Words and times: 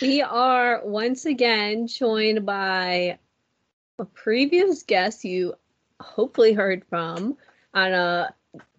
We 0.00 0.20
are 0.20 0.82
once 0.84 1.24
again 1.24 1.86
joined 1.86 2.44
by 2.44 3.18
a 3.98 4.04
previous 4.04 4.82
guest 4.82 5.24
you 5.24 5.54
hopefully 6.00 6.52
heard 6.52 6.84
from 6.90 7.36
on 7.72 7.92
a 7.92 8.34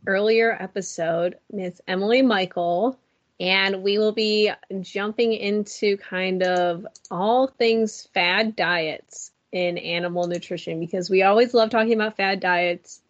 earlier 0.05 0.51
episode, 0.51 1.37
Miss 1.51 1.81
Emily 1.87 2.21
Michael, 2.21 2.99
and 3.39 3.83
we 3.83 3.97
will 3.97 4.11
be 4.11 4.51
jumping 4.81 5.33
into 5.33 5.97
kind 5.97 6.43
of 6.43 6.85
all 7.09 7.47
things 7.47 8.07
fad 8.13 8.55
diets 8.55 9.31
in 9.51 9.77
animal 9.77 10.27
nutrition 10.27 10.79
because 10.79 11.09
we 11.09 11.23
always 11.23 11.53
love 11.53 11.69
talking 11.69 11.93
about 11.93 12.17
fad 12.17 12.39
diets 12.39 13.01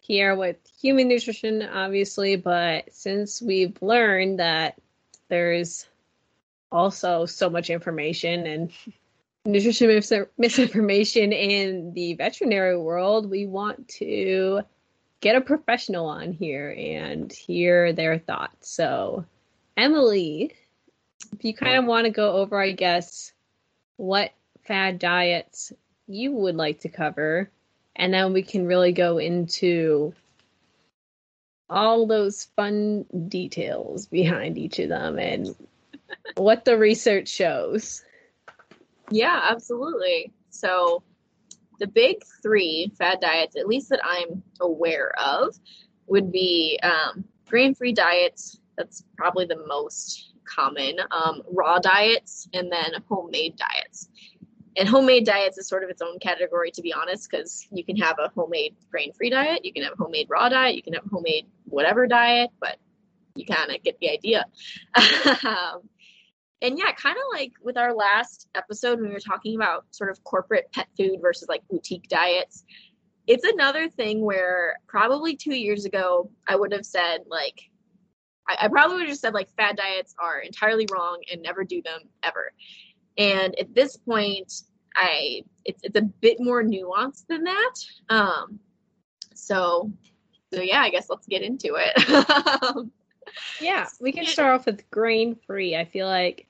here 0.00 0.34
with 0.34 0.56
human 0.80 1.08
nutrition, 1.08 1.62
obviously, 1.62 2.36
but 2.36 2.92
since 2.92 3.40
we've 3.42 3.80
learned 3.82 4.38
that 4.40 4.78
there's 5.28 5.86
also 6.72 7.26
so 7.26 7.50
much 7.50 7.70
information 7.70 8.46
and 8.46 8.70
nutrition 9.44 9.88
mis- 9.88 10.12
misinformation 10.38 11.32
in 11.32 11.92
the 11.94 12.14
veterinary 12.14 12.76
world, 12.76 13.30
we 13.30 13.46
want 13.46 13.88
to 13.88 14.62
get 15.20 15.36
a 15.36 15.40
professional 15.40 16.06
on 16.06 16.32
here 16.32 16.74
and 16.76 17.32
hear 17.32 17.92
their 17.92 18.18
thoughts. 18.18 18.70
So, 18.70 19.24
Emily, 19.76 20.54
if 21.32 21.44
you 21.44 21.54
kind 21.54 21.76
of 21.76 21.84
want 21.84 22.04
to 22.06 22.10
go 22.10 22.32
over, 22.32 22.60
I 22.60 22.72
guess, 22.72 23.32
what 23.96 24.32
fad 24.64 24.98
diets 24.98 25.72
you 26.06 26.32
would 26.32 26.56
like 26.56 26.80
to 26.80 26.88
cover 26.88 27.50
and 27.96 28.14
then 28.14 28.32
we 28.32 28.42
can 28.42 28.66
really 28.66 28.92
go 28.92 29.18
into 29.18 30.14
all 31.68 32.06
those 32.06 32.46
fun 32.56 33.04
details 33.28 34.06
behind 34.06 34.58
each 34.58 34.78
of 34.78 34.88
them 34.88 35.18
and 35.18 35.54
what 36.36 36.64
the 36.64 36.78
research 36.78 37.28
shows. 37.28 38.02
Yeah, 39.10 39.40
absolutely. 39.50 40.32
So, 40.50 41.02
the 41.78 41.86
big 41.86 42.22
three 42.42 42.92
fad 42.98 43.20
diets, 43.20 43.56
at 43.56 43.66
least 43.66 43.88
that 43.88 44.00
I'm 44.04 44.42
aware 44.60 45.12
of, 45.18 45.54
would 46.06 46.30
be 46.30 46.78
um, 46.82 47.24
grain 47.48 47.74
free 47.74 47.92
diets. 47.92 48.58
That's 48.76 49.04
probably 49.16 49.46
the 49.46 49.64
most 49.66 50.34
common. 50.44 50.98
Um, 51.10 51.42
raw 51.50 51.78
diets, 51.78 52.48
and 52.52 52.70
then 52.70 53.02
homemade 53.08 53.56
diets 53.56 54.08
and 54.76 54.88
homemade 54.88 55.26
diets 55.26 55.58
is 55.58 55.68
sort 55.68 55.84
of 55.84 55.90
its 55.90 56.02
own 56.02 56.18
category 56.18 56.70
to 56.70 56.82
be 56.82 56.92
honest 56.92 57.28
because 57.30 57.66
you 57.70 57.84
can 57.84 57.96
have 57.96 58.18
a 58.18 58.30
homemade 58.34 58.74
grain-free 58.90 59.30
diet 59.30 59.64
you 59.64 59.72
can 59.72 59.82
have 59.82 59.92
a 59.92 59.96
homemade 59.96 60.26
raw 60.28 60.48
diet 60.48 60.74
you 60.74 60.82
can 60.82 60.92
have 60.92 61.04
a 61.04 61.08
homemade 61.08 61.46
whatever 61.64 62.06
diet 62.06 62.50
but 62.60 62.76
you 63.34 63.44
kind 63.44 63.70
of 63.70 63.82
get 63.82 63.98
the 64.00 64.10
idea 64.10 64.44
um, 65.44 65.82
and 66.62 66.78
yeah 66.78 66.92
kind 66.92 67.16
of 67.16 67.22
like 67.32 67.52
with 67.62 67.76
our 67.76 67.94
last 67.94 68.48
episode 68.54 69.00
when 69.00 69.08
we 69.08 69.14
were 69.14 69.20
talking 69.20 69.56
about 69.56 69.84
sort 69.90 70.10
of 70.10 70.22
corporate 70.24 70.70
pet 70.72 70.88
food 70.96 71.18
versus 71.20 71.48
like 71.48 71.66
boutique 71.68 72.08
diets 72.08 72.64
it's 73.26 73.44
another 73.44 73.88
thing 73.88 74.22
where 74.22 74.76
probably 74.86 75.36
two 75.36 75.54
years 75.54 75.84
ago 75.84 76.30
i 76.48 76.56
would 76.56 76.72
have 76.72 76.86
said 76.86 77.20
like 77.28 77.70
I, 78.48 78.56
I 78.62 78.68
probably 78.68 78.98
would 78.98 79.08
have 79.08 79.18
said 79.18 79.34
like 79.34 79.50
fad 79.56 79.76
diets 79.76 80.14
are 80.18 80.40
entirely 80.40 80.86
wrong 80.92 81.22
and 81.30 81.42
never 81.42 81.64
do 81.64 81.82
them 81.82 82.00
ever 82.22 82.52
and 83.20 83.58
at 83.58 83.74
this 83.74 83.96
point, 83.96 84.52
I 84.96 85.42
it's 85.64 85.82
it's 85.82 85.96
a 85.96 86.02
bit 86.02 86.40
more 86.40 86.62
nuanced 86.62 87.26
than 87.28 87.44
that. 87.44 87.74
Um, 88.08 88.60
so 89.34 89.92
so 90.52 90.60
yeah, 90.60 90.80
I 90.80 90.90
guess 90.90 91.08
let's 91.10 91.26
get 91.26 91.42
into 91.42 91.76
it. 91.78 92.90
yeah, 93.60 93.86
we 94.00 94.12
can 94.12 94.26
start 94.26 94.58
off 94.58 94.66
with 94.66 94.88
grain 94.90 95.36
free. 95.46 95.76
I 95.76 95.84
feel 95.84 96.06
like 96.06 96.46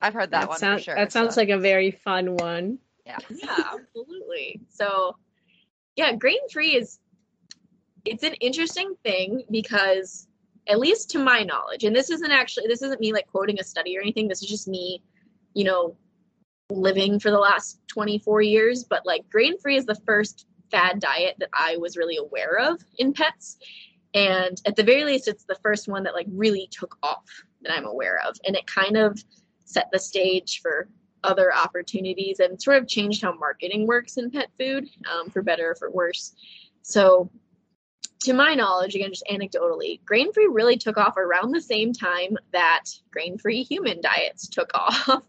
I've 0.00 0.14
heard 0.14 0.30
that, 0.30 0.40
that 0.40 0.48
one 0.48 0.58
sound, 0.58 0.82
sure, 0.82 0.94
That 0.94 1.12
sounds 1.12 1.34
so. 1.34 1.40
like 1.40 1.48
a 1.50 1.58
very 1.58 1.90
fun 1.90 2.36
one. 2.36 2.78
Yeah. 3.06 3.18
Yeah, 3.30 3.64
absolutely. 3.72 4.60
So 4.68 5.16
yeah, 5.96 6.14
grain 6.14 6.48
free 6.52 6.76
is 6.76 6.98
it's 8.04 8.22
an 8.22 8.34
interesting 8.34 8.94
thing 9.02 9.44
because 9.50 10.28
at 10.68 10.78
least 10.78 11.10
to 11.10 11.18
my 11.18 11.42
knowledge, 11.42 11.84
and 11.84 11.96
this 11.96 12.10
isn't 12.10 12.30
actually 12.30 12.66
this 12.66 12.82
isn't 12.82 13.00
me 13.00 13.12
like 13.12 13.26
quoting 13.26 13.58
a 13.58 13.64
study 13.64 13.96
or 13.96 14.00
anything. 14.00 14.28
This 14.28 14.42
is 14.42 14.48
just 14.48 14.68
me 14.68 15.02
you 15.54 15.64
know, 15.64 15.96
living 16.70 17.18
for 17.18 17.30
the 17.30 17.38
last 17.38 17.80
24 17.88 18.42
years, 18.42 18.84
but 18.84 19.04
like 19.04 19.28
grain 19.28 19.58
free 19.58 19.76
is 19.76 19.86
the 19.86 19.98
first 20.06 20.46
fad 20.70 21.00
diet 21.00 21.34
that 21.40 21.48
I 21.52 21.78
was 21.78 21.96
really 21.96 22.16
aware 22.16 22.58
of 22.58 22.80
in 22.98 23.12
pets. 23.12 23.58
And 24.14 24.60
at 24.66 24.76
the 24.76 24.84
very 24.84 25.04
least, 25.04 25.28
it's 25.28 25.44
the 25.44 25.58
first 25.62 25.88
one 25.88 26.04
that 26.04 26.14
like 26.14 26.26
really 26.30 26.68
took 26.70 26.96
off 27.02 27.24
that 27.62 27.76
I'm 27.76 27.86
aware 27.86 28.20
of. 28.26 28.36
And 28.44 28.54
it 28.54 28.66
kind 28.66 28.96
of 28.96 29.22
set 29.68 29.88
the 29.92 29.98
stage 29.98 30.60
for 30.62 30.88
other 31.24 31.54
opportunities 31.54 32.40
and 32.40 32.60
sort 32.60 32.78
of 32.78 32.88
changed 32.88 33.22
how 33.22 33.32
marketing 33.34 33.86
works 33.86 34.16
in 34.16 34.30
pet 34.30 34.48
food 34.58 34.88
um, 35.12 35.28
for 35.30 35.42
better 35.42 35.70
or 35.70 35.74
for 35.74 35.90
worse. 35.90 36.34
So 36.82 37.30
to 38.20 38.32
my 38.32 38.54
knowledge, 38.54 38.94
again, 38.94 39.10
just 39.10 39.26
anecdotally, 39.30 40.04
grain 40.04 40.32
free 40.32 40.48
really 40.50 40.76
took 40.76 40.96
off 40.96 41.16
around 41.16 41.52
the 41.52 41.60
same 41.60 41.92
time 41.92 42.36
that 42.52 42.84
grain 43.10 43.36
free 43.38 43.62
human 43.62 44.00
diets 44.00 44.48
took 44.48 44.70
off. 44.74 45.22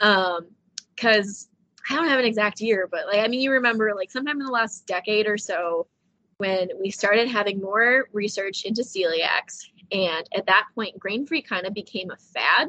um, 0.00 0.48
because 0.94 1.48
I 1.88 1.96
don't 1.96 2.08
have 2.08 2.18
an 2.18 2.26
exact 2.26 2.60
year, 2.60 2.88
but 2.90 3.06
like, 3.06 3.20
I 3.20 3.28
mean, 3.28 3.40
you 3.40 3.52
remember 3.52 3.92
like 3.96 4.10
sometime 4.10 4.40
in 4.40 4.46
the 4.46 4.52
last 4.52 4.86
decade 4.86 5.26
or 5.26 5.38
so 5.38 5.88
when 6.36 6.68
we 6.80 6.90
started 6.90 7.28
having 7.28 7.60
more 7.60 8.08
research 8.12 8.64
into 8.64 8.82
celiacs. 8.82 9.64
And 9.90 10.26
at 10.34 10.46
that 10.46 10.66
point, 10.74 10.98
grain 10.98 11.26
free 11.26 11.42
kind 11.42 11.66
of 11.66 11.74
became 11.74 12.10
a 12.10 12.16
fad. 12.16 12.68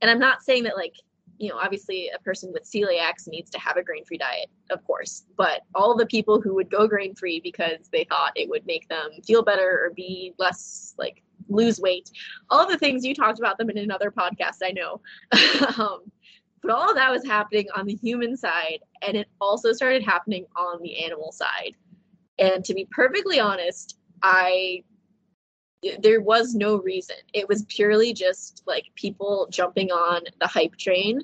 And 0.00 0.10
I'm 0.10 0.18
not 0.18 0.42
saying 0.42 0.64
that 0.64 0.76
like 0.76 0.94
you 1.38 1.48
know, 1.48 1.56
obviously 1.56 2.10
a 2.14 2.18
person 2.18 2.52
with 2.52 2.64
celiacs 2.64 3.28
needs 3.28 3.48
to 3.50 3.58
have 3.60 3.76
a 3.76 3.82
grain 3.82 4.04
free 4.04 4.18
diet, 4.18 4.50
of 4.70 4.84
course. 4.84 5.24
But 5.36 5.62
all 5.74 5.96
the 5.96 6.06
people 6.06 6.40
who 6.40 6.54
would 6.54 6.68
go 6.68 6.88
grain 6.88 7.14
free 7.14 7.40
because 7.40 7.88
they 7.92 8.04
thought 8.04 8.32
it 8.34 8.48
would 8.48 8.66
make 8.66 8.88
them 8.88 9.10
feel 9.24 9.44
better 9.44 9.84
or 9.84 9.92
be 9.94 10.34
less 10.38 10.94
like 10.98 11.22
lose 11.48 11.80
weight, 11.80 12.10
all 12.50 12.68
the 12.68 12.76
things 12.76 13.04
you 13.04 13.14
talked 13.14 13.38
about 13.38 13.56
them 13.56 13.70
in 13.70 13.78
another 13.78 14.10
podcast, 14.10 14.58
I 14.62 14.72
know. 14.72 15.00
um, 15.78 16.00
but 16.60 16.72
all 16.72 16.92
that 16.94 17.10
was 17.10 17.24
happening 17.24 17.66
on 17.74 17.86
the 17.86 17.94
human 17.94 18.36
side, 18.36 18.80
and 19.02 19.16
it 19.16 19.28
also 19.40 19.72
started 19.72 20.02
happening 20.02 20.44
on 20.56 20.82
the 20.82 21.04
animal 21.04 21.30
side. 21.30 21.74
And 22.38 22.64
to 22.64 22.74
be 22.74 22.86
perfectly 22.90 23.38
honest, 23.38 23.96
I 24.22 24.82
there 26.00 26.20
was 26.20 26.54
no 26.54 26.76
reason. 26.80 27.16
It 27.32 27.48
was 27.48 27.64
purely 27.68 28.12
just 28.12 28.62
like 28.66 28.84
people 28.94 29.46
jumping 29.50 29.90
on 29.90 30.22
the 30.40 30.46
hype 30.46 30.76
train 30.76 31.20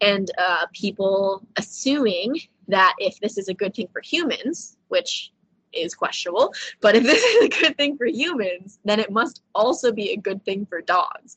and 0.00 0.30
uh, 0.38 0.66
people 0.72 1.46
assuming 1.56 2.40
that 2.68 2.94
if 2.98 3.18
this 3.20 3.38
is 3.38 3.48
a 3.48 3.54
good 3.54 3.74
thing 3.74 3.88
for 3.92 4.00
humans, 4.00 4.76
which 4.88 5.32
is 5.72 5.94
questionable, 5.94 6.54
but 6.80 6.96
if 6.96 7.02
this 7.10 7.22
is 7.22 7.44
a 7.44 7.48
good 7.48 7.76
thing 7.76 7.96
for 7.96 8.06
humans, 8.06 8.78
then 8.84 8.98
it 8.98 9.10
must 9.10 9.42
also 9.54 9.92
be 9.92 10.10
a 10.10 10.16
good 10.16 10.44
thing 10.44 10.66
for 10.66 10.80
dogs. 10.80 11.36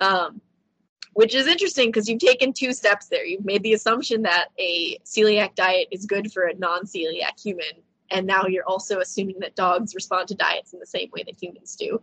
Um, 0.00 0.40
which 1.14 1.34
is 1.34 1.46
interesting 1.46 1.88
because 1.88 2.08
you've 2.08 2.18
taken 2.18 2.52
two 2.52 2.72
steps 2.72 3.06
there. 3.06 3.24
You've 3.24 3.44
made 3.44 3.62
the 3.62 3.74
assumption 3.74 4.22
that 4.22 4.48
a 4.58 4.98
celiac 5.04 5.54
diet 5.54 5.86
is 5.92 6.06
good 6.06 6.32
for 6.32 6.42
a 6.42 6.54
non 6.54 6.86
celiac 6.86 7.40
human, 7.40 7.82
and 8.14 8.26
now 8.26 8.46
you're 8.46 8.66
also 8.66 9.00
assuming 9.00 9.38
that 9.40 9.56
dogs 9.56 9.94
respond 9.94 10.28
to 10.28 10.34
diets 10.34 10.72
in 10.72 10.78
the 10.78 10.86
same 10.86 11.10
way 11.12 11.24
that 11.24 11.42
humans 11.42 11.76
do. 11.76 12.00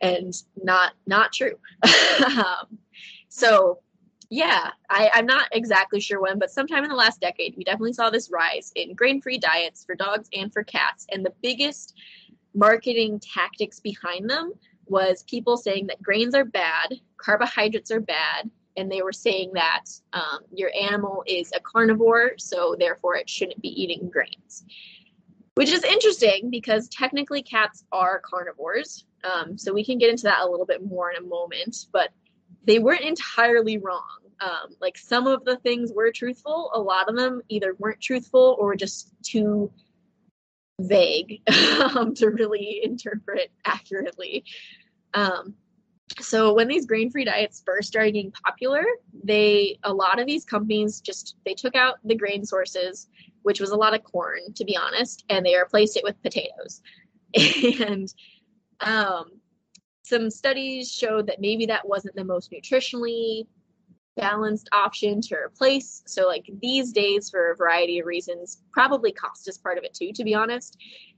And 0.00 0.32
not 0.62 0.92
not 1.06 1.32
true. 1.32 1.58
Um, 2.24 2.78
so 3.28 3.80
yeah 4.30 4.70
I, 4.88 5.10
i'm 5.14 5.26
not 5.26 5.48
exactly 5.52 6.00
sure 6.00 6.20
when 6.20 6.38
but 6.38 6.50
sometime 6.50 6.84
in 6.84 6.90
the 6.90 6.96
last 6.96 7.20
decade 7.20 7.54
we 7.56 7.64
definitely 7.64 7.92
saw 7.92 8.10
this 8.10 8.30
rise 8.30 8.72
in 8.76 8.94
grain-free 8.94 9.38
diets 9.38 9.84
for 9.84 9.94
dogs 9.94 10.28
and 10.32 10.52
for 10.52 10.62
cats. 10.62 11.06
And 11.10 11.24
the 11.24 11.32
biggest 11.42 11.94
marketing 12.54 13.20
tactics 13.20 13.80
behind 13.80 14.28
them 14.30 14.52
was 14.86 15.24
people 15.24 15.56
saying 15.56 15.86
that 15.88 16.02
grains 16.02 16.34
are 16.34 16.44
bad 16.44 17.00
carbohydrates 17.16 17.90
are 17.90 18.00
bad 18.00 18.50
and 18.76 18.90
they 18.90 19.02
were 19.02 19.12
saying 19.12 19.52
that 19.54 19.84
um, 20.12 20.40
your 20.54 20.70
animal 20.80 21.22
is 21.26 21.52
a 21.54 21.60
carnivore 21.60 22.32
so 22.38 22.76
therefore 22.78 23.16
it 23.16 23.28
shouldn't 23.28 23.60
be 23.60 23.82
eating 23.82 24.08
grains 24.10 24.64
which 25.60 25.72
is 25.72 25.84
interesting 25.84 26.48
because 26.48 26.88
technically 26.88 27.42
cats 27.42 27.84
are 27.92 28.18
carnivores. 28.20 29.04
Um, 29.24 29.58
so 29.58 29.74
we 29.74 29.84
can 29.84 29.98
get 29.98 30.08
into 30.08 30.22
that 30.22 30.40
a 30.40 30.50
little 30.50 30.64
bit 30.64 30.82
more 30.82 31.10
in 31.10 31.22
a 31.22 31.26
moment. 31.26 31.84
But 31.92 32.08
they 32.64 32.78
weren't 32.78 33.02
entirely 33.02 33.76
wrong. 33.76 34.08
Um, 34.40 34.74
like 34.80 34.96
some 34.96 35.26
of 35.26 35.44
the 35.44 35.56
things 35.58 35.92
were 35.94 36.12
truthful, 36.12 36.70
a 36.72 36.80
lot 36.80 37.10
of 37.10 37.14
them 37.14 37.42
either 37.50 37.76
weren't 37.78 38.00
truthful 38.00 38.56
or 38.58 38.68
were 38.68 38.74
just 38.74 39.12
too 39.22 39.70
vague 40.80 41.42
um, 41.94 42.14
to 42.14 42.30
really 42.30 42.80
interpret 42.82 43.50
accurately. 43.66 44.44
Um, 45.12 45.56
so 46.20 46.54
when 46.54 46.68
these 46.68 46.86
grain-free 46.86 47.26
diets 47.26 47.62
first 47.66 47.88
started 47.88 48.12
getting 48.12 48.32
popular, 48.32 48.82
they 49.24 49.78
a 49.84 49.92
lot 49.92 50.18
of 50.18 50.26
these 50.26 50.46
companies 50.46 51.02
just 51.02 51.36
they 51.44 51.52
took 51.52 51.76
out 51.76 51.98
the 52.02 52.14
grain 52.14 52.46
sources, 52.46 53.08
which 53.42 53.60
was 53.60 53.70
a 53.70 53.76
lot 53.76 53.94
of 53.94 54.04
corn, 54.04 54.52
to 54.54 54.64
be 54.64 54.76
honest, 54.76 55.24
and 55.28 55.44
they 55.44 55.56
replaced 55.56 55.96
it 55.96 56.04
with 56.04 56.22
potatoes. 56.22 56.82
and 57.80 58.12
um, 58.80 59.30
some 60.02 60.30
studies 60.30 60.90
showed 60.90 61.26
that 61.28 61.40
maybe 61.40 61.66
that 61.66 61.86
wasn't 61.86 62.14
the 62.16 62.24
most 62.24 62.50
nutritionally 62.50 63.46
balanced 64.16 64.68
option 64.72 65.20
to 65.20 65.36
replace. 65.36 66.02
So, 66.06 66.26
like 66.26 66.44
these 66.60 66.92
days, 66.92 67.30
for 67.30 67.52
a 67.52 67.56
variety 67.56 68.00
of 68.00 68.06
reasons, 68.06 68.62
probably 68.72 69.12
cost 69.12 69.48
is 69.48 69.58
part 69.58 69.78
of 69.78 69.84
it 69.84 69.94
too, 69.94 70.12
to 70.12 70.24
be 70.24 70.34
honest. 70.34 70.76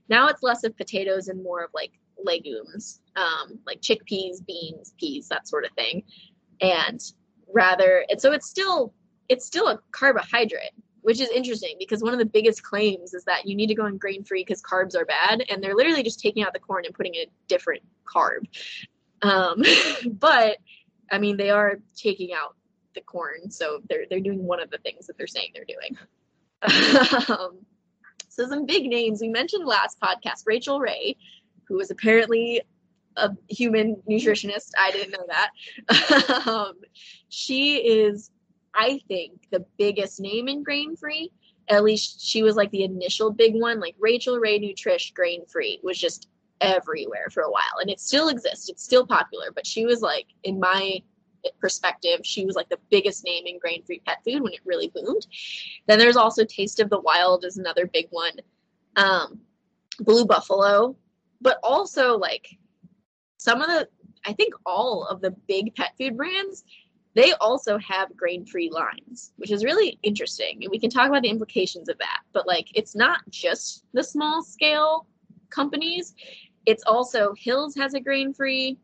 Now 0.09 0.27
it's 0.27 0.43
less 0.43 0.63
of 0.63 0.77
potatoes 0.77 1.27
and 1.27 1.43
more 1.43 1.63
of 1.63 1.71
like 1.73 1.91
legumes, 2.23 3.01
um, 3.15 3.59
like 3.65 3.81
chickpeas, 3.81 4.45
beans, 4.45 4.93
peas, 4.99 5.27
that 5.29 5.47
sort 5.47 5.65
of 5.65 5.71
thing. 5.71 6.03
And 6.61 7.01
rather, 7.53 8.05
and 8.09 8.21
so 8.21 8.31
it's 8.31 8.47
still 8.47 8.93
it's 9.29 9.45
still 9.45 9.67
a 9.67 9.79
carbohydrate, 9.91 10.73
which 11.03 11.21
is 11.21 11.29
interesting 11.29 11.75
because 11.77 12.01
one 12.01 12.13
of 12.13 12.19
the 12.19 12.25
biggest 12.25 12.63
claims 12.63 13.13
is 13.13 13.23
that 13.25 13.45
you 13.45 13.55
need 13.55 13.67
to 13.67 13.75
go 13.75 13.83
on 13.85 13.97
grain 13.97 14.23
free 14.23 14.43
because 14.43 14.61
carbs 14.61 14.95
are 14.95 15.05
bad, 15.05 15.43
and 15.49 15.63
they're 15.63 15.75
literally 15.75 16.03
just 16.03 16.19
taking 16.19 16.43
out 16.43 16.53
the 16.53 16.59
corn 16.59 16.85
and 16.85 16.95
putting 16.95 17.13
in 17.13 17.21
a 17.21 17.31
different 17.47 17.83
carb. 18.05 18.47
Um, 19.21 19.61
but 20.11 20.57
I 21.11 21.19
mean, 21.19 21.37
they 21.37 21.51
are 21.51 21.79
taking 21.95 22.33
out 22.33 22.55
the 22.95 23.01
corn, 23.01 23.51
so 23.51 23.81
they're 23.89 24.05
they're 24.09 24.19
doing 24.19 24.43
one 24.43 24.59
of 24.59 24.69
the 24.71 24.79
things 24.79 25.07
that 25.07 25.17
they're 25.17 25.27
saying 25.27 25.51
they're 25.53 25.65
doing. 25.65 25.97
um, 27.29 27.59
so 28.29 28.47
some 28.47 28.65
big 28.65 28.85
names 28.85 29.21
we 29.21 29.29
mentioned 29.29 29.65
last 29.65 29.99
podcast, 29.99 30.43
Rachael 30.45 30.79
Ray, 30.79 31.17
who 31.67 31.79
is 31.79 31.91
apparently 31.91 32.61
a 33.15 33.31
human 33.47 33.97
nutritionist. 34.09 34.71
I 34.79 34.91
didn't 34.91 35.11
know 35.11 35.25
that. 35.27 36.47
um, 36.47 36.73
she 37.29 37.77
is, 37.77 38.31
I 38.75 38.99
think, 39.07 39.49
the 39.51 39.65
biggest 39.77 40.19
name 40.19 40.47
in 40.47 40.63
grain 40.63 40.95
free. 40.95 41.31
At 41.69 41.83
least 41.83 42.21
she 42.21 42.43
was 42.43 42.55
like 42.55 42.71
the 42.71 42.83
initial 42.83 43.31
big 43.31 43.55
one. 43.55 43.79
Like 43.79 43.95
Rachael 43.99 44.39
Ray 44.39 44.59
Nutrish 44.59 45.13
Grain 45.13 45.45
Free 45.45 45.79
was 45.83 45.97
just 45.97 46.27
everywhere 46.59 47.29
for 47.31 47.43
a 47.43 47.51
while, 47.51 47.79
and 47.79 47.89
it 47.89 47.99
still 47.99 48.29
exists. 48.29 48.69
It's 48.69 48.83
still 48.83 49.05
popular, 49.05 49.51
but 49.53 49.65
she 49.65 49.85
was 49.85 50.01
like, 50.01 50.27
in 50.43 50.59
my 50.59 51.01
perspective, 51.59 52.21
she 52.23 52.45
was 52.45 52.55
like 52.55 52.69
the 52.69 52.79
biggest 52.89 53.23
name 53.23 53.45
in 53.45 53.59
grain 53.59 53.83
free 53.83 54.01
pet 54.05 54.19
food 54.23 54.41
when 54.41 54.53
it 54.53 54.59
really 54.65 54.91
boomed. 54.93 55.27
Then 55.87 55.99
there's 55.99 56.15
also 56.15 56.45
Taste 56.45 56.79
of 56.79 56.89
the 56.89 56.99
Wild 56.99 57.45
is 57.45 57.57
another 57.57 57.85
big 57.85 58.07
one. 58.11 58.33
Um, 58.95 59.39
Blue 59.99 60.25
Buffalo, 60.25 60.95
but 61.41 61.59
also 61.63 62.17
like 62.17 62.57
some 63.37 63.61
of 63.61 63.67
the, 63.67 63.87
I 64.25 64.33
think 64.33 64.53
all 64.65 65.05
of 65.05 65.21
the 65.21 65.31
big 65.47 65.75
pet 65.75 65.93
food 65.97 66.17
brands, 66.17 66.63
they 67.15 67.33
also 67.33 67.77
have 67.77 68.15
grain 68.17 68.45
free 68.45 68.69
lines, 68.69 69.33
which 69.37 69.51
is 69.51 69.63
really 69.63 69.99
interesting. 70.03 70.63
And 70.63 70.71
we 70.71 70.79
can 70.79 70.89
talk 70.89 71.07
about 71.07 71.21
the 71.21 71.29
implications 71.29 71.89
of 71.89 71.97
that. 71.99 72.21
But 72.33 72.47
like, 72.47 72.67
it's 72.73 72.95
not 72.95 73.21
just 73.29 73.85
the 73.93 74.03
small 74.03 74.43
scale 74.43 75.07
companies, 75.49 76.15
it's 76.65 76.83
also 76.85 77.33
Hills 77.37 77.75
has 77.75 77.93
a 77.93 77.99
grain 77.99 78.33
free, 78.33 78.77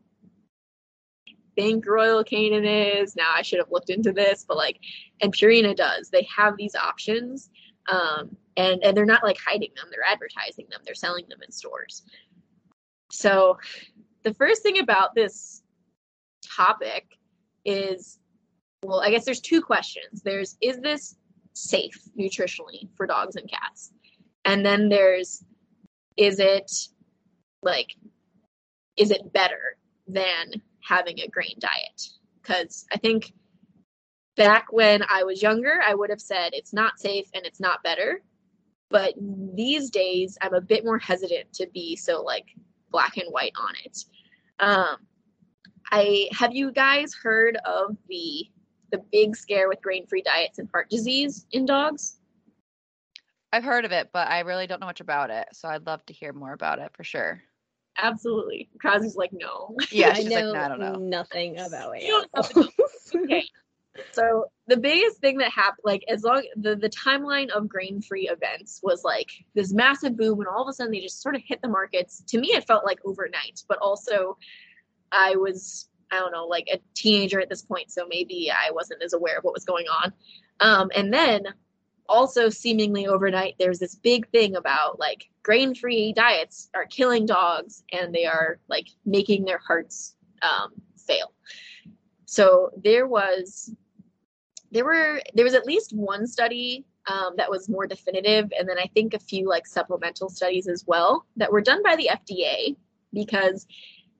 think 1.60 1.86
Royal 1.86 2.24
Canin 2.24 2.64
is. 2.64 3.16
Now 3.16 3.32
I 3.34 3.42
should 3.42 3.58
have 3.58 3.70
looked 3.70 3.90
into 3.90 4.12
this, 4.12 4.44
but 4.46 4.56
like, 4.56 4.78
and 5.20 5.32
Purina 5.32 5.74
does. 5.74 6.10
They 6.10 6.26
have 6.34 6.56
these 6.56 6.74
options, 6.74 7.50
um, 7.90 8.36
and 8.56 8.82
and 8.82 8.96
they're 8.96 9.06
not 9.06 9.22
like 9.22 9.38
hiding 9.38 9.70
them. 9.76 9.86
They're 9.90 10.10
advertising 10.10 10.66
them. 10.70 10.80
They're 10.84 10.94
selling 10.94 11.26
them 11.28 11.40
in 11.44 11.52
stores. 11.52 12.02
So, 13.10 13.58
the 14.22 14.34
first 14.34 14.62
thing 14.62 14.78
about 14.78 15.14
this 15.14 15.62
topic 16.56 17.18
is, 17.64 18.18
well, 18.82 19.00
I 19.00 19.10
guess 19.10 19.24
there's 19.24 19.40
two 19.40 19.60
questions. 19.60 20.22
There's 20.22 20.56
is 20.60 20.78
this 20.80 21.16
safe 21.52 22.00
nutritionally 22.18 22.88
for 22.96 23.06
dogs 23.06 23.36
and 23.36 23.50
cats, 23.50 23.92
and 24.44 24.64
then 24.64 24.88
there's 24.88 25.44
is 26.16 26.38
it 26.38 26.70
like 27.62 27.94
is 28.96 29.10
it 29.10 29.32
better 29.32 29.76
than 30.06 30.52
having 30.82 31.20
a 31.20 31.28
grain 31.28 31.56
diet 31.58 32.08
because 32.42 32.86
I 32.92 32.96
think 32.96 33.32
back 34.36 34.66
when 34.70 35.02
I 35.08 35.24
was 35.24 35.42
younger, 35.42 35.80
I 35.86 35.94
would 35.94 36.10
have 36.10 36.20
said 36.20 36.50
it's 36.52 36.72
not 36.72 36.98
safe 36.98 37.28
and 37.34 37.44
it's 37.44 37.60
not 37.60 37.82
better. 37.82 38.22
But 38.88 39.14
these 39.54 39.90
days, 39.90 40.36
I'm 40.40 40.54
a 40.54 40.60
bit 40.60 40.84
more 40.84 40.98
hesitant 40.98 41.52
to 41.54 41.68
be 41.72 41.94
so 41.94 42.22
like 42.22 42.46
black 42.90 43.16
and 43.18 43.30
white 43.30 43.52
on 43.60 43.74
it. 43.84 43.98
Um, 44.58 44.96
I 45.90 46.28
have 46.32 46.54
you 46.54 46.72
guys 46.72 47.14
heard 47.14 47.56
of 47.64 47.96
the 48.08 48.46
the 48.92 48.98
big 49.12 49.36
scare 49.36 49.68
with 49.68 49.80
grain-free 49.82 50.22
diets 50.22 50.58
and 50.58 50.68
heart 50.72 50.90
disease 50.90 51.46
in 51.52 51.64
dogs? 51.64 52.18
I've 53.52 53.62
heard 53.64 53.84
of 53.84 53.92
it, 53.92 54.10
but 54.12 54.28
I 54.28 54.40
really 54.40 54.66
don't 54.66 54.80
know 54.80 54.86
much 54.86 55.00
about 55.00 55.30
it. 55.30 55.48
So 55.52 55.68
I'd 55.68 55.86
love 55.86 56.04
to 56.06 56.12
hear 56.12 56.32
more 56.32 56.52
about 56.52 56.80
it 56.80 56.90
for 56.96 57.04
sure. 57.04 57.40
Absolutely. 57.98 58.68
Krause's 58.80 59.16
like, 59.16 59.32
no. 59.32 59.76
Yeah, 59.90 60.10
I 60.10 60.14
she's 60.14 60.26
know, 60.26 60.36
like, 60.36 60.54
"No, 60.54 60.60
I 60.60 60.68
don't 60.68 60.80
know. 60.80 60.94
nothing 60.94 61.58
about 61.58 61.96
it. 61.96 62.02
You 62.02 62.08
don't 62.08 62.30
have 62.34 62.48
to 62.50 62.60
know. 62.60 62.68
okay. 63.24 63.44
So 64.12 64.46
the 64.68 64.76
biggest 64.76 65.18
thing 65.18 65.38
that 65.38 65.50
happened, 65.50 65.82
like 65.84 66.04
as 66.08 66.22
long 66.22 66.44
the 66.56 66.76
the 66.76 66.88
timeline 66.88 67.50
of 67.50 67.68
grain 67.68 68.00
free 68.00 68.28
events 68.28 68.80
was 68.82 69.02
like 69.04 69.28
this 69.54 69.72
massive 69.72 70.16
boom, 70.16 70.38
and 70.38 70.48
all 70.48 70.62
of 70.62 70.68
a 70.68 70.72
sudden 70.72 70.92
they 70.92 71.00
just 71.00 71.20
sort 71.20 71.34
of 71.34 71.42
hit 71.44 71.60
the 71.60 71.68
markets. 71.68 72.22
To 72.28 72.38
me, 72.38 72.48
it 72.48 72.66
felt 72.66 72.84
like 72.84 73.00
overnight, 73.04 73.62
but 73.68 73.78
also 73.78 74.38
I 75.12 75.36
was 75.36 75.88
I 76.10 76.18
don't 76.18 76.32
know 76.32 76.46
like 76.46 76.68
a 76.72 76.80
teenager 76.94 77.40
at 77.40 77.48
this 77.48 77.62
point, 77.62 77.90
so 77.90 78.06
maybe 78.08 78.50
I 78.50 78.70
wasn't 78.72 79.02
as 79.02 79.12
aware 79.12 79.38
of 79.38 79.44
what 79.44 79.54
was 79.54 79.64
going 79.64 79.86
on. 79.86 80.12
Um, 80.60 80.90
and 80.94 81.12
then 81.12 81.44
also 82.08 82.48
seemingly 82.48 83.06
overnight, 83.06 83.54
there's 83.58 83.78
this 83.78 83.94
big 83.94 84.28
thing 84.30 84.56
about 84.56 84.98
like 84.98 85.28
grain 85.42 85.74
free 85.74 86.12
diets 86.12 86.68
are 86.74 86.84
killing 86.84 87.24
dogs 87.24 87.84
and 87.92 88.14
they 88.14 88.26
are 88.26 88.58
like 88.68 88.88
making 89.06 89.44
their 89.44 89.58
hearts 89.58 90.16
um, 90.42 90.72
fail. 90.98 91.32
So 92.26 92.70
there 92.82 93.06
was 93.06 93.72
there 94.72 94.84
were 94.84 95.20
there 95.34 95.44
was 95.44 95.54
at 95.54 95.66
least 95.66 95.92
one 95.94 96.26
study 96.26 96.84
um, 97.06 97.34
that 97.36 97.50
was 97.50 97.68
more 97.68 97.86
definitive, 97.86 98.52
and 98.56 98.68
then 98.68 98.78
I 98.78 98.88
think 98.94 99.14
a 99.14 99.18
few 99.18 99.48
like 99.48 99.66
supplemental 99.66 100.28
studies 100.28 100.68
as 100.68 100.84
well 100.86 101.26
that 101.36 101.50
were 101.50 101.60
done 101.60 101.82
by 101.82 101.96
the 101.96 102.10
FDA 102.12 102.76
because 103.12 103.66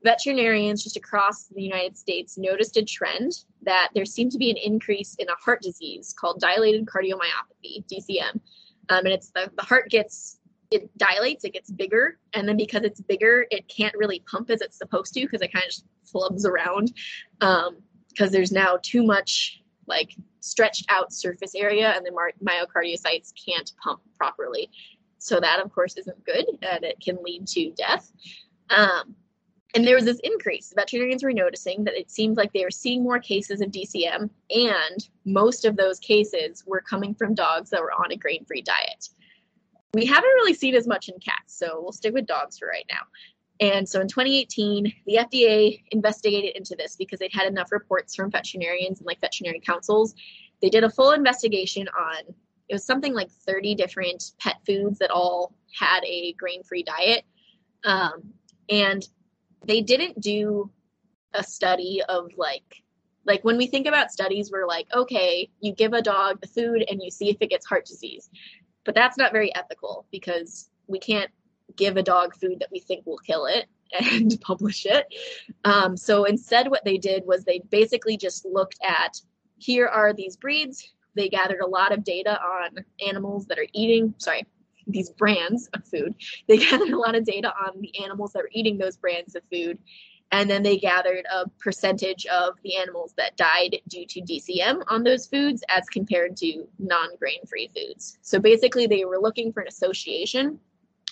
veterinarians 0.02 0.82
just 0.82 0.96
across 0.96 1.46
the 1.46 1.62
United 1.62 1.96
States 1.96 2.38
noticed 2.38 2.76
a 2.76 2.82
trend 2.82 3.32
that 3.62 3.90
there 3.94 4.04
seemed 4.04 4.32
to 4.32 4.38
be 4.38 4.50
an 4.50 4.56
increase 4.56 5.14
in 5.18 5.28
a 5.28 5.34
heart 5.34 5.62
disease 5.62 6.14
called 6.18 6.40
dilated 6.40 6.86
cardiomyopathy 6.86 7.84
(DCM), 7.90 8.34
um, 8.88 9.04
and 9.04 9.08
it's 9.08 9.30
the, 9.30 9.50
the 9.56 9.62
heart 9.62 9.90
gets 9.90 10.40
it 10.70 10.88
dilates, 10.96 11.44
it 11.44 11.52
gets 11.52 11.70
bigger, 11.70 12.18
and 12.32 12.48
then 12.48 12.56
because 12.56 12.82
it's 12.82 13.00
bigger, 13.00 13.44
it 13.50 13.66
can't 13.66 13.94
really 13.96 14.22
pump 14.30 14.50
as 14.50 14.60
it's 14.60 14.78
supposed 14.78 15.12
to 15.14 15.20
because 15.22 15.42
it 15.42 15.52
kind 15.52 15.64
of 15.64 15.70
just 15.70 15.84
flubs 16.12 16.44
around 16.44 16.92
because 17.40 17.68
um, 17.68 18.30
there's 18.30 18.52
now 18.52 18.78
too 18.82 19.02
much 19.02 19.62
like 19.86 20.14
stretched 20.38 20.86
out 20.88 21.12
surface 21.12 21.54
area, 21.54 21.92
and 21.96 22.06
the 22.06 22.32
myocardiocytes 22.42 23.32
can't 23.44 23.72
pump 23.82 24.00
properly. 24.16 24.70
So 25.18 25.40
that, 25.40 25.60
of 25.60 25.72
course, 25.72 25.96
isn't 25.96 26.24
good, 26.24 26.46
and 26.62 26.84
it 26.84 27.00
can 27.00 27.18
lead 27.22 27.46
to 27.48 27.72
death. 27.72 28.10
Um, 28.70 29.16
and 29.74 29.86
there 29.86 29.94
was 29.94 30.04
this 30.04 30.20
increase. 30.24 30.72
Veterinarians 30.74 31.22
were 31.22 31.32
noticing 31.32 31.84
that 31.84 31.98
it 31.98 32.10
seemed 32.10 32.36
like 32.36 32.52
they 32.52 32.64
were 32.64 32.70
seeing 32.70 33.02
more 33.02 33.20
cases 33.20 33.60
of 33.60 33.70
DCM, 33.70 34.30
and 34.50 35.08
most 35.24 35.64
of 35.64 35.76
those 35.76 35.98
cases 35.98 36.64
were 36.66 36.80
coming 36.80 37.14
from 37.14 37.34
dogs 37.34 37.70
that 37.70 37.80
were 37.80 37.92
on 37.92 38.12
a 38.12 38.16
grain 38.16 38.44
free 38.44 38.62
diet 38.62 39.08
we 39.92 40.06
haven't 40.06 40.30
really 40.30 40.54
seen 40.54 40.74
as 40.74 40.86
much 40.86 41.08
in 41.08 41.18
cats, 41.18 41.56
so 41.56 41.80
we'll 41.82 41.92
stick 41.92 42.14
with 42.14 42.26
dogs 42.26 42.58
for 42.58 42.68
right 42.68 42.86
now. 42.90 43.00
And 43.60 43.88
so 43.88 44.00
in 44.00 44.08
2018, 44.08 44.92
the 45.06 45.16
FDA 45.16 45.82
investigated 45.90 46.56
into 46.56 46.74
this 46.76 46.96
because 46.96 47.18
they'd 47.18 47.34
had 47.34 47.46
enough 47.46 47.72
reports 47.72 48.14
from 48.14 48.30
veterinarians 48.30 49.00
and 49.00 49.06
like 49.06 49.20
veterinary 49.20 49.60
councils. 49.60 50.14
They 50.62 50.70
did 50.70 50.84
a 50.84 50.90
full 50.90 51.12
investigation 51.12 51.88
on 51.88 52.34
it 52.68 52.74
was 52.74 52.84
something 52.84 53.12
like 53.14 53.32
30 53.32 53.74
different 53.74 54.30
pet 54.38 54.56
foods 54.64 55.00
that 55.00 55.10
all 55.10 55.52
had 55.76 56.04
a 56.04 56.34
grain-free 56.34 56.84
diet. 56.84 57.24
Um, 57.82 58.32
and 58.68 59.06
they 59.66 59.80
didn't 59.80 60.20
do 60.20 60.70
a 61.34 61.42
study 61.42 62.02
of 62.08 62.30
like 62.36 62.82
like 63.26 63.44
when 63.44 63.56
we 63.56 63.66
think 63.66 63.86
about 63.86 64.10
studies 64.10 64.50
we're 64.50 64.66
like 64.66 64.86
okay 64.94 65.48
you 65.60 65.72
give 65.72 65.92
a 65.92 66.02
dog 66.02 66.40
the 66.40 66.48
food 66.48 66.84
and 66.88 67.00
you 67.02 67.10
see 67.10 67.30
if 67.30 67.36
it 67.40 67.50
gets 67.50 67.66
heart 67.66 67.84
disease 67.84 68.30
but 68.84 68.94
that's 68.94 69.18
not 69.18 69.32
very 69.32 69.54
ethical 69.54 70.06
because 70.10 70.70
we 70.86 70.98
can't 70.98 71.30
give 71.76 71.96
a 71.96 72.02
dog 72.02 72.34
food 72.34 72.60
that 72.60 72.70
we 72.72 72.80
think 72.80 73.06
will 73.06 73.18
kill 73.18 73.46
it 73.46 73.66
and 74.00 74.40
publish 74.40 74.86
it. 74.86 75.06
Um, 75.64 75.96
so 75.96 76.24
instead, 76.24 76.70
what 76.70 76.84
they 76.84 76.98
did 76.98 77.24
was 77.26 77.44
they 77.44 77.60
basically 77.70 78.16
just 78.16 78.44
looked 78.44 78.78
at 78.82 79.20
here 79.58 79.86
are 79.86 80.12
these 80.12 80.36
breeds. 80.36 80.92
They 81.14 81.28
gathered 81.28 81.60
a 81.60 81.66
lot 81.66 81.92
of 81.92 82.04
data 82.04 82.40
on 82.40 82.84
animals 83.06 83.46
that 83.46 83.58
are 83.58 83.66
eating, 83.72 84.14
sorry, 84.18 84.46
these 84.86 85.10
brands 85.10 85.68
of 85.74 85.84
food. 85.86 86.14
They 86.48 86.58
gathered 86.58 86.90
a 86.90 86.98
lot 86.98 87.14
of 87.14 87.24
data 87.24 87.52
on 87.66 87.80
the 87.80 88.02
animals 88.02 88.32
that 88.32 88.42
were 88.42 88.50
eating 88.52 88.78
those 88.78 88.96
brands 88.96 89.34
of 89.34 89.42
food. 89.52 89.78
And 90.32 90.48
then 90.48 90.62
they 90.62 90.78
gathered 90.78 91.24
a 91.32 91.48
percentage 91.58 92.24
of 92.26 92.54
the 92.62 92.76
animals 92.76 93.14
that 93.16 93.36
died 93.36 93.78
due 93.88 94.06
to 94.06 94.20
DCM 94.20 94.82
on 94.88 95.02
those 95.02 95.26
foods 95.26 95.64
as 95.68 95.88
compared 95.88 96.36
to 96.38 96.68
non 96.78 97.16
grain 97.16 97.44
free 97.48 97.70
foods. 97.74 98.18
So 98.22 98.38
basically, 98.38 98.86
they 98.86 99.04
were 99.04 99.18
looking 99.18 99.52
for 99.52 99.60
an 99.60 99.68
association. 99.68 100.60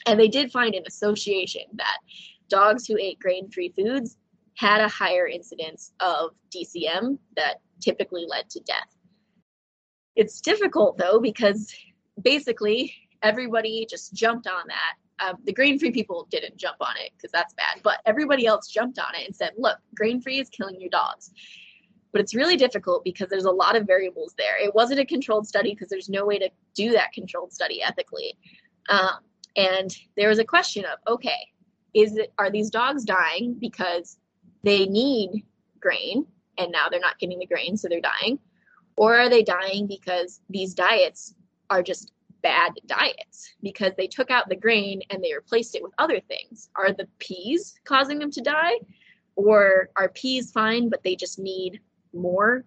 And 0.06 0.18
they 0.18 0.28
did 0.28 0.52
find 0.52 0.74
an 0.74 0.84
association 0.86 1.62
that 1.74 1.98
dogs 2.48 2.86
who 2.86 2.96
ate 2.96 3.18
grain 3.18 3.50
free 3.50 3.72
foods 3.76 4.16
had 4.54 4.80
a 4.80 4.88
higher 4.88 5.26
incidence 5.26 5.92
of 6.00 6.30
DCM 6.54 7.18
that 7.36 7.60
typically 7.80 8.24
led 8.26 8.48
to 8.50 8.60
death. 8.60 8.96
It's 10.16 10.40
difficult 10.40 10.98
though, 10.98 11.20
because 11.20 11.72
basically 12.20 12.92
everybody 13.22 13.86
just 13.88 14.14
jumped 14.14 14.46
on 14.46 14.64
that. 14.68 14.94
Um, 15.20 15.36
the 15.44 15.52
grain 15.52 15.78
free 15.78 15.90
people 15.90 16.28
didn't 16.30 16.56
jump 16.56 16.76
on 16.80 16.94
it 16.96 17.10
because 17.16 17.32
that's 17.32 17.54
bad, 17.54 17.80
but 17.82 18.00
everybody 18.06 18.46
else 18.46 18.68
jumped 18.68 18.98
on 18.98 19.14
it 19.16 19.26
and 19.26 19.34
said, 19.34 19.52
look, 19.58 19.78
grain 19.94 20.20
free 20.20 20.38
is 20.38 20.48
killing 20.48 20.80
your 20.80 20.90
dogs. 20.90 21.32
But 22.12 22.20
it's 22.20 22.34
really 22.34 22.56
difficult 22.56 23.04
because 23.04 23.28
there's 23.28 23.44
a 23.44 23.50
lot 23.50 23.76
of 23.76 23.86
variables 23.86 24.34
there. 24.38 24.62
It 24.62 24.74
wasn't 24.74 25.00
a 25.00 25.04
controlled 25.04 25.46
study 25.46 25.74
because 25.74 25.88
there's 25.88 26.08
no 26.08 26.24
way 26.24 26.38
to 26.38 26.48
do 26.74 26.92
that 26.92 27.12
controlled 27.12 27.52
study 27.52 27.82
ethically. 27.82 28.38
Um, 28.88 29.18
and 29.56 29.94
there 30.16 30.28
was 30.28 30.38
a 30.38 30.44
question 30.44 30.84
of, 30.84 30.98
okay, 31.12 31.48
is 31.94 32.16
it 32.16 32.32
are 32.38 32.50
these 32.50 32.70
dogs 32.70 33.04
dying 33.04 33.56
because 33.58 34.18
they 34.62 34.86
need 34.86 35.44
grain 35.80 36.26
and 36.56 36.70
now 36.70 36.88
they're 36.88 37.00
not 37.00 37.18
getting 37.18 37.38
the 37.38 37.46
grain, 37.46 37.76
so 37.76 37.88
they're 37.88 38.00
dying? 38.00 38.38
Or 38.96 39.18
are 39.18 39.28
they 39.28 39.42
dying 39.42 39.86
because 39.86 40.40
these 40.48 40.74
diets 40.74 41.34
are 41.70 41.82
just 41.82 42.12
bad 42.42 42.72
diets 42.86 43.54
because 43.62 43.92
they 43.96 44.06
took 44.06 44.30
out 44.30 44.48
the 44.48 44.56
grain 44.56 45.02
and 45.10 45.22
they 45.22 45.34
replaced 45.34 45.74
it 45.74 45.82
with 45.82 45.92
other 45.98 46.20
things. 46.20 46.68
Are 46.76 46.92
the 46.92 47.08
peas 47.18 47.74
causing 47.84 48.18
them 48.18 48.30
to 48.32 48.40
die? 48.40 48.74
Or 49.36 49.90
are 49.96 50.08
peas 50.08 50.50
fine, 50.50 50.88
but 50.88 51.02
they 51.02 51.14
just 51.14 51.38
need 51.38 51.80
more 52.12 52.64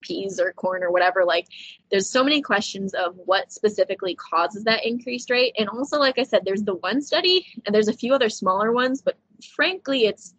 peas 0.00 0.38
or 0.38 0.52
corn 0.52 0.82
or 0.82 0.92
whatever? 0.92 1.24
Like, 1.24 1.46
there's 1.90 2.08
so 2.08 2.22
many 2.22 2.40
questions 2.40 2.94
of 2.94 3.16
what 3.16 3.52
specifically 3.52 4.14
causes 4.14 4.64
that 4.64 4.86
increased 4.86 5.30
rate. 5.30 5.54
And 5.58 5.68
also, 5.68 5.98
like 5.98 6.18
I 6.18 6.22
said, 6.22 6.42
there's 6.44 6.62
the 6.62 6.76
one 6.76 7.00
study 7.00 7.46
and 7.66 7.74
there's 7.74 7.88
a 7.88 7.92
few 7.92 8.14
other 8.14 8.28
smaller 8.28 8.72
ones, 8.72 9.02
but 9.02 9.18
frankly, 9.54 10.06
it's 10.06 10.34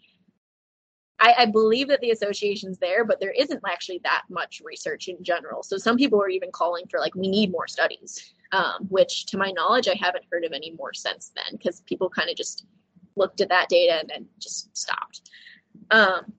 I, 1.20 1.34
I, 1.40 1.46
believe 1.46 1.88
that 1.88 2.02
the 2.02 2.12
association's 2.12 2.78
there, 2.78 3.06
but 3.06 3.22
there 3.22 3.32
isn't 3.32 3.62
actually 3.66 4.02
that 4.04 4.24
much 4.30 4.62
research 4.66 5.08
in 5.08 5.24
general. 5.24 5.64
So 5.64 5.78
some 5.78 5.96
people 5.96 6.22
are 6.22 6.28
even 6.28 6.52
calling 6.52 6.88
for 6.88 7.00
like 7.00 7.16
we 7.16 7.30
need 7.30 7.52
more 7.52 7.68
studies 7.68 8.34
um, 8.56 8.88
which 8.90 9.26
to 9.26 9.38
my 9.38 9.52
knowledge, 9.52 9.90
I 9.90 9.98
haven't 10.00 10.24
heard 10.32 10.46
of 10.46 10.54
any 10.54 10.72
more 10.72 10.94
since 10.94 11.34
then 11.36 11.58
because 11.58 11.82
people 11.82 12.10
kind 12.10 12.30
of 12.30 12.38
just 12.38 12.66
looked 13.18 13.42
at 13.42 13.50
that 13.50 13.68
data 13.68 14.00
and 14.00 14.10
then 14.10 14.28
just 14.40 14.76
stopped. 14.76 15.30
Um, 15.92 16.32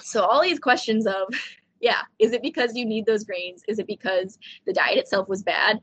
so 0.00 0.24
all 0.24 0.42
these 0.42 0.58
questions 0.58 1.06
of, 1.06 1.32
yeah, 1.80 2.02
is 2.18 2.32
it 2.32 2.42
because 2.42 2.74
you 2.74 2.84
need 2.84 3.06
those 3.06 3.22
grains? 3.22 3.62
Is 3.68 3.78
it 3.78 3.86
because 3.86 4.38
the 4.66 4.72
diet 4.72 4.98
itself 4.98 5.28
was 5.28 5.44
bad? 5.44 5.80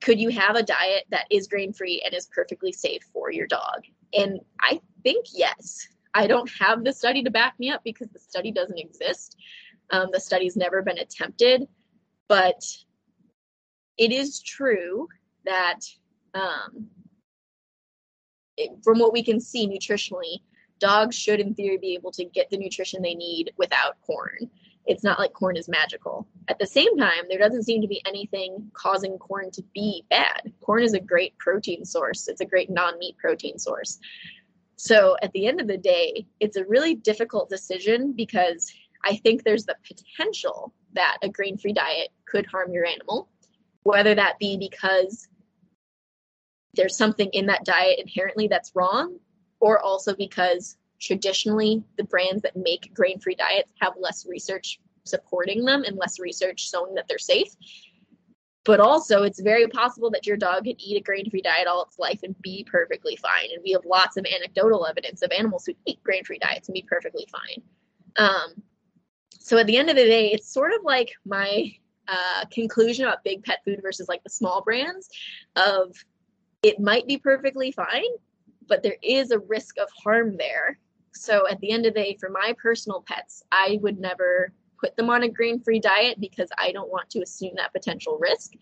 Could 0.00 0.20
you 0.20 0.28
have 0.30 0.54
a 0.54 0.62
diet 0.62 1.04
that 1.10 1.26
is 1.28 1.48
grain 1.48 1.72
free 1.72 2.00
and 2.04 2.14
is 2.14 2.28
perfectly 2.32 2.72
safe 2.72 3.02
for 3.12 3.32
your 3.32 3.48
dog? 3.48 3.82
And 4.14 4.40
I 4.60 4.80
think 5.02 5.26
yes. 5.34 5.88
I 6.14 6.26
don't 6.26 6.50
have 6.58 6.84
the 6.84 6.92
study 6.92 7.22
to 7.24 7.30
back 7.30 7.54
me 7.58 7.70
up 7.70 7.82
because 7.84 8.08
the 8.08 8.18
study 8.18 8.52
doesn't 8.52 8.78
exist. 8.78 9.36
Um, 9.90 10.08
the 10.12 10.20
study's 10.20 10.56
never 10.56 10.82
been 10.82 10.98
attempted, 10.98 11.66
but 12.28 12.62
it 13.96 14.12
is 14.12 14.40
true 14.40 15.08
that 15.44 15.80
um, 16.34 16.88
it, 18.56 18.70
from 18.82 18.98
what 18.98 19.12
we 19.12 19.22
can 19.22 19.40
see 19.40 19.66
nutritionally, 19.66 20.40
dogs 20.78 21.16
should, 21.16 21.40
in 21.40 21.54
theory, 21.54 21.78
be 21.78 21.94
able 21.94 22.12
to 22.12 22.24
get 22.24 22.50
the 22.50 22.56
nutrition 22.56 23.02
they 23.02 23.14
need 23.14 23.52
without 23.56 24.00
corn. 24.06 24.50
It's 24.86 25.04
not 25.04 25.18
like 25.18 25.32
corn 25.32 25.56
is 25.56 25.68
magical. 25.68 26.26
At 26.48 26.58
the 26.58 26.66
same 26.66 26.96
time, 26.96 27.24
there 27.28 27.38
doesn't 27.38 27.64
seem 27.64 27.82
to 27.82 27.88
be 27.88 28.02
anything 28.06 28.70
causing 28.72 29.18
corn 29.18 29.50
to 29.52 29.62
be 29.74 30.04
bad. 30.10 30.52
Corn 30.60 30.82
is 30.82 30.94
a 30.94 31.00
great 31.00 31.36
protein 31.38 31.84
source, 31.84 32.28
it's 32.28 32.40
a 32.40 32.46
great 32.46 32.70
non 32.70 32.98
meat 32.98 33.16
protein 33.18 33.58
source. 33.58 33.98
So, 34.76 35.16
at 35.22 35.30
the 35.32 35.46
end 35.46 35.60
of 35.60 35.68
the 35.68 35.76
day, 35.76 36.26
it's 36.40 36.56
a 36.56 36.64
really 36.64 36.94
difficult 36.94 37.50
decision 37.50 38.12
because 38.12 38.72
I 39.04 39.16
think 39.16 39.44
there's 39.44 39.64
the 39.64 39.76
potential 39.86 40.72
that 40.94 41.18
a 41.22 41.28
grain 41.28 41.58
free 41.58 41.74
diet 41.74 42.08
could 42.26 42.46
harm 42.46 42.72
your 42.72 42.86
animal 42.86 43.28
whether 43.82 44.14
that 44.14 44.38
be 44.38 44.56
because 44.56 45.28
there's 46.74 46.96
something 46.96 47.28
in 47.32 47.46
that 47.46 47.64
diet 47.64 47.98
inherently 47.98 48.46
that's 48.48 48.72
wrong, 48.74 49.18
or 49.60 49.78
also 49.80 50.14
because 50.14 50.76
traditionally 51.00 51.82
the 51.96 52.04
brands 52.04 52.42
that 52.42 52.56
make 52.56 52.92
grain 52.94 53.18
free 53.18 53.34
diets 53.34 53.72
have 53.80 53.94
less 53.98 54.26
research 54.26 54.78
supporting 55.04 55.64
them 55.64 55.82
and 55.84 55.96
less 55.96 56.20
research 56.20 56.68
showing 56.70 56.94
that 56.94 57.06
they're 57.08 57.18
safe. 57.18 57.54
But 58.64 58.78
also, 58.78 59.22
it's 59.22 59.40
very 59.40 59.66
possible 59.66 60.10
that 60.10 60.26
your 60.26 60.36
dog 60.36 60.64
could 60.64 60.76
eat 60.78 60.98
a 60.98 61.00
grain 61.00 61.28
free 61.30 61.40
diet 61.40 61.66
all 61.66 61.82
its 61.82 61.98
life 61.98 62.20
and 62.22 62.40
be 62.42 62.62
perfectly 62.70 63.16
fine. 63.16 63.48
And 63.54 63.62
we 63.64 63.72
have 63.72 63.86
lots 63.86 64.18
of 64.18 64.26
anecdotal 64.26 64.86
evidence 64.86 65.22
of 65.22 65.32
animals 65.32 65.64
who 65.64 65.72
eat 65.86 66.02
grain 66.02 66.24
free 66.24 66.38
diets 66.38 66.68
and 66.68 66.74
be 66.74 66.84
perfectly 66.86 67.26
fine. 67.32 67.62
Um, 68.16 68.62
so 69.38 69.56
at 69.56 69.66
the 69.66 69.78
end 69.78 69.88
of 69.88 69.96
the 69.96 70.04
day, 70.04 70.32
it's 70.32 70.52
sort 70.52 70.72
of 70.74 70.82
like 70.84 71.10
my 71.24 71.72
uh, 72.10 72.44
conclusion 72.50 73.06
about 73.06 73.22
big 73.24 73.44
pet 73.44 73.58
food 73.64 73.80
versus 73.82 74.08
like 74.08 74.22
the 74.24 74.30
small 74.30 74.62
brands 74.62 75.08
of 75.56 75.94
it 76.62 76.80
might 76.80 77.06
be 77.06 77.16
perfectly 77.16 77.72
fine, 77.72 78.10
but 78.66 78.82
there 78.82 78.96
is 79.02 79.30
a 79.30 79.38
risk 79.38 79.78
of 79.78 79.88
harm 80.02 80.36
there. 80.36 80.78
So 81.12 81.48
at 81.48 81.60
the 81.60 81.70
end 81.70 81.86
of 81.86 81.94
the 81.94 82.00
day, 82.00 82.16
for 82.20 82.28
my 82.28 82.54
personal 82.60 83.02
pets, 83.06 83.42
I 83.50 83.78
would 83.82 83.98
never 83.98 84.52
put 84.78 84.96
them 84.96 85.10
on 85.10 85.22
a 85.22 85.28
grain 85.28 85.60
free 85.60 85.80
diet 85.80 86.20
because 86.20 86.48
I 86.58 86.72
don't 86.72 86.90
want 86.90 87.10
to 87.10 87.22
assume 87.22 87.52
that 87.56 87.72
potential 87.72 88.18
risk. 88.20 88.52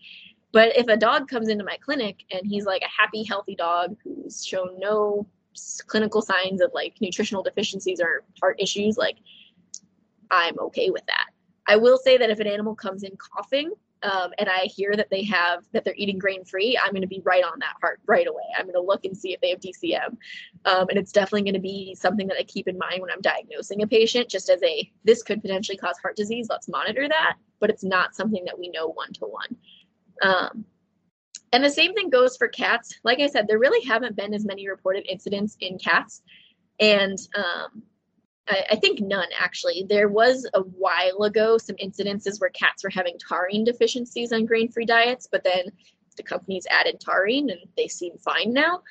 But 0.51 0.77
if 0.77 0.87
a 0.87 0.97
dog 0.97 1.27
comes 1.27 1.47
into 1.47 1.63
my 1.63 1.77
clinic 1.77 2.23
and 2.31 2.41
he's 2.45 2.65
like 2.65 2.81
a 2.81 3.01
happy, 3.01 3.23
healthy 3.23 3.55
dog 3.55 3.95
who's 4.03 4.45
shown 4.45 4.79
no 4.79 5.27
clinical 5.87 6.21
signs 6.21 6.61
of 6.61 6.71
like 6.73 6.95
nutritional 7.01 7.43
deficiencies 7.43 7.99
or 7.99 8.23
heart 8.41 8.59
issues, 8.59 8.97
like 8.97 9.17
I'm 10.31 10.57
okay 10.59 10.89
with 10.89 11.05
that. 11.07 11.27
I 11.69 11.77
will 11.77 11.97
say 11.97 12.17
that 12.17 12.31
if 12.31 12.39
an 12.39 12.47
animal 12.47 12.75
comes 12.75 13.03
in 13.03 13.15
coughing, 13.15 13.71
um, 14.01 14.31
and 14.39 14.49
I 14.49 14.61
hear 14.65 14.95
that 14.95 15.09
they 15.11 15.23
have 15.25 15.63
that 15.71 15.85
they're 15.85 15.93
eating 15.95 16.17
grain 16.17 16.43
free, 16.43 16.79
I'm 16.81 16.91
going 16.91 17.03
to 17.03 17.07
be 17.07 17.21
right 17.23 17.43
on 17.43 17.59
that 17.59 17.75
heart 17.79 17.99
right 18.07 18.25
away. 18.25 18.43
I'm 18.57 18.65
going 18.65 18.73
to 18.73 18.81
look 18.81 19.05
and 19.05 19.15
see 19.15 19.33
if 19.33 19.41
they 19.41 19.51
have 19.51 19.59
DCM, 19.59 20.17
um, 20.65 20.89
and 20.89 20.97
it's 20.97 21.11
definitely 21.11 21.43
going 21.43 21.53
to 21.53 21.59
be 21.59 21.93
something 21.93 22.25
that 22.27 22.37
I 22.37 22.43
keep 22.43 22.67
in 22.67 22.77
mind 22.77 23.01
when 23.01 23.11
I'm 23.11 23.21
diagnosing 23.21 23.83
a 23.83 23.87
patient. 23.87 24.29
Just 24.29 24.49
as 24.49 24.63
a 24.63 24.91
this 25.03 25.21
could 25.21 25.43
potentially 25.43 25.77
cause 25.77 25.97
heart 25.99 26.15
disease, 26.15 26.47
let's 26.49 26.67
monitor 26.67 27.07
that, 27.07 27.35
but 27.59 27.69
it's 27.69 27.83
not 27.83 28.15
something 28.15 28.43
that 28.45 28.57
we 28.57 28.69
know 28.69 28.87
one 28.87 29.13
to 29.13 29.25
one. 29.25 30.65
And 31.51 31.63
the 31.63 31.69
same 31.69 31.93
thing 31.93 32.09
goes 32.09 32.37
for 32.37 32.47
cats. 32.47 32.99
Like 33.03 33.19
I 33.19 33.27
said, 33.27 33.47
there 33.47 33.59
really 33.59 33.85
haven't 33.85 34.15
been 34.15 34.33
as 34.33 34.45
many 34.45 34.67
reported 34.67 35.05
incidents 35.07 35.55
in 35.59 35.77
cats, 35.77 36.23
and 36.79 37.17
um, 37.35 37.83
I, 38.49 38.65
I 38.71 38.75
think 38.75 38.99
none 38.99 39.27
actually. 39.37 39.85
There 39.87 40.09
was 40.09 40.47
a 40.53 40.61
while 40.61 41.23
ago 41.23 41.57
some 41.57 41.75
incidences 41.77 42.39
where 42.39 42.49
cats 42.49 42.83
were 42.83 42.89
having 42.89 43.17
taurine 43.17 43.63
deficiencies 43.63 44.33
on 44.33 44.45
grain 44.45 44.71
free 44.71 44.85
diets, 44.85 45.27
but 45.31 45.43
then 45.43 45.71
the 46.17 46.23
companies 46.23 46.67
added 46.69 46.99
taurine 46.99 47.49
and 47.49 47.61
they 47.77 47.87
seem 47.87 48.17
fine 48.17 48.53
now. 48.53 48.81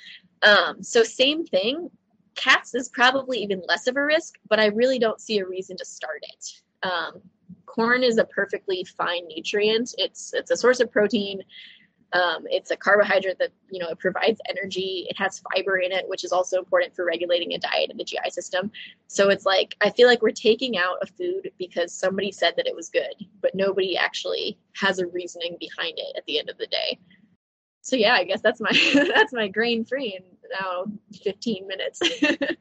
Um, 0.42 0.82
so, 0.82 1.02
same 1.02 1.44
thing. 1.44 1.90
Cats 2.34 2.74
is 2.74 2.88
probably 2.88 3.38
even 3.42 3.62
less 3.66 3.86
of 3.88 3.96
a 3.96 4.02
risk, 4.04 4.36
but 4.48 4.60
I 4.60 4.66
really 4.66 4.98
don't 4.98 5.20
see 5.20 5.38
a 5.38 5.46
reason 5.46 5.76
to 5.76 5.84
start 5.84 6.22
it. 6.22 6.88
Um, 6.88 7.20
corn 7.66 8.04
is 8.04 8.18
a 8.18 8.24
perfectly 8.24 8.84
fine 8.96 9.26
nutrient. 9.28 9.94
It's 9.98 10.32
it's 10.32 10.50
a 10.50 10.56
source 10.56 10.80
of 10.80 10.90
protein. 10.90 11.42
Um, 12.12 12.46
it's 12.46 12.70
a 12.70 12.76
carbohydrate 12.76 13.38
that 13.38 13.50
you 13.70 13.78
know 13.78 13.88
it 13.88 13.98
provides 13.98 14.40
energy. 14.48 15.06
It 15.10 15.18
has 15.18 15.42
fiber 15.52 15.78
in 15.78 15.92
it, 15.92 16.08
which 16.08 16.24
is 16.24 16.32
also 16.32 16.58
important 16.58 16.94
for 16.96 17.04
regulating 17.04 17.52
a 17.52 17.58
diet 17.58 17.90
in 17.90 17.98
the 17.98 18.04
GI 18.04 18.30
system. 18.30 18.70
So 19.08 19.28
it's 19.28 19.44
like 19.44 19.76
I 19.82 19.90
feel 19.90 20.08
like 20.08 20.22
we're 20.22 20.30
taking 20.30 20.78
out 20.78 20.96
a 21.02 21.06
food 21.06 21.50
because 21.58 21.92
somebody 21.92 22.32
said 22.32 22.54
that 22.56 22.66
it 22.66 22.74
was 22.74 22.88
good, 22.88 23.26
but 23.42 23.54
nobody 23.54 23.96
actually 23.96 24.58
has 24.76 24.98
a 24.98 25.06
reasoning 25.06 25.56
behind 25.60 25.98
it 25.98 26.16
at 26.16 26.24
the 26.24 26.38
end 26.38 26.48
of 26.48 26.56
the 26.56 26.66
day. 26.66 26.98
So 27.82 27.96
yeah, 27.96 28.14
I 28.14 28.24
guess 28.24 28.40
that's 28.40 28.60
my 28.60 28.70
that's 29.14 29.32
my 29.32 29.48
grain 29.48 29.84
free 29.84 30.18
in 30.18 30.24
now 30.50 30.84
15 31.22 31.66
minutes. 31.66 32.00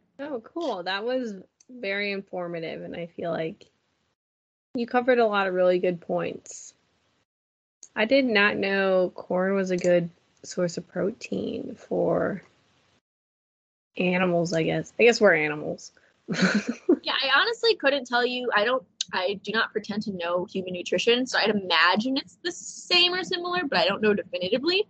oh, 0.19 0.41
cool. 0.41 0.83
That 0.83 1.05
was 1.05 1.35
very 1.69 2.11
informative, 2.11 2.81
and 2.81 2.95
I 2.95 3.07
feel 3.07 3.31
like 3.31 3.65
you 4.75 4.87
covered 4.87 5.19
a 5.19 5.25
lot 5.25 5.47
of 5.47 5.53
really 5.53 5.79
good 5.79 6.01
points. 6.01 6.73
I 7.97 8.05
did 8.05 8.25
not 8.25 8.57
know 8.57 9.11
corn 9.15 9.55
was 9.55 9.71
a 9.71 9.77
good 9.77 10.11
source 10.43 10.77
of 10.77 10.87
protein 10.87 11.75
for 11.75 12.43
animals, 13.97 14.53
I 14.53 14.61
guess. 14.61 14.93
I 14.99 15.03
guess 15.03 15.19
we're 15.19 15.33
animals. 15.33 15.91
yeah, 16.29 17.13
I 17.23 17.31
honestly 17.35 17.75
couldn't 17.75 18.05
tell 18.05 18.23
you. 18.23 18.51
I 18.55 18.65
don't. 18.65 18.85
I 19.11 19.39
do 19.41 19.51
not 19.51 19.71
pretend 19.71 20.03
to 20.03 20.11
know 20.11 20.45
human 20.45 20.73
nutrition, 20.73 21.25
so 21.25 21.39
I'd 21.39 21.49
imagine 21.49 22.17
it's 22.17 22.37
the 22.43 22.51
same 22.51 23.15
or 23.15 23.23
similar, 23.23 23.61
but 23.67 23.79
I 23.79 23.85
don't 23.85 24.03
know 24.03 24.13
definitively. 24.13 24.85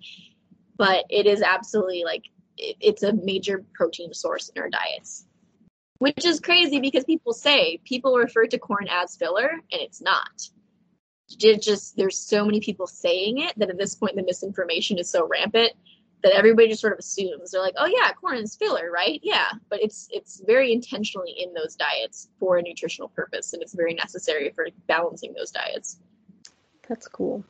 But 0.75 1.05
it 1.09 1.27
is 1.27 1.41
absolutely 1.41 2.03
like 2.03 2.25
it, 2.57 2.75
it's 2.81 3.03
a 3.03 3.13
major 3.13 3.63
protein 3.73 4.13
source 4.13 4.49
in 4.49 4.61
our 4.61 4.69
diets, 4.69 5.25
which 5.99 6.25
is 6.25 6.41
crazy 6.41 6.81
because 6.81 7.05
people 7.05 7.31
say 7.31 7.79
people 7.85 8.17
refer 8.17 8.47
to 8.47 8.59
corn 8.59 8.87
as 8.89 9.15
filler, 9.15 9.49
and 9.49 9.81
it's 9.81 10.01
not. 10.01 10.49
It 11.41 11.61
just 11.61 11.97
there's 11.97 12.17
so 12.17 12.45
many 12.45 12.59
people 12.59 12.87
saying 12.87 13.39
it 13.39 13.57
that 13.57 13.69
at 13.69 13.77
this 13.77 13.95
point 13.95 14.15
the 14.15 14.23
misinformation 14.23 14.97
is 14.97 15.09
so 15.09 15.27
rampant 15.27 15.73
that 16.23 16.33
everybody 16.33 16.67
just 16.67 16.81
sort 16.81 16.93
of 16.93 16.99
assumes 16.99 17.51
they're 17.51 17.61
like, 17.61 17.75
oh 17.77 17.85
yeah, 17.85 18.11
corn 18.13 18.37
is 18.37 18.55
filler, 18.55 18.89
right? 18.91 19.19
Yeah, 19.23 19.47
but 19.69 19.81
it's 19.81 20.07
it's 20.11 20.41
very 20.45 20.71
intentionally 20.71 21.31
in 21.37 21.53
those 21.53 21.75
diets 21.75 22.29
for 22.39 22.57
a 22.57 22.61
nutritional 22.61 23.09
purpose, 23.09 23.53
and 23.53 23.61
it's 23.61 23.73
very 23.73 23.93
necessary 23.93 24.51
for 24.55 24.67
balancing 24.87 25.33
those 25.33 25.51
diets. 25.51 25.99
That's 26.87 27.07
cool. 27.07 27.43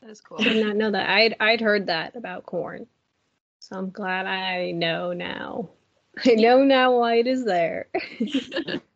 That 0.00 0.10
is 0.10 0.20
cool. 0.20 0.38
I 0.40 0.44
did 0.44 0.66
not 0.66 0.76
know 0.76 0.90
that. 0.90 1.08
I'd 1.08 1.36
I'd 1.40 1.60
heard 1.60 1.86
that 1.86 2.16
about 2.16 2.46
corn, 2.46 2.86
so 3.60 3.76
I'm 3.76 3.90
glad 3.90 4.26
I 4.26 4.72
know 4.72 5.12
now. 5.12 5.70
I 6.24 6.34
know 6.34 6.64
now 6.64 6.98
why 6.98 7.16
it 7.16 7.26
is 7.26 7.44
there. 7.44 7.88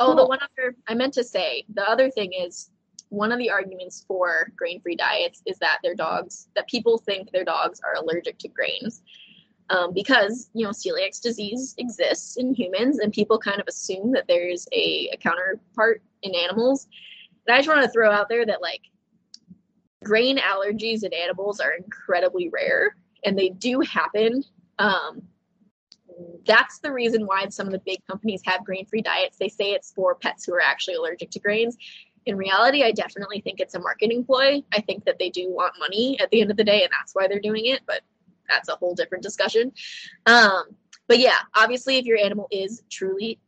oh, 0.00 0.14
the 0.16 0.26
one 0.26 0.38
other 0.42 0.74
I 0.88 0.94
meant 0.94 1.14
to 1.14 1.24
say, 1.24 1.64
the 1.72 1.88
other 1.88 2.10
thing 2.10 2.32
is 2.32 2.70
one 3.10 3.32
of 3.32 3.38
the 3.38 3.50
arguments 3.50 4.04
for 4.06 4.52
grain-free 4.56 4.96
diets 4.96 5.42
is 5.46 5.58
that 5.58 5.78
their 5.82 5.94
dogs 5.94 6.48
that 6.56 6.68
people 6.68 6.98
think 6.98 7.30
their 7.30 7.44
dogs 7.44 7.80
are 7.84 8.00
allergic 8.00 8.38
to 8.38 8.48
grains. 8.48 9.02
Um, 9.68 9.94
because 9.94 10.50
you 10.52 10.64
know 10.64 10.70
celiac 10.70 11.20
disease 11.22 11.76
exists 11.78 12.36
in 12.36 12.54
humans 12.54 12.98
and 12.98 13.12
people 13.12 13.38
kind 13.38 13.60
of 13.60 13.68
assume 13.68 14.10
that 14.12 14.24
there's 14.26 14.66
a, 14.72 15.10
a 15.12 15.16
counterpart 15.18 16.02
in 16.22 16.34
animals. 16.34 16.88
And 17.46 17.54
i 17.54 17.58
just 17.58 17.68
want 17.68 17.82
to 17.82 17.90
throw 17.90 18.10
out 18.10 18.28
there 18.28 18.44
that 18.46 18.62
like 18.62 18.80
grain 20.02 20.38
allergies 20.38 21.04
in 21.04 21.12
animals 21.12 21.60
are 21.60 21.72
incredibly 21.74 22.48
rare 22.48 22.96
and 23.24 23.38
they 23.38 23.50
do 23.50 23.80
happen 23.80 24.42
um, 24.78 25.22
that's 26.46 26.78
the 26.80 26.92
reason 26.92 27.26
why 27.26 27.48
some 27.48 27.66
of 27.66 27.72
the 27.72 27.82
big 27.84 27.98
companies 28.06 28.42
have 28.44 28.64
grain-free 28.64 29.02
diets 29.02 29.36
they 29.38 29.48
say 29.48 29.72
it's 29.72 29.92
for 29.92 30.14
pets 30.14 30.44
who 30.44 30.54
are 30.54 30.60
actually 30.60 30.94
allergic 30.94 31.30
to 31.30 31.40
grains 31.40 31.76
in 32.26 32.36
reality, 32.36 32.84
I 32.84 32.92
definitely 32.92 33.40
think 33.40 33.60
it's 33.60 33.74
a 33.74 33.80
marketing 33.80 34.24
ploy. 34.24 34.62
I 34.72 34.80
think 34.82 35.04
that 35.06 35.18
they 35.18 35.30
do 35.30 35.50
want 35.50 35.74
money 35.78 36.18
at 36.20 36.30
the 36.30 36.40
end 36.40 36.50
of 36.50 36.56
the 36.56 36.64
day, 36.64 36.82
and 36.82 36.92
that's 36.92 37.14
why 37.14 37.28
they're 37.28 37.40
doing 37.40 37.66
it. 37.66 37.80
But 37.86 38.02
that's 38.48 38.68
a 38.68 38.76
whole 38.76 38.94
different 38.94 39.22
discussion. 39.22 39.72
Um, 40.26 40.64
but 41.08 41.18
yeah, 41.18 41.38
obviously, 41.54 41.96
if 41.96 42.04
your 42.04 42.18
animal 42.18 42.46
is 42.50 42.82
truly 42.90 43.40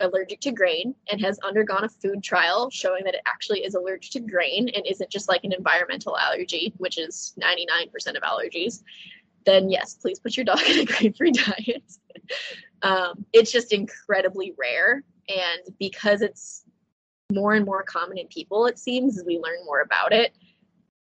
allergic 0.00 0.40
to 0.40 0.52
grain 0.52 0.94
and 1.10 1.20
has 1.20 1.38
undergone 1.40 1.84
a 1.84 1.88
food 1.88 2.22
trial 2.22 2.70
showing 2.70 3.04
that 3.04 3.14
it 3.14 3.20
actually 3.26 3.60
is 3.60 3.74
allergic 3.74 4.12
to 4.12 4.20
grain 4.20 4.70
and 4.74 4.86
isn't 4.86 5.10
just 5.10 5.28
like 5.28 5.44
an 5.44 5.52
environmental 5.52 6.16
allergy, 6.16 6.72
which 6.78 6.98
is 6.98 7.34
99% 7.40 8.16
of 8.16 8.22
allergies, 8.22 8.82
then 9.44 9.70
yes, 9.70 9.94
please 9.94 10.18
put 10.18 10.36
your 10.36 10.44
dog 10.44 10.62
in 10.68 10.80
a 10.80 10.84
grain 10.84 11.12
free 11.12 11.32
diet. 11.32 11.82
Um, 12.82 13.24
it's 13.32 13.52
just 13.52 13.72
incredibly 13.72 14.54
rare. 14.58 15.04
And 15.28 15.76
because 15.78 16.22
it's 16.22 16.64
more 17.32 17.54
and 17.54 17.64
more 17.64 17.82
common 17.82 18.18
in 18.18 18.26
people, 18.28 18.66
it 18.66 18.78
seems, 18.78 19.18
as 19.18 19.24
we 19.24 19.38
learn 19.38 19.64
more 19.64 19.80
about 19.80 20.12
it. 20.12 20.36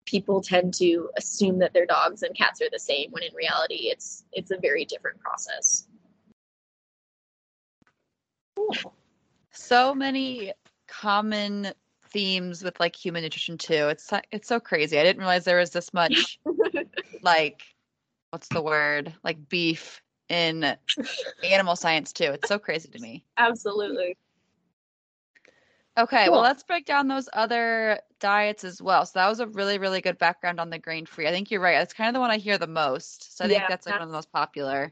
People 0.05 0.41
tend 0.41 0.73
to 0.75 1.09
assume 1.17 1.57
that 1.59 1.73
their 1.73 1.85
dogs 1.85 2.21
and 2.21 2.35
cats 2.35 2.61
are 2.61 2.69
the 2.71 2.79
same 2.79 3.09
when 3.11 3.23
in 3.23 3.33
reality 3.33 3.89
it's 3.89 4.23
it's 4.33 4.51
a 4.51 4.57
very 4.57 4.85
different 4.85 5.19
process. 5.19 5.87
Cool. 8.55 8.93
So 9.51 9.95
many 9.95 10.53
common 10.87 11.73
themes 12.09 12.63
with 12.63 12.79
like 12.79 12.95
human 12.95 13.23
nutrition 13.23 13.57
too. 13.57 13.87
It's 13.89 14.11
it's 14.31 14.47
so 14.47 14.59
crazy. 14.59 14.99
I 14.99 15.03
didn't 15.03 15.19
realize 15.19 15.43
there 15.43 15.57
was 15.57 15.71
this 15.71 15.91
much 15.91 16.39
like 17.23 17.63
what's 18.29 18.47
the 18.49 18.61
word? 18.61 19.13
Like 19.23 19.49
beef 19.49 20.01
in 20.29 20.75
animal 21.43 21.75
science 21.75 22.13
too. 22.13 22.31
It's 22.31 22.47
so 22.47 22.59
crazy 22.59 22.89
to 22.89 22.99
me. 22.99 23.25
Absolutely. 23.37 24.17
Okay, 25.97 26.25
cool. 26.25 26.33
well, 26.33 26.41
let's 26.41 26.63
break 26.63 26.85
down 26.85 27.07
those 27.07 27.29
other 27.31 27.99
diets 28.19 28.65
as 28.65 28.81
well. 28.81 29.05
So 29.05 29.19
that 29.19 29.29
was 29.29 29.39
a 29.39 29.47
really, 29.47 29.77
really 29.77 30.01
good 30.01 30.17
background 30.17 30.59
on 30.59 30.69
the 30.69 30.77
grain 30.77 31.05
free. 31.05 31.27
I 31.27 31.31
think 31.31 31.51
you're 31.51 31.61
right. 31.61 31.77
That's 31.77 31.93
kind 31.93 32.09
of 32.09 32.13
the 32.13 32.19
one 32.19 32.31
I 32.31 32.37
hear 32.37 32.57
the 32.57 32.67
most. 32.67 33.37
So 33.37 33.45
I 33.45 33.47
think 33.47 33.61
yeah, 33.61 33.67
that's 33.69 33.85
like 33.85 33.93
that's... 33.93 33.99
one 33.99 34.03
of 34.03 34.09
the 34.09 34.17
most 34.17 34.31
popular. 34.31 34.91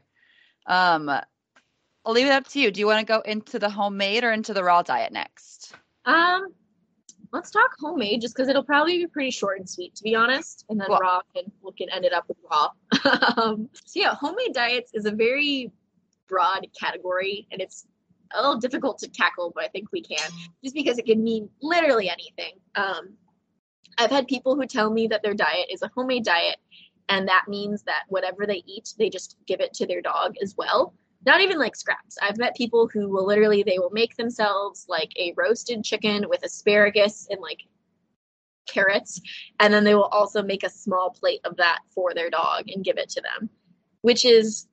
Um, 0.66 1.10
I'll 1.10 2.12
leave 2.12 2.26
it 2.26 2.32
up 2.32 2.48
to 2.48 2.60
you. 2.60 2.70
Do 2.70 2.80
you 2.80 2.86
want 2.86 3.00
to 3.00 3.12
go 3.12 3.20
into 3.20 3.58
the 3.58 3.68
homemade 3.68 4.24
or 4.24 4.32
into 4.32 4.54
the 4.54 4.64
raw 4.64 4.82
diet 4.82 5.12
next? 5.12 5.74
Um, 6.06 6.46
let's 7.34 7.50
talk 7.50 7.74
homemade 7.80 8.20
just 8.20 8.34
because 8.34 8.48
it'll 8.48 8.62
probably 8.62 8.98
be 8.98 9.06
pretty 9.08 9.30
short 9.30 9.58
and 9.58 9.68
sweet, 9.68 9.94
to 9.96 10.04
be 10.04 10.14
honest. 10.14 10.64
And 10.68 10.80
then 10.80 10.86
cool. 10.86 10.98
raw 10.98 11.20
can 11.34 11.50
we 11.62 11.72
can 11.72 11.90
end 11.90 12.04
it 12.04 12.12
up 12.12 12.26
with 12.28 12.38
raw. 12.48 12.68
um, 13.36 13.68
so 13.84 14.00
yeah, 14.00 14.14
homemade 14.14 14.54
diets 14.54 14.92
is 14.94 15.04
a 15.04 15.10
very 15.10 15.72
broad 16.28 16.66
category, 16.80 17.46
and 17.50 17.60
it's 17.60 17.86
a 18.32 18.40
little 18.40 18.58
difficult 18.58 18.98
to 18.98 19.08
tackle, 19.08 19.52
but 19.54 19.64
I 19.64 19.68
think 19.68 19.88
we 19.92 20.00
can, 20.00 20.30
just 20.62 20.74
because 20.74 20.96
it 20.98 21.06
can 21.06 21.22
mean 21.22 21.50
literally 21.60 22.08
anything. 22.08 22.54
Um, 22.76 23.14
I've 23.98 24.10
had 24.10 24.26
people 24.26 24.56
who 24.56 24.66
tell 24.66 24.90
me 24.90 25.08
that 25.08 25.22
their 25.22 25.34
diet 25.34 25.66
is 25.70 25.82
a 25.82 25.90
homemade 25.94 26.24
diet, 26.24 26.56
and 27.08 27.28
that 27.28 27.44
means 27.48 27.82
that 27.82 28.04
whatever 28.08 28.46
they 28.46 28.62
eat, 28.66 28.94
they 28.96 29.10
just 29.10 29.36
give 29.46 29.60
it 29.60 29.74
to 29.74 29.86
their 29.86 30.00
dog 30.00 30.36
as 30.40 30.54
well. 30.56 30.94
Not 31.26 31.40
even 31.40 31.58
like 31.58 31.76
scraps. 31.76 32.16
I've 32.20 32.38
met 32.38 32.56
people 32.56 32.86
who 32.86 33.08
will 33.08 33.26
literally 33.26 33.62
they 33.62 33.78
will 33.78 33.90
make 33.90 34.16
themselves 34.16 34.86
like 34.88 35.12
a 35.16 35.32
roasted 35.36 35.82
chicken 35.84 36.28
with 36.28 36.44
asparagus 36.44 37.26
and 37.30 37.40
like 37.40 37.62
carrots, 38.66 39.20
and 39.60 39.72
then 39.72 39.84
they 39.84 39.94
will 39.94 40.04
also 40.04 40.42
make 40.42 40.64
a 40.64 40.70
small 40.70 41.10
plate 41.10 41.40
of 41.44 41.56
that 41.56 41.80
for 41.94 42.14
their 42.14 42.30
dog 42.30 42.64
and 42.68 42.84
give 42.84 42.98
it 42.98 43.08
to 43.10 43.22
them, 43.22 43.48
which 44.02 44.24
is 44.24 44.66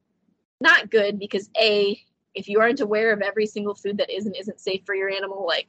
not 0.59 0.91
good 0.91 1.19
because 1.19 1.49
a 1.59 1.99
if 2.33 2.47
you 2.47 2.59
aren't 2.59 2.79
aware 2.79 3.11
of 3.11 3.21
every 3.21 3.45
single 3.45 3.75
food 3.75 3.97
that 3.97 4.09
is 4.09 4.25
and 4.25 4.35
isn't 4.37 4.59
safe 4.59 4.81
for 4.85 4.95
your 4.95 5.09
animal, 5.09 5.45
like 5.45 5.67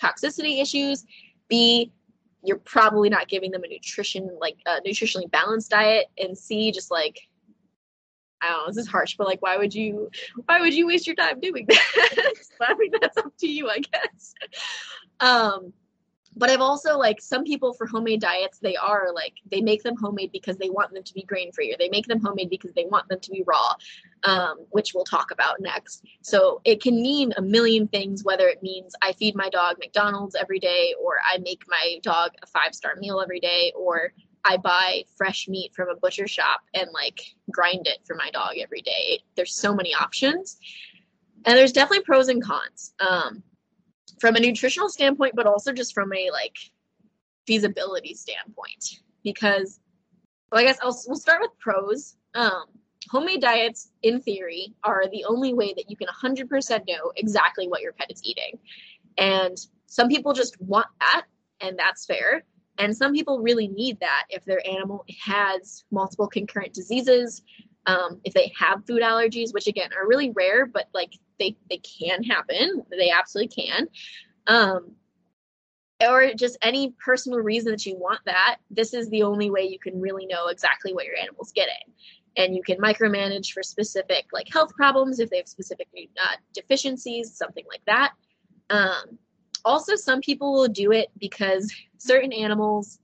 toxicity 0.00 0.62
issues, 0.62 1.04
B, 1.48 1.92
you're 2.42 2.58
probably 2.58 3.10
not 3.10 3.28
giving 3.28 3.50
them 3.50 3.64
a 3.64 3.68
nutrition 3.68 4.30
like 4.40 4.56
a 4.66 4.80
nutritionally 4.80 5.30
balanced 5.30 5.70
diet, 5.70 6.06
and 6.18 6.36
C, 6.36 6.72
just 6.72 6.90
like 6.90 7.18
I 8.42 8.50
don't 8.50 8.58
know, 8.58 8.66
this 8.68 8.76
is 8.76 8.88
harsh, 8.88 9.16
but 9.16 9.26
like, 9.26 9.42
why 9.42 9.56
would 9.56 9.74
you, 9.74 10.10
why 10.46 10.60
would 10.60 10.74
you 10.74 10.86
waste 10.86 11.06
your 11.06 11.16
time 11.16 11.40
doing 11.40 11.66
that? 11.68 12.34
I 12.60 12.74
mean, 12.74 12.92
that's 13.00 13.16
up 13.16 13.36
to 13.38 13.46
you, 13.46 13.68
I 13.68 13.78
guess. 13.78 14.34
Um, 15.20 15.72
but 16.36 16.48
I've 16.48 16.60
also 16.60 16.96
like 16.96 17.20
some 17.20 17.44
people 17.44 17.72
for 17.74 17.86
homemade 17.86 18.20
diets, 18.20 18.58
they 18.60 18.76
are 18.76 19.08
like 19.12 19.34
they 19.50 19.60
make 19.60 19.82
them 19.82 19.96
homemade 19.96 20.32
because 20.32 20.56
they 20.58 20.70
want 20.70 20.92
them 20.92 21.02
to 21.02 21.14
be 21.14 21.22
grain 21.22 21.52
free, 21.52 21.72
or 21.72 21.76
they 21.78 21.88
make 21.88 22.06
them 22.06 22.20
homemade 22.20 22.50
because 22.50 22.72
they 22.72 22.86
want 22.86 23.08
them 23.08 23.20
to 23.20 23.30
be 23.30 23.42
raw, 23.46 23.74
um, 24.24 24.58
which 24.70 24.92
we'll 24.94 25.04
talk 25.04 25.32
about 25.32 25.60
next. 25.60 26.04
So 26.22 26.60
it 26.64 26.80
can 26.82 27.02
mean 27.02 27.32
a 27.36 27.42
million 27.42 27.88
things, 27.88 28.24
whether 28.24 28.46
it 28.48 28.62
means 28.62 28.94
I 29.02 29.12
feed 29.12 29.34
my 29.34 29.48
dog 29.50 29.76
McDonald's 29.80 30.36
every 30.36 30.60
day, 30.60 30.94
or 31.02 31.16
I 31.24 31.38
make 31.38 31.64
my 31.68 31.98
dog 32.02 32.30
a 32.42 32.46
five 32.46 32.74
star 32.74 32.94
meal 32.96 33.20
every 33.20 33.40
day, 33.40 33.72
or 33.76 34.12
I 34.44 34.56
buy 34.56 35.04
fresh 35.16 35.48
meat 35.48 35.72
from 35.74 35.88
a 35.88 35.96
butcher 35.96 36.26
shop 36.26 36.60
and 36.74 36.90
like 36.92 37.20
grind 37.50 37.86
it 37.86 37.98
for 38.06 38.16
my 38.16 38.30
dog 38.30 38.56
every 38.58 38.82
day. 38.82 39.22
There's 39.36 39.54
so 39.54 39.74
many 39.74 39.94
options. 39.94 40.58
And 41.44 41.56
there's 41.56 41.72
definitely 41.72 42.04
pros 42.04 42.28
and 42.28 42.42
cons. 42.42 42.92
Um, 43.00 43.42
from 44.20 44.36
a 44.36 44.40
nutritional 44.40 44.88
standpoint, 44.88 45.34
but 45.34 45.46
also 45.46 45.72
just 45.72 45.94
from 45.94 46.12
a 46.12 46.30
like 46.30 46.56
feasibility 47.46 48.14
standpoint. 48.14 49.00
Because, 49.24 49.80
well, 50.52 50.60
I 50.60 50.64
guess 50.64 50.78
I'll, 50.82 50.98
we'll 51.06 51.18
start 51.18 51.40
with 51.40 51.58
pros. 51.58 52.16
Um, 52.34 52.64
homemade 53.10 53.40
diets, 53.40 53.90
in 54.02 54.20
theory, 54.20 54.74
are 54.84 55.04
the 55.10 55.24
only 55.24 55.54
way 55.54 55.72
that 55.74 55.90
you 55.90 55.96
can 55.96 56.08
100% 56.08 56.86
know 56.86 57.12
exactly 57.16 57.66
what 57.66 57.80
your 57.80 57.92
pet 57.92 58.10
is 58.10 58.20
eating. 58.22 58.58
And 59.18 59.56
some 59.86 60.08
people 60.08 60.32
just 60.32 60.60
want 60.60 60.86
that, 61.00 61.24
and 61.60 61.78
that's 61.78 62.06
fair. 62.06 62.44
And 62.80 62.96
some 62.96 63.12
people 63.12 63.40
really 63.40 63.68
need 63.68 64.00
that 64.00 64.24
if 64.30 64.42
their 64.46 64.66
animal 64.66 65.04
has 65.22 65.84
multiple 65.90 66.26
concurrent 66.26 66.72
diseases, 66.72 67.42
um, 67.84 68.20
if 68.24 68.32
they 68.32 68.50
have 68.58 68.86
food 68.86 69.02
allergies, 69.02 69.52
which 69.52 69.66
again 69.66 69.90
are 69.96 70.08
really 70.08 70.30
rare, 70.30 70.64
but 70.64 70.88
like 70.94 71.12
they 71.38 71.56
they 71.68 71.76
can 71.78 72.24
happen. 72.24 72.82
They 72.90 73.10
absolutely 73.10 73.62
can. 73.62 73.88
Um, 74.46 74.92
or 76.02 76.32
just 76.32 76.56
any 76.62 76.94
personal 77.04 77.40
reason 77.40 77.72
that 77.72 77.84
you 77.84 77.96
want 77.98 78.20
that, 78.24 78.56
this 78.70 78.94
is 78.94 79.10
the 79.10 79.24
only 79.24 79.50
way 79.50 79.64
you 79.64 79.78
can 79.78 80.00
really 80.00 80.24
know 80.24 80.46
exactly 80.46 80.94
what 80.94 81.04
your 81.04 81.16
animal's 81.16 81.52
getting. 81.52 81.92
And 82.38 82.56
you 82.56 82.62
can 82.62 82.78
micromanage 82.78 83.52
for 83.52 83.62
specific 83.62 84.24
like 84.32 84.48
health 84.50 84.72
problems 84.74 85.20
if 85.20 85.28
they 85.28 85.36
have 85.36 85.48
specific 85.48 85.88
uh, 85.94 86.36
deficiencies, 86.54 87.36
something 87.36 87.64
like 87.68 87.82
that. 87.86 88.12
Um, 88.70 89.18
also, 89.64 89.94
some 89.94 90.20
people 90.20 90.52
will 90.52 90.68
do 90.68 90.92
it 90.92 91.08
because 91.18 91.72
certain 91.98 92.32
animals, 92.32 92.98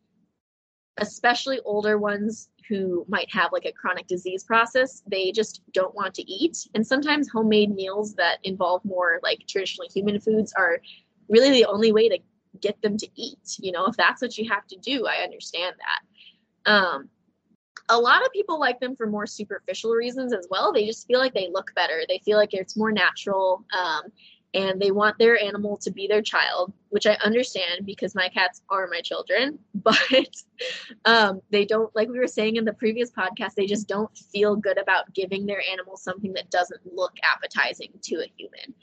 especially 0.99 1.61
older 1.65 1.99
ones 1.99 2.49
who 2.69 3.05
might 3.09 3.33
have 3.33 3.53
like 3.53 3.65
a 3.65 3.73
chronic 3.73 4.09
disease 4.09 4.43
process 4.43 5.03
they 5.09 5.31
just 5.31 5.61
don't 5.73 5.95
want 5.95 6.15
to 6.15 6.23
eat. 6.23 6.67
And 6.75 6.85
sometimes 6.85 7.29
homemade 7.29 7.75
meals 7.75 8.15
that 8.15 8.39
involve 8.43 8.85
more 8.85 9.21
like 9.23 9.45
traditionally 9.47 9.89
human 9.95 10.19
foods 10.19 10.53
are 10.57 10.81
really 11.29 11.51
the 11.51 11.67
only 11.67 11.93
way 11.93 12.09
to 12.09 12.19
get 12.61 12.81
them 12.81 12.97
to 12.97 13.09
eat 13.17 13.59
you 13.59 13.71
know 13.71 13.85
if 13.87 13.97
that's 13.97 14.23
what 14.23 14.39
you 14.39 14.49
have 14.49 14.67
to 14.67 14.77
do 14.79 15.07
i 15.07 15.17
understand 15.23 15.77
that. 15.79 16.71
Um 16.71 17.09
a 17.89 17.99
lot 17.99 18.25
of 18.25 18.33
people 18.33 18.59
like 18.59 18.81
them 18.81 18.97
for 18.97 19.07
more 19.07 19.27
superficial 19.27 19.93
reasons 19.93 20.33
as 20.33 20.49
well. 20.51 20.73
They 20.73 20.87
just 20.87 21.07
feel 21.07 21.21
like 21.21 21.35
they 21.35 21.49
look 21.53 21.73
better. 21.77 22.03
They 22.09 22.21
feel 22.25 22.37
like 22.37 22.53
it's 22.53 22.77
more 22.77 22.91
natural. 22.91 23.65
Um 23.79 24.05
and 24.57 24.81
they 24.81 24.91
want 24.91 25.19
their 25.19 25.39
animal 25.39 25.77
to 25.77 25.91
be 25.91 26.07
their 26.07 26.23
child, 26.23 26.73
which 26.89 27.07
I 27.07 27.19
understand 27.23 27.85
because 27.85 28.15
my 28.15 28.29
cats 28.31 28.63
are 28.71 28.89
my 28.91 29.03
children, 29.03 29.59
but 29.75 30.35
um, 31.05 31.43
they 31.51 31.67
don't, 31.67 31.95
like 31.95 32.09
we 32.09 32.19
were 32.19 32.27
saying 32.27 32.57
in 32.57 32.65
the 32.65 32.73
previous 32.73 33.11
podcast, 33.11 33.55
they 33.55 33.67
just 33.67 33.87
don't 33.87 34.17
feel 34.17 34.57
good 34.57 34.79
about 34.79 35.13
giving 35.13 35.45
their 35.45 35.63
animal 35.71 35.99
something 35.99 36.33
that 36.33 36.51
doesn't 36.51 36.81
look 36.91 37.13
appetizing 37.23 37.93
to 38.03 38.17
a 38.17 38.33
human. 38.37 38.75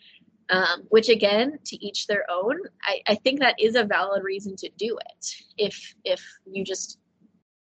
Um, 0.49 0.83
which 0.89 1.07
again, 1.07 1.57
to 1.65 1.77
each 1.83 2.05
their 2.05 2.25
own. 2.29 2.59
I, 2.83 2.99
I 3.07 3.15
think 3.15 3.39
that 3.39 3.55
is 3.57 3.75
a 3.75 3.86
valid 3.86 4.23
reason 4.23 4.57
to 4.57 4.69
do 4.77 4.97
it. 4.97 5.36
If 5.57 5.95
if 6.03 6.21
you 6.45 6.65
just 6.65 6.99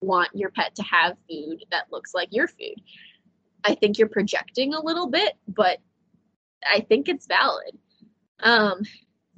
want 0.01 0.31
your 0.33 0.51
pet 0.51 0.75
to 0.77 0.83
have 0.83 1.19
food 1.29 1.63
that 1.71 1.93
looks 1.93 2.15
like 2.15 2.29
your 2.33 2.49
food, 2.49 2.81
I 3.67 3.75
think 3.75 3.99
you're 3.99 4.09
projecting 4.09 4.73
a 4.73 4.83
little 4.83 5.09
bit, 5.09 5.35
but 5.47 5.79
I 6.67 6.81
think 6.81 7.09
it's 7.09 7.27
valid. 7.27 7.79
Um, 8.43 8.83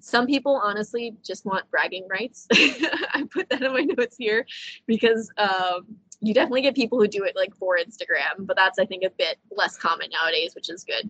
some 0.00 0.26
people 0.26 0.60
honestly 0.62 1.16
just 1.24 1.44
want 1.44 1.70
bragging 1.70 2.08
rights. 2.08 2.46
I 2.52 3.24
put 3.30 3.48
that 3.50 3.62
in 3.62 3.72
my 3.72 3.82
notes 3.82 4.16
here 4.18 4.46
because 4.86 5.30
um, 5.36 5.96
you 6.20 6.34
definitely 6.34 6.62
get 6.62 6.74
people 6.74 6.98
who 6.98 7.06
do 7.06 7.24
it 7.24 7.36
like 7.36 7.54
for 7.54 7.78
Instagram, 7.78 8.46
but 8.46 8.56
that's 8.56 8.78
I 8.78 8.84
think 8.84 9.04
a 9.04 9.10
bit 9.10 9.38
less 9.50 9.76
common 9.76 10.08
nowadays, 10.10 10.54
which 10.54 10.70
is 10.70 10.84
good. 10.84 11.08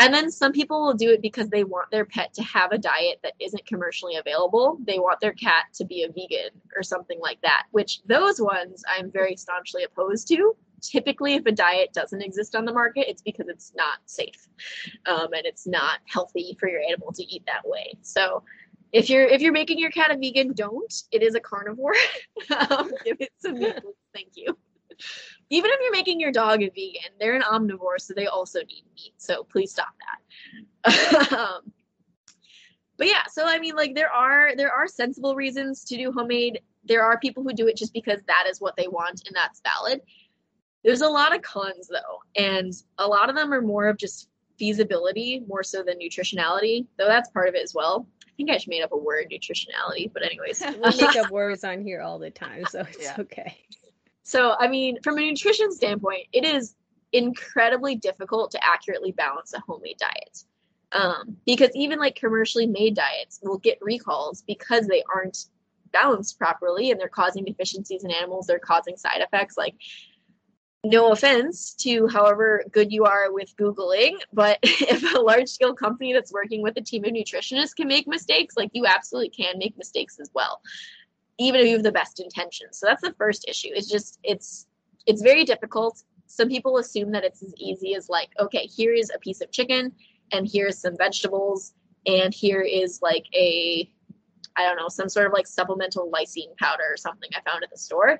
And 0.00 0.14
then 0.14 0.30
some 0.30 0.52
people 0.52 0.80
will 0.80 0.94
do 0.94 1.10
it 1.10 1.22
because 1.22 1.48
they 1.48 1.64
want 1.64 1.90
their 1.90 2.04
pet 2.04 2.32
to 2.34 2.42
have 2.44 2.70
a 2.70 2.78
diet 2.78 3.18
that 3.24 3.32
isn't 3.40 3.66
commercially 3.66 4.14
available. 4.16 4.78
They 4.84 5.00
want 5.00 5.20
their 5.20 5.32
cat 5.32 5.64
to 5.74 5.84
be 5.84 6.04
a 6.04 6.08
vegan 6.08 6.50
or 6.76 6.84
something 6.84 7.18
like 7.20 7.40
that, 7.40 7.64
which 7.72 8.00
those 8.06 8.40
ones 8.40 8.84
I'm 8.88 9.10
very 9.10 9.34
staunchly 9.34 9.82
opposed 9.82 10.28
to 10.28 10.56
typically 10.80 11.34
if 11.34 11.46
a 11.46 11.52
diet 11.52 11.92
doesn't 11.92 12.22
exist 12.22 12.54
on 12.54 12.64
the 12.64 12.72
market 12.72 13.08
it's 13.08 13.22
because 13.22 13.48
it's 13.48 13.72
not 13.76 13.98
safe 14.06 14.48
um, 15.06 15.32
and 15.32 15.44
it's 15.44 15.66
not 15.66 16.00
healthy 16.06 16.56
for 16.58 16.68
your 16.68 16.80
animal 16.80 17.12
to 17.12 17.22
eat 17.24 17.42
that 17.46 17.66
way. 17.66 17.92
So 18.02 18.42
if 18.92 19.10
you're 19.10 19.24
if 19.24 19.40
you're 19.40 19.52
making 19.52 19.78
your 19.78 19.90
cat 19.90 20.10
a 20.10 20.16
vegan 20.16 20.52
don't. 20.52 20.92
It 21.12 21.22
is 21.22 21.34
a 21.34 21.40
carnivore. 21.40 21.94
Um, 22.70 22.90
give 23.04 23.16
it 23.20 23.30
some 23.38 23.58
meat 23.58 23.74
thank 24.14 24.28
you. 24.36 24.56
Even 25.50 25.70
if 25.70 25.80
you're 25.82 25.92
making 25.92 26.20
your 26.20 26.32
dog 26.32 26.62
a 26.62 26.68
vegan 26.68 27.12
they're 27.20 27.34
an 27.34 27.42
omnivore 27.42 27.98
so 27.98 28.14
they 28.14 28.26
also 28.26 28.60
need 28.60 28.84
meat 28.94 29.12
so 29.18 29.44
please 29.44 29.70
stop 29.70 29.94
that. 29.98 31.32
Um, 31.38 31.72
but 32.96 33.06
yeah 33.06 33.22
so 33.28 33.46
i 33.46 33.58
mean 33.58 33.76
like 33.76 33.94
there 33.94 34.10
are 34.10 34.56
there 34.56 34.72
are 34.72 34.88
sensible 34.88 35.34
reasons 35.34 35.84
to 35.84 35.96
do 35.96 36.12
homemade. 36.12 36.60
There 36.84 37.02
are 37.02 37.18
people 37.18 37.42
who 37.42 37.52
do 37.52 37.66
it 37.66 37.76
just 37.76 37.92
because 37.92 38.20
that 38.28 38.46
is 38.48 38.60
what 38.60 38.76
they 38.76 38.88
want 38.88 39.22
and 39.26 39.36
that's 39.36 39.60
valid 39.60 40.00
there's 40.84 41.00
a 41.00 41.08
lot 41.08 41.34
of 41.34 41.42
cons 41.42 41.88
though, 41.88 42.42
and 42.42 42.72
a 42.98 43.06
lot 43.06 43.28
of 43.28 43.36
them 43.36 43.52
are 43.52 43.62
more 43.62 43.88
of 43.88 43.96
just 43.96 44.28
feasibility 44.58 45.42
more 45.46 45.62
so 45.62 45.82
than 45.82 45.98
nutritionality, 45.98 46.86
though 46.98 47.06
that's 47.06 47.30
part 47.30 47.48
of 47.48 47.54
it 47.54 47.62
as 47.62 47.74
well. 47.74 48.06
I 48.26 48.30
think 48.36 48.50
I 48.50 48.54
just 48.54 48.68
made 48.68 48.82
up 48.82 48.92
a 48.92 48.96
word, 48.96 49.32
nutritionality, 49.32 50.12
but 50.12 50.22
anyways. 50.22 50.60
we 50.66 51.06
make 51.06 51.16
up 51.16 51.30
words 51.30 51.64
on 51.64 51.82
here 51.82 52.00
all 52.00 52.18
the 52.18 52.30
time, 52.30 52.64
so 52.68 52.80
it's 52.80 53.02
yeah. 53.02 53.16
okay. 53.18 53.56
So, 54.22 54.54
I 54.58 54.68
mean, 54.68 55.00
from 55.02 55.18
a 55.18 55.22
nutrition 55.22 55.72
standpoint, 55.72 56.26
it 56.32 56.44
is 56.44 56.74
incredibly 57.12 57.96
difficult 57.96 58.50
to 58.50 58.64
accurately 58.64 59.12
balance 59.12 59.54
a 59.54 59.60
homemade 59.60 59.98
diet. 59.98 60.44
Um, 60.92 61.36
because 61.46 61.70
even 61.74 61.98
like 61.98 62.14
commercially 62.14 62.66
made 62.66 62.94
diets 62.94 63.40
will 63.42 63.58
get 63.58 63.78
recalls 63.80 64.42
because 64.42 64.86
they 64.86 65.02
aren't 65.14 65.46
balanced 65.92 66.38
properly 66.38 66.90
and 66.90 67.00
they're 67.00 67.08
causing 67.08 67.44
deficiencies 67.44 68.04
in 68.04 68.10
animals, 68.10 68.46
they're 68.46 68.58
causing 68.58 68.96
side 68.96 69.20
effects. 69.20 69.56
Like 69.56 69.74
no 70.84 71.10
offense 71.10 71.74
to 71.74 72.06
however 72.06 72.64
good 72.70 72.92
you 72.92 73.04
are 73.04 73.32
with 73.32 73.54
Googling, 73.56 74.16
but 74.32 74.58
if 74.62 75.14
a 75.14 75.20
large 75.20 75.48
scale 75.48 75.74
company 75.74 76.12
that's 76.12 76.32
working 76.32 76.62
with 76.62 76.76
a 76.76 76.80
team 76.80 77.04
of 77.04 77.12
nutritionists 77.12 77.74
can 77.74 77.88
make 77.88 78.06
mistakes, 78.06 78.56
like 78.56 78.70
you 78.72 78.86
absolutely 78.86 79.30
can 79.30 79.58
make 79.58 79.76
mistakes 79.76 80.18
as 80.20 80.30
well, 80.34 80.60
even 81.38 81.60
if 81.60 81.66
you 81.66 81.72
have 81.74 81.82
the 81.82 81.92
best 81.92 82.20
intentions. 82.20 82.78
So 82.78 82.86
that's 82.86 83.02
the 83.02 83.14
first 83.14 83.46
issue. 83.48 83.70
It's 83.72 83.88
just, 83.88 84.18
it's, 84.22 84.66
it's 85.06 85.22
very 85.22 85.44
difficult. 85.44 86.02
Some 86.26 86.48
people 86.48 86.78
assume 86.78 87.10
that 87.12 87.24
it's 87.24 87.42
as 87.42 87.54
easy 87.58 87.94
as 87.94 88.08
like, 88.08 88.30
okay, 88.38 88.66
here 88.66 88.92
is 88.92 89.10
a 89.14 89.18
piece 89.18 89.40
of 89.40 89.50
chicken 89.50 89.92
and 90.32 90.48
here's 90.50 90.78
some 90.78 90.96
vegetables 90.96 91.74
and 92.06 92.32
here 92.32 92.60
is 92.60 93.00
like 93.02 93.24
a, 93.34 93.90
I 94.54 94.64
don't 94.64 94.76
know, 94.76 94.88
some 94.88 95.08
sort 95.08 95.26
of 95.26 95.32
like 95.32 95.46
supplemental 95.46 96.10
lysine 96.10 96.56
powder 96.56 96.84
or 96.88 96.96
something 96.96 97.30
I 97.34 97.48
found 97.48 97.64
at 97.64 97.70
the 97.70 97.78
store 97.78 98.18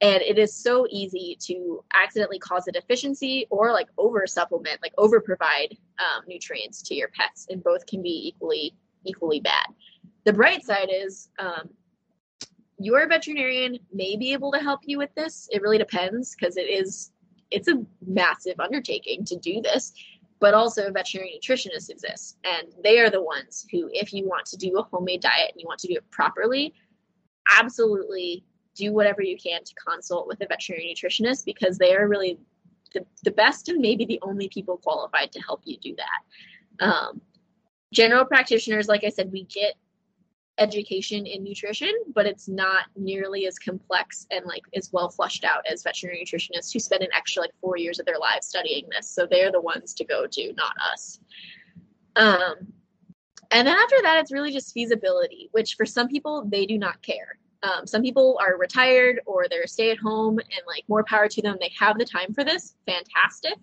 and 0.00 0.22
it 0.22 0.38
is 0.38 0.54
so 0.54 0.86
easy 0.90 1.36
to 1.40 1.84
accidentally 1.94 2.38
cause 2.38 2.66
a 2.66 2.72
deficiency 2.72 3.46
or 3.50 3.72
like 3.72 3.88
over 3.98 4.26
supplement 4.26 4.78
like 4.82 4.94
over 4.98 5.20
provide 5.20 5.76
um, 5.98 6.24
nutrients 6.26 6.82
to 6.82 6.94
your 6.94 7.08
pets 7.08 7.46
and 7.50 7.62
both 7.62 7.86
can 7.86 8.02
be 8.02 8.28
equally 8.28 8.74
equally 9.04 9.40
bad. 9.40 9.66
The 10.24 10.32
bright 10.32 10.64
side 10.64 10.88
is 10.92 11.30
um, 11.38 11.70
your 12.78 13.06
veterinarian 13.08 13.78
may 13.92 14.16
be 14.16 14.32
able 14.32 14.52
to 14.52 14.58
help 14.58 14.80
you 14.84 14.98
with 14.98 15.14
this. 15.14 15.48
It 15.50 15.62
really 15.62 15.78
depends 15.78 16.34
because 16.34 16.56
it 16.56 16.68
is 16.68 17.12
it's 17.50 17.68
a 17.68 17.82
massive 18.06 18.60
undertaking 18.60 19.24
to 19.24 19.36
do 19.36 19.60
this 19.60 19.92
but 20.40 20.54
also 20.54 20.90
veterinary 20.90 21.38
nutritionists 21.38 21.90
exist 21.90 22.38
and 22.44 22.72
they 22.82 22.98
are 22.98 23.10
the 23.10 23.22
ones 23.22 23.66
who 23.70 23.90
if 23.92 24.12
you 24.12 24.26
want 24.26 24.46
to 24.46 24.56
do 24.56 24.78
a 24.78 24.82
homemade 24.82 25.20
diet 25.20 25.50
and 25.52 25.60
you 25.60 25.66
want 25.66 25.80
to 25.80 25.88
do 25.88 25.94
it 25.94 26.10
properly 26.10 26.72
absolutely 27.58 28.44
do 28.74 28.92
whatever 28.92 29.22
you 29.22 29.36
can 29.36 29.62
to 29.64 29.74
consult 29.74 30.26
with 30.26 30.40
a 30.40 30.46
veterinary 30.46 30.94
nutritionist 30.94 31.44
because 31.44 31.78
they 31.78 31.94
are 31.94 32.08
really 32.08 32.38
the, 32.94 33.04
the 33.24 33.30
best 33.30 33.68
and 33.68 33.80
maybe 33.80 34.04
the 34.04 34.18
only 34.22 34.48
people 34.48 34.76
qualified 34.78 35.32
to 35.32 35.40
help 35.40 35.62
you 35.64 35.76
do 35.78 35.96
that. 35.96 36.84
Um, 36.84 37.20
general 37.92 38.24
practitioners, 38.24 38.88
like 38.88 39.04
I 39.04 39.10
said, 39.10 39.32
we 39.32 39.44
get 39.44 39.74
education 40.58 41.26
in 41.26 41.42
nutrition, 41.42 41.92
but 42.14 42.26
it's 42.26 42.46
not 42.46 42.84
nearly 42.94 43.46
as 43.46 43.58
complex 43.58 44.26
and 44.30 44.44
like 44.44 44.62
as 44.74 44.90
well 44.92 45.08
flushed 45.08 45.44
out 45.44 45.64
as 45.70 45.82
veterinary 45.82 46.22
nutritionists 46.22 46.72
who 46.72 46.78
spend 46.78 47.02
an 47.02 47.08
extra 47.16 47.42
like 47.42 47.52
four 47.60 47.76
years 47.76 47.98
of 47.98 48.06
their 48.06 48.18
lives 48.18 48.46
studying 48.46 48.86
this. 48.90 49.08
So 49.08 49.26
they're 49.26 49.50
the 49.50 49.60
ones 49.60 49.94
to 49.94 50.04
go 50.04 50.26
to, 50.26 50.52
not 50.52 50.74
us. 50.92 51.18
Um, 52.16 52.54
and 53.50 53.66
then 53.66 53.76
after 53.76 53.96
that, 54.02 54.18
it's 54.20 54.32
really 54.32 54.52
just 54.52 54.72
feasibility, 54.72 55.48
which 55.52 55.74
for 55.74 55.86
some 55.86 56.08
people, 56.08 56.44
they 56.46 56.66
do 56.66 56.78
not 56.78 57.02
care. 57.02 57.38
Um, 57.62 57.86
some 57.86 58.02
people 58.02 58.38
are 58.40 58.56
retired 58.56 59.20
or 59.26 59.46
they're 59.48 59.66
stay 59.66 59.90
at 59.90 59.98
home 59.98 60.38
and 60.38 60.62
like 60.66 60.84
more 60.88 61.04
power 61.04 61.28
to 61.28 61.42
them. 61.42 61.56
They 61.60 61.72
have 61.78 61.98
the 61.98 62.04
time 62.04 62.32
for 62.32 62.44
this. 62.44 62.74
Fantastic. 62.86 63.58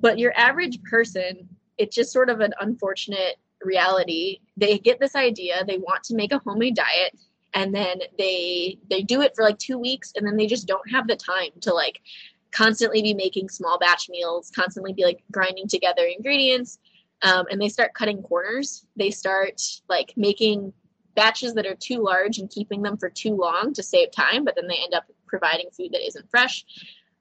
But 0.00 0.18
your 0.18 0.36
average 0.36 0.82
person, 0.82 1.48
it's 1.78 1.94
just 1.94 2.12
sort 2.12 2.30
of 2.30 2.40
an 2.40 2.54
unfortunate 2.60 3.36
reality. 3.62 4.40
They 4.56 4.78
get 4.78 4.98
this 4.98 5.14
idea, 5.14 5.64
they 5.66 5.78
want 5.78 6.02
to 6.04 6.14
make 6.14 6.32
a 6.32 6.38
homemade 6.38 6.74
diet, 6.74 7.16
and 7.54 7.74
then 7.74 7.98
they 8.18 8.78
they 8.88 9.02
do 9.02 9.22
it 9.22 9.32
for 9.34 9.42
like 9.44 9.58
two 9.58 9.78
weeks 9.78 10.12
and 10.14 10.26
then 10.26 10.36
they 10.36 10.46
just 10.46 10.68
don't 10.68 10.88
have 10.90 11.08
the 11.08 11.16
time 11.16 11.50
to 11.60 11.74
like 11.74 12.00
constantly 12.52 13.02
be 13.02 13.14
making 13.14 13.48
small 13.48 13.78
batch 13.78 14.08
meals, 14.08 14.50
constantly 14.54 14.92
be 14.92 15.04
like 15.04 15.22
grinding 15.30 15.68
together 15.68 16.04
ingredients. 16.04 16.78
Um, 17.22 17.46
and 17.50 17.60
they 17.60 17.68
start 17.68 17.94
cutting 17.94 18.22
corners. 18.22 18.86
They 18.96 19.10
start 19.10 19.60
like 19.88 20.12
making 20.16 20.72
batches 21.14 21.54
that 21.54 21.66
are 21.66 21.74
too 21.74 22.02
large 22.02 22.38
and 22.38 22.50
keeping 22.50 22.82
them 22.82 22.96
for 22.96 23.10
too 23.10 23.34
long 23.34 23.72
to 23.74 23.82
save 23.82 24.10
time, 24.10 24.44
but 24.44 24.54
then 24.56 24.68
they 24.68 24.78
end 24.82 24.94
up 24.94 25.04
providing 25.26 25.70
food 25.70 25.92
that 25.92 26.06
isn't 26.06 26.30
fresh. 26.30 26.64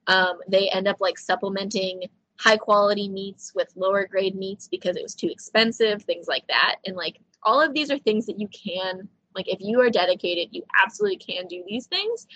Um, 0.07 0.39
they 0.47 0.69
end 0.69 0.87
up 0.87 0.97
like 0.99 1.17
supplementing 1.17 2.03
high 2.39 2.57
quality 2.57 3.09
meats 3.09 3.51
with 3.53 3.67
lower 3.75 4.07
grade 4.07 4.35
meats 4.35 4.67
because 4.67 4.95
it 4.95 5.03
was 5.03 5.13
too 5.13 5.27
expensive, 5.27 6.03
things 6.03 6.27
like 6.27 6.47
that. 6.47 6.77
And 6.85 6.95
like 6.95 7.19
all 7.43 7.61
of 7.61 7.73
these 7.73 7.91
are 7.91 7.99
things 7.99 8.25
that 8.27 8.39
you 8.39 8.47
can, 8.47 9.09
like, 9.35 9.47
if 9.47 9.59
you 9.61 9.79
are 9.81 9.89
dedicated, 9.89 10.49
you 10.51 10.63
absolutely 10.83 11.17
can 11.17 11.47
do 11.47 11.63
these 11.67 11.87
things. 11.87 12.27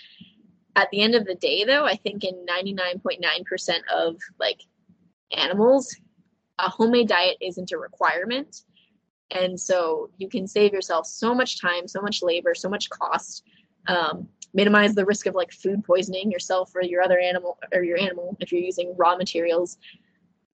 At 0.76 0.90
the 0.90 1.00
end 1.00 1.14
of 1.14 1.24
the 1.24 1.34
day, 1.34 1.64
though, 1.64 1.84
I 1.84 1.96
think 1.96 2.24
in 2.24 2.46
99.9% 2.46 3.78
of 3.92 4.16
like 4.38 4.60
animals, 5.32 5.96
a 6.58 6.68
homemade 6.68 7.08
diet 7.08 7.36
isn't 7.40 7.72
a 7.72 7.78
requirement. 7.78 8.62
And 9.34 9.58
so 9.58 10.10
you 10.16 10.28
can 10.28 10.46
save 10.46 10.72
yourself 10.72 11.06
so 11.06 11.34
much 11.34 11.60
time, 11.60 11.88
so 11.88 12.00
much 12.00 12.22
labor, 12.22 12.54
so 12.54 12.68
much 12.68 12.88
cost. 12.88 13.42
Um, 13.86 14.28
minimize 14.54 14.94
the 14.94 15.04
risk 15.04 15.26
of 15.26 15.34
like 15.34 15.52
food 15.52 15.84
poisoning 15.84 16.30
yourself 16.30 16.70
or 16.74 16.82
your 16.82 17.02
other 17.02 17.18
animal 17.18 17.58
or 17.72 17.82
your 17.82 17.98
animal 17.98 18.36
if 18.40 18.52
you're 18.52 18.62
using 18.62 18.94
raw 18.96 19.16
materials 19.16 19.76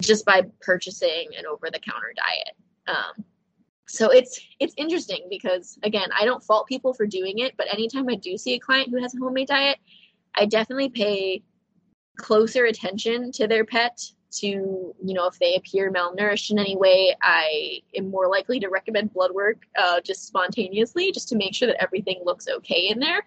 just 0.01 0.25
by 0.25 0.43
purchasing 0.63 1.29
an 1.39 1.45
over-the-counter 1.47 2.15
diet. 2.17 2.57
Um, 2.89 3.25
so 3.87 4.09
it's 4.11 4.41
it's 4.59 4.73
interesting 4.77 5.27
because 5.29 5.79
again, 5.83 6.09
I 6.19 6.25
don't 6.25 6.43
fault 6.43 6.67
people 6.67 6.95
for 6.95 7.07
doing 7.07 7.41
it, 7.41 7.57
but 7.59 7.67
anytime 7.73 8.09
I 8.09 8.15
do 8.15 8.39
see 8.39 8.55
a 8.55 8.59
client 8.59 8.89
who 8.91 9.03
has 9.03 9.15
a 9.15 9.19
homemade 9.19 9.49
diet, 9.49 9.79
I 10.35 10.47
definitely 10.47 10.89
pay 10.89 11.43
closer 12.17 12.65
attention 12.65 13.33
to 13.33 13.47
their 13.47 13.65
pet 13.65 14.01
to 14.31 14.47
you 14.47 15.15
know 15.15 15.27
if 15.27 15.39
they 15.39 15.55
appear 15.55 15.93
malnourished 15.93 16.51
in 16.51 16.59
any 16.59 16.77
way 16.77 17.15
i 17.23 17.81
am 17.97 18.11
more 18.11 18.29
likely 18.29 18.61
to 18.61 18.69
recommend 18.69 19.13
blood 19.13 19.33
work 19.33 19.67
uh, 19.79 20.01
just 20.01 20.27
spontaneously 20.27 21.13
just 21.13 21.29
to 21.29 21.37
make 21.37 21.55
sure 21.55 21.67
that 21.67 21.83
everything 21.83 22.21
looks 22.25 22.47
okay 22.49 22.89
in 22.89 22.99
there 22.99 23.23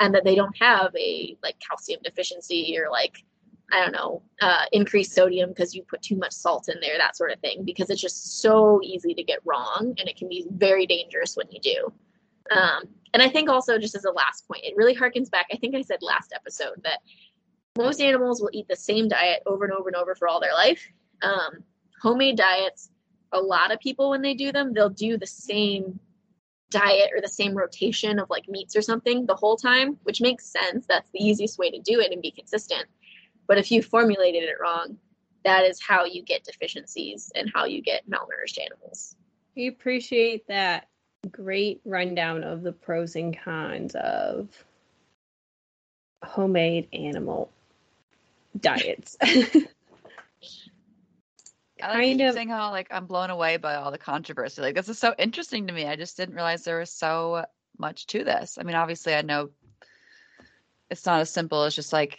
and 0.00 0.14
that 0.14 0.24
they 0.24 0.34
don't 0.34 0.56
have 0.58 0.94
a 0.96 1.36
like 1.42 1.56
calcium 1.60 2.00
deficiency 2.02 2.76
or 2.78 2.90
like 2.90 3.24
i 3.72 3.80
don't 3.80 3.92
know 3.92 4.22
uh, 4.40 4.64
increased 4.72 5.12
sodium 5.12 5.50
because 5.50 5.74
you 5.74 5.82
put 5.84 6.02
too 6.02 6.16
much 6.16 6.32
salt 6.32 6.68
in 6.68 6.80
there 6.80 6.98
that 6.98 7.16
sort 7.16 7.30
of 7.30 7.38
thing 7.40 7.64
because 7.64 7.90
it's 7.90 8.00
just 8.00 8.40
so 8.40 8.80
easy 8.82 9.14
to 9.14 9.22
get 9.22 9.40
wrong 9.44 9.94
and 9.98 10.08
it 10.08 10.16
can 10.16 10.28
be 10.28 10.46
very 10.50 10.86
dangerous 10.86 11.36
when 11.36 11.46
you 11.50 11.60
do. 11.60 11.92
Um, 12.50 12.84
and 13.14 13.22
i 13.22 13.28
think 13.28 13.48
also 13.48 13.78
just 13.78 13.94
as 13.94 14.04
a 14.04 14.10
last 14.10 14.46
point 14.46 14.64
it 14.64 14.74
really 14.76 14.94
harkens 14.94 15.30
back 15.30 15.46
i 15.52 15.56
think 15.56 15.74
i 15.74 15.82
said 15.82 15.98
last 16.02 16.32
episode 16.34 16.82
that 16.84 17.00
most 17.78 18.00
animals 18.00 18.40
will 18.40 18.50
eat 18.52 18.68
the 18.68 18.76
same 18.76 19.08
diet 19.08 19.42
over 19.46 19.64
and 19.64 19.72
over 19.72 19.88
and 19.88 19.96
over 19.96 20.14
for 20.14 20.28
all 20.28 20.40
their 20.40 20.52
life. 20.52 20.86
Um, 21.22 21.64
homemade 22.02 22.36
diets, 22.36 22.90
a 23.32 23.40
lot 23.40 23.72
of 23.72 23.80
people, 23.80 24.10
when 24.10 24.22
they 24.22 24.34
do 24.34 24.52
them, 24.52 24.72
they'll 24.72 24.90
do 24.90 25.16
the 25.16 25.26
same 25.26 25.98
diet 26.70 27.10
or 27.14 27.20
the 27.20 27.28
same 27.28 27.54
rotation 27.54 28.18
of 28.18 28.28
like 28.28 28.48
meats 28.48 28.76
or 28.76 28.82
something 28.82 29.24
the 29.24 29.34
whole 29.34 29.56
time, 29.56 29.96
which 30.02 30.20
makes 30.20 30.44
sense. 30.46 30.86
That's 30.86 31.08
the 31.12 31.24
easiest 31.24 31.58
way 31.58 31.70
to 31.70 31.80
do 31.80 32.00
it 32.00 32.12
and 32.12 32.20
be 32.20 32.30
consistent. 32.30 32.84
But 33.46 33.58
if 33.58 33.70
you 33.70 33.82
formulated 33.82 34.42
it 34.42 34.56
wrong, 34.60 34.98
that 35.44 35.64
is 35.64 35.80
how 35.80 36.04
you 36.04 36.22
get 36.22 36.44
deficiencies 36.44 37.32
and 37.34 37.50
how 37.54 37.64
you 37.64 37.80
get 37.80 38.08
malnourished 38.10 38.60
animals. 38.60 39.16
We 39.56 39.68
appreciate 39.68 40.46
that 40.48 40.88
great 41.30 41.80
rundown 41.84 42.44
of 42.44 42.62
the 42.62 42.72
pros 42.72 43.16
and 43.16 43.36
cons 43.36 43.94
of 43.94 44.48
homemade 46.24 46.88
animal 46.92 47.50
diets. 48.58 49.16
I 51.82 51.94
like 51.94 52.20
of 52.20 52.34
saying 52.34 52.48
how 52.48 52.70
like 52.70 52.88
I'm 52.90 53.06
blown 53.06 53.30
away 53.30 53.56
by 53.56 53.76
all 53.76 53.90
the 53.90 53.98
controversy. 53.98 54.62
Like 54.62 54.74
this 54.74 54.88
is 54.88 54.98
so 54.98 55.14
interesting 55.18 55.66
to 55.66 55.72
me. 55.72 55.86
I 55.86 55.96
just 55.96 56.16
didn't 56.16 56.34
realize 56.34 56.64
there 56.64 56.80
was 56.80 56.90
so 56.90 57.44
much 57.78 58.06
to 58.08 58.24
this. 58.24 58.58
I 58.58 58.64
mean, 58.64 58.74
obviously, 58.74 59.14
I 59.14 59.22
know 59.22 59.50
it's 60.90 61.06
not 61.06 61.20
as 61.20 61.30
simple 61.30 61.62
as 61.64 61.74
just 61.74 61.92
like 61.92 62.18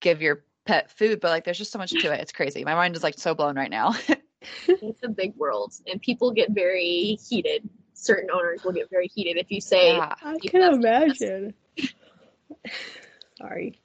give 0.00 0.22
your 0.22 0.44
pet 0.64 0.90
food, 0.90 1.20
but 1.20 1.30
like 1.30 1.44
there's 1.44 1.58
just 1.58 1.72
so 1.72 1.78
much 1.78 1.90
to 1.90 2.12
it. 2.12 2.20
It's 2.20 2.32
crazy. 2.32 2.64
My 2.64 2.74
mind 2.74 2.96
is 2.96 3.02
like 3.02 3.18
so 3.18 3.34
blown 3.34 3.56
right 3.56 3.70
now. 3.70 3.94
it's 4.68 5.02
a 5.02 5.08
big 5.08 5.34
world, 5.36 5.74
and 5.86 6.00
people 6.00 6.32
get 6.32 6.50
very 6.50 7.18
heated. 7.28 7.68
Certain 7.94 8.30
owners 8.30 8.62
will 8.62 8.72
get 8.72 8.90
very 8.90 9.08
heated 9.08 9.36
if 9.36 9.50
you 9.50 9.60
say. 9.60 9.96
Yeah. 9.96 10.14
I 10.22 10.38
can 10.38 10.74
imagine. 10.74 11.54
Sorry. 13.38 13.80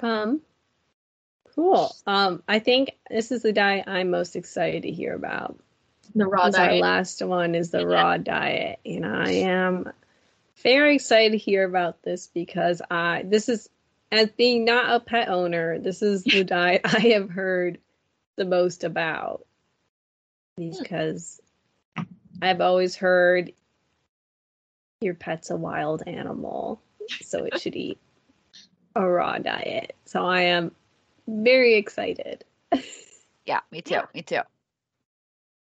Um, 0.00 0.40
Cool. 1.56 1.94
Um, 2.06 2.42
I 2.46 2.58
think 2.58 2.96
this 3.10 3.32
is 3.32 3.42
the 3.42 3.52
diet 3.52 3.88
I'm 3.88 4.10
most 4.10 4.36
excited 4.36 4.82
to 4.82 4.90
hear 4.90 5.14
about. 5.14 5.58
The 6.14 6.26
raw 6.26 6.50
diet. 6.50 6.72
Our 6.72 6.78
last 6.78 7.22
one 7.24 7.54
is 7.54 7.70
the 7.70 7.80
yeah. 7.80 7.84
raw 7.84 8.16
diet, 8.18 8.78
and 8.84 9.04
I 9.04 9.30
am 9.30 9.90
very 10.62 10.94
excited 10.94 11.32
to 11.32 11.38
hear 11.38 11.64
about 11.64 12.02
this 12.02 12.28
because 12.28 12.82
I 12.90 13.22
this 13.24 13.48
is 13.48 13.68
as 14.12 14.30
being 14.30 14.64
not 14.64 14.94
a 14.94 15.00
pet 15.00 15.28
owner, 15.28 15.78
this 15.78 16.02
is 16.02 16.24
the 16.24 16.44
diet 16.44 16.82
I 16.84 17.00
have 17.14 17.30
heard 17.30 17.78
the 18.36 18.44
most 18.44 18.84
about 18.84 19.46
because 20.56 21.40
I've 22.40 22.60
always 22.60 22.96
heard 22.96 23.52
your 25.00 25.14
pet's 25.14 25.50
a 25.50 25.56
wild 25.56 26.02
animal, 26.06 26.80
so 27.22 27.44
it 27.44 27.60
should 27.60 27.76
eat 27.76 27.98
a 28.94 29.06
raw 29.06 29.38
diet. 29.38 29.94
So 30.04 30.24
I 30.24 30.42
am 30.42 30.72
very 31.26 31.74
excited. 31.74 32.44
yeah, 33.46 33.60
me 33.70 33.82
too. 33.82 33.94
Yeah. 33.94 34.06
Me 34.14 34.22
too. 34.22 34.40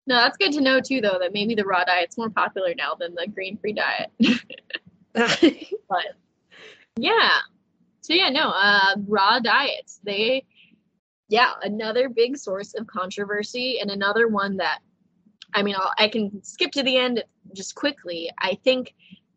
No, 0.08 0.16
that's 0.16 0.38
good 0.38 0.52
to 0.54 0.62
know 0.62 0.82
too, 0.82 1.02
though, 1.02 1.18
that 1.20 1.34
maybe 1.34 1.56
the 1.56 1.66
raw 1.66 1.84
diet's 1.84 2.18
more 2.18 2.30
popular 2.30 2.74
now 2.76 2.94
than 2.94 3.16
the 3.16 3.28
grain 3.28 3.58
free 3.58 3.74
diet. 3.74 4.12
but 5.14 6.06
yeah. 6.98 7.30
So 8.02 8.14
yeah, 8.14 8.30
no, 8.30 8.50
uh 8.50 8.96
raw 9.08 9.40
diets. 9.40 10.00
They 10.04 10.46
yeah, 11.28 11.54
another 11.64 12.08
big 12.10 12.38
source 12.38 12.76
of 12.76 12.86
controversy 12.86 13.80
and 13.80 13.90
another 13.90 14.28
one 14.28 14.58
that 14.58 14.80
I 15.54 15.64
mean, 15.64 15.76
I'll, 15.76 15.92
I 15.98 16.10
can 16.10 16.44
skip 16.44 16.72
to 16.74 16.84
the 16.84 16.98
end 16.98 17.24
just 17.54 17.76
quickly. 17.76 18.30
I 18.38 18.56
think 18.64 18.94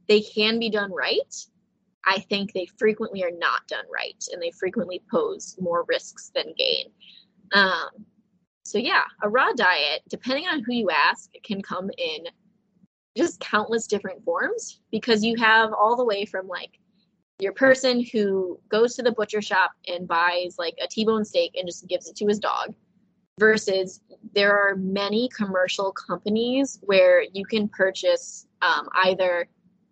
they 0.08 0.20
can 0.20 0.58
be 0.58 0.68
done 0.68 0.92
right. 0.92 1.34
I 2.08 2.20
think 2.20 2.52
they 2.52 2.66
frequently 2.78 3.22
are 3.22 3.30
not 3.30 3.66
done 3.68 3.84
right 3.92 4.24
and 4.32 4.40
they 4.40 4.50
frequently 4.50 5.02
pose 5.10 5.56
more 5.60 5.84
risks 5.88 6.30
than 6.34 6.54
gain. 6.56 6.86
Um, 7.52 8.06
so, 8.64 8.78
yeah, 8.78 9.02
a 9.22 9.28
raw 9.28 9.52
diet, 9.52 10.02
depending 10.08 10.46
on 10.46 10.62
who 10.64 10.72
you 10.72 10.90
ask, 10.90 11.30
can 11.44 11.60
come 11.62 11.90
in 11.98 12.24
just 13.16 13.40
countless 13.40 13.86
different 13.86 14.24
forms 14.24 14.80
because 14.90 15.24
you 15.24 15.36
have 15.36 15.72
all 15.72 15.96
the 15.96 16.04
way 16.04 16.24
from 16.24 16.46
like 16.48 16.78
your 17.40 17.52
person 17.52 18.04
who 18.12 18.58
goes 18.68 18.94
to 18.94 19.02
the 19.02 19.12
butcher 19.12 19.42
shop 19.42 19.72
and 19.86 20.08
buys 20.08 20.56
like 20.58 20.76
a 20.82 20.88
T-bone 20.88 21.24
steak 21.24 21.52
and 21.56 21.68
just 21.68 21.86
gives 21.88 22.08
it 22.08 22.16
to 22.16 22.26
his 22.26 22.38
dog 22.38 22.74
versus 23.38 24.00
there 24.34 24.56
are 24.56 24.76
many 24.76 25.28
commercial 25.28 25.92
companies 25.92 26.78
where 26.82 27.22
you 27.32 27.44
can 27.44 27.68
purchase 27.68 28.46
um, 28.62 28.88
either 29.04 29.48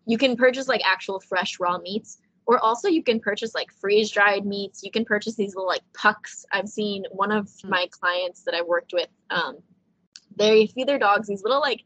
you 0.06 0.18
can 0.18 0.36
purchase 0.36 0.68
like 0.68 0.82
actual 0.84 1.20
fresh 1.20 1.58
raw 1.60 1.78
meats 1.78 2.18
or 2.46 2.58
also 2.60 2.88
you 2.88 3.02
can 3.02 3.20
purchase 3.20 3.54
like 3.54 3.72
freeze 3.72 4.10
dried 4.10 4.46
meats. 4.46 4.82
You 4.82 4.90
can 4.90 5.04
purchase 5.04 5.34
these 5.34 5.54
little 5.54 5.68
like 5.68 5.82
pucks. 5.94 6.46
I've 6.52 6.68
seen 6.68 7.04
one 7.10 7.32
of 7.32 7.50
hmm. 7.62 7.70
my 7.70 7.88
clients 7.90 8.42
that 8.44 8.54
i 8.54 8.62
worked 8.62 8.92
with 8.92 9.08
um 9.30 9.58
they 10.38 10.66
feed 10.66 10.86
their 10.86 10.98
dogs 10.98 11.28
these 11.28 11.42
little 11.42 11.60
like 11.60 11.82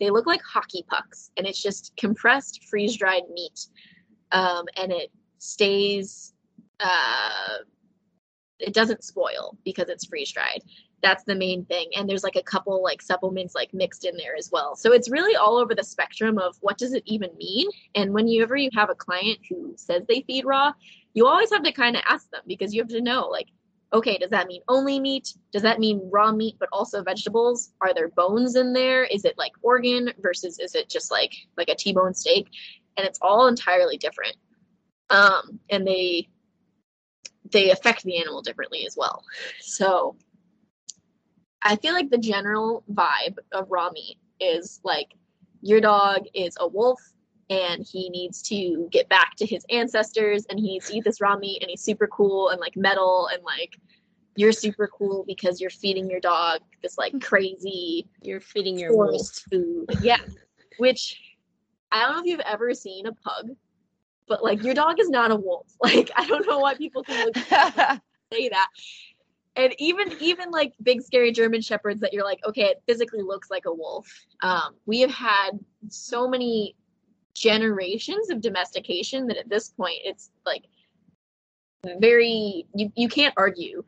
they 0.00 0.10
look 0.10 0.26
like 0.26 0.40
hockey 0.42 0.84
pucks 0.88 1.30
and 1.36 1.46
it's 1.46 1.62
just 1.62 1.92
compressed 1.96 2.64
freeze 2.64 2.96
dried 2.96 3.24
meat 3.32 3.66
um 4.32 4.64
and 4.76 4.92
it 4.92 5.10
stays 5.38 6.32
uh 6.80 7.58
it 8.60 8.72
doesn't 8.74 9.04
spoil 9.04 9.56
because 9.64 9.88
it's 9.88 10.06
freeze 10.06 10.32
dried 10.32 10.62
that's 11.02 11.24
the 11.24 11.34
main 11.34 11.64
thing. 11.64 11.90
And 11.96 12.08
there's 12.08 12.24
like 12.24 12.36
a 12.36 12.42
couple 12.42 12.82
like 12.82 13.00
supplements 13.00 13.54
like 13.54 13.72
mixed 13.72 14.04
in 14.04 14.16
there 14.16 14.34
as 14.36 14.50
well. 14.52 14.74
So 14.74 14.92
it's 14.92 15.10
really 15.10 15.36
all 15.36 15.56
over 15.56 15.74
the 15.74 15.84
spectrum 15.84 16.38
of 16.38 16.56
what 16.60 16.76
does 16.78 16.92
it 16.92 17.04
even 17.06 17.30
mean. 17.38 17.68
And 17.94 18.12
whenever 18.12 18.56
you 18.56 18.70
have 18.74 18.90
a 18.90 18.94
client 18.94 19.38
who 19.48 19.74
says 19.76 20.02
they 20.08 20.22
feed 20.22 20.44
raw 20.44 20.72
you 21.18 21.26
always 21.26 21.50
have 21.50 21.64
to 21.64 21.72
kind 21.72 21.96
of 21.96 22.02
ask 22.08 22.30
them 22.30 22.42
because 22.46 22.72
you 22.72 22.80
have 22.80 22.88
to 22.88 23.00
know 23.00 23.28
like 23.28 23.48
okay 23.92 24.18
does 24.18 24.30
that 24.30 24.46
mean 24.46 24.62
only 24.68 25.00
meat? 25.00 25.34
Does 25.52 25.62
that 25.62 25.80
mean 25.80 26.08
raw 26.12 26.30
meat 26.30 26.56
but 26.60 26.68
also 26.72 27.02
vegetables? 27.02 27.72
Are 27.80 27.92
there 27.92 28.08
bones 28.08 28.54
in 28.54 28.72
there? 28.72 29.02
Is 29.04 29.24
it 29.24 29.36
like 29.36 29.52
organ 29.62 30.12
versus 30.20 30.60
is 30.60 30.76
it 30.76 30.88
just 30.88 31.10
like 31.10 31.34
like 31.56 31.68
a 31.68 31.74
t-bone 31.74 32.14
steak? 32.14 32.48
And 32.96 33.06
it's 33.06 33.18
all 33.20 33.48
entirely 33.48 33.96
different. 33.96 34.36
Um 35.10 35.58
and 35.70 35.86
they 35.86 36.28
they 37.50 37.70
affect 37.70 38.04
the 38.04 38.18
animal 38.18 38.42
differently 38.42 38.86
as 38.86 38.94
well. 38.96 39.24
So 39.60 40.16
I 41.62 41.76
feel 41.76 41.92
like 41.92 42.10
the 42.10 42.18
general 42.18 42.84
vibe 42.92 43.38
of 43.52 43.70
raw 43.70 43.90
meat 43.90 44.18
is 44.40 44.80
like 44.84 45.14
your 45.60 45.80
dog 45.80 46.26
is 46.34 46.56
a 46.60 46.68
wolf 46.68 47.00
and 47.50 47.86
he 47.90 48.10
needs 48.10 48.42
to 48.42 48.88
get 48.90 49.08
back 49.08 49.34
to 49.36 49.46
his 49.46 49.64
ancestors 49.70 50.46
and 50.50 50.58
he 50.58 50.66
needs 50.66 50.88
to 50.88 50.96
eat 50.96 51.04
this 51.04 51.20
raw 51.20 51.36
meat 51.36 51.62
and 51.62 51.70
he's 51.70 51.82
super 51.82 52.06
cool 52.06 52.50
and 52.50 52.60
like 52.60 52.76
metal 52.76 53.28
and 53.32 53.42
like 53.42 53.78
you're 54.36 54.52
super 54.52 54.86
cool 54.86 55.24
because 55.26 55.60
you're 55.60 55.70
feeding 55.70 56.08
your 56.08 56.20
dog 56.20 56.60
this 56.82 56.98
like 56.98 57.12
hmm. 57.12 57.18
crazy 57.18 58.06
you're 58.22 58.40
feeding 58.40 58.78
your 58.78 58.96
wolf. 58.96 59.28
food. 59.50 59.86
Yeah 60.02 60.18
which 60.78 61.20
i 61.90 62.00
don't 62.02 62.12
know 62.12 62.20
if 62.20 62.26
you've 62.26 62.40
ever 62.40 62.72
seen 62.74 63.06
a 63.06 63.12
pug 63.12 63.50
but 64.28 64.44
like 64.44 64.62
your 64.62 64.74
dog 64.74 65.00
is 65.00 65.08
not 65.08 65.30
a 65.30 65.36
wolf. 65.36 65.66
Like 65.82 66.10
i 66.16 66.26
don't 66.26 66.46
know 66.46 66.58
why 66.58 66.74
people 66.74 67.02
can 67.02 67.32
say 68.32 68.48
that 68.50 68.68
and 69.56 69.74
even 69.78 70.12
even 70.20 70.50
like 70.50 70.72
big 70.82 71.02
scary 71.02 71.32
german 71.32 71.60
shepherds 71.60 72.00
that 72.00 72.12
you're 72.12 72.24
like 72.24 72.40
okay 72.46 72.64
it 72.64 72.82
physically 72.86 73.22
looks 73.22 73.50
like 73.50 73.64
a 73.66 73.72
wolf. 73.72 74.08
Um, 74.42 74.74
we 74.86 75.00
have 75.00 75.10
had 75.10 75.52
so 75.88 76.28
many 76.28 76.76
generations 77.34 78.30
of 78.30 78.40
domestication 78.40 79.26
that 79.28 79.36
at 79.36 79.48
this 79.48 79.70
point 79.70 79.98
it's 80.04 80.30
like 80.44 80.64
very 82.00 82.66
you, 82.74 82.92
you 82.96 83.08
can't 83.08 83.34
argue. 83.36 83.84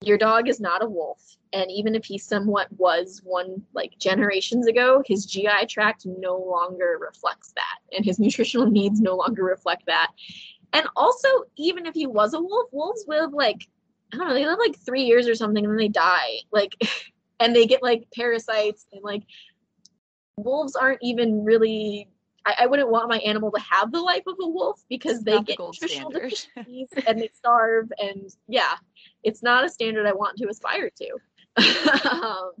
Your 0.00 0.16
dog 0.16 0.48
is 0.48 0.60
not 0.60 0.82
a 0.82 0.88
wolf. 0.88 1.20
And 1.52 1.70
even 1.70 1.94
if 1.94 2.04
he 2.04 2.18
somewhat 2.18 2.68
was 2.72 3.20
one 3.24 3.62
like 3.74 3.98
generations 3.98 4.66
ago 4.66 5.02
his 5.06 5.26
gi 5.26 5.48
tract 5.68 6.06
no 6.06 6.36
longer 6.36 6.98
reflects 7.00 7.52
that. 7.56 7.78
And 7.94 8.04
his 8.04 8.18
nutritional 8.20 8.70
needs 8.70 9.00
no 9.00 9.16
longer 9.16 9.44
reflect 9.44 9.86
that. 9.86 10.12
And 10.72 10.86
also 10.96 11.28
even 11.56 11.86
if 11.86 11.94
he 11.94 12.06
was 12.06 12.34
a 12.34 12.40
wolf 12.40 12.68
wolves 12.72 13.04
live 13.08 13.32
like 13.32 13.66
I 14.12 14.16
don't 14.16 14.28
know, 14.28 14.34
they 14.34 14.46
live 14.46 14.58
like 14.58 14.78
three 14.78 15.02
years 15.02 15.28
or 15.28 15.34
something 15.34 15.64
and 15.64 15.72
then 15.72 15.78
they 15.78 15.88
die. 15.88 16.38
Like, 16.52 16.74
and 17.40 17.54
they 17.54 17.66
get 17.66 17.82
like 17.82 18.08
parasites 18.14 18.86
and 18.92 19.02
like 19.02 19.22
wolves 20.36 20.76
aren't 20.76 21.00
even 21.02 21.44
really 21.44 22.08
I, 22.46 22.54
I 22.60 22.66
wouldn't 22.66 22.90
want 22.90 23.10
my 23.10 23.18
animal 23.18 23.50
to 23.50 23.60
have 23.60 23.92
the 23.92 24.00
life 24.00 24.22
of 24.26 24.36
a 24.40 24.48
wolf 24.48 24.82
because 24.88 25.22
they 25.22 25.40
get 25.42 25.58
nutritional 25.58 26.10
deficiencies 26.10 26.88
and 27.06 27.20
they 27.20 27.28
starve 27.34 27.92
and 27.98 28.34
yeah, 28.46 28.74
it's 29.22 29.42
not 29.42 29.64
a 29.64 29.68
standard 29.68 30.06
I 30.06 30.12
want 30.12 30.38
to 30.38 30.48
aspire 30.48 30.90
to. 30.90 32.10
um, 32.10 32.52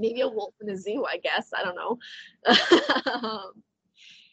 maybe 0.00 0.22
a 0.22 0.28
wolf 0.28 0.54
in 0.60 0.68
a 0.70 0.76
zoo, 0.76 1.04
I 1.04 1.18
guess. 1.18 1.50
I 1.56 1.62
don't 1.62 1.76
know. 1.76 1.98
Um, 3.12 3.62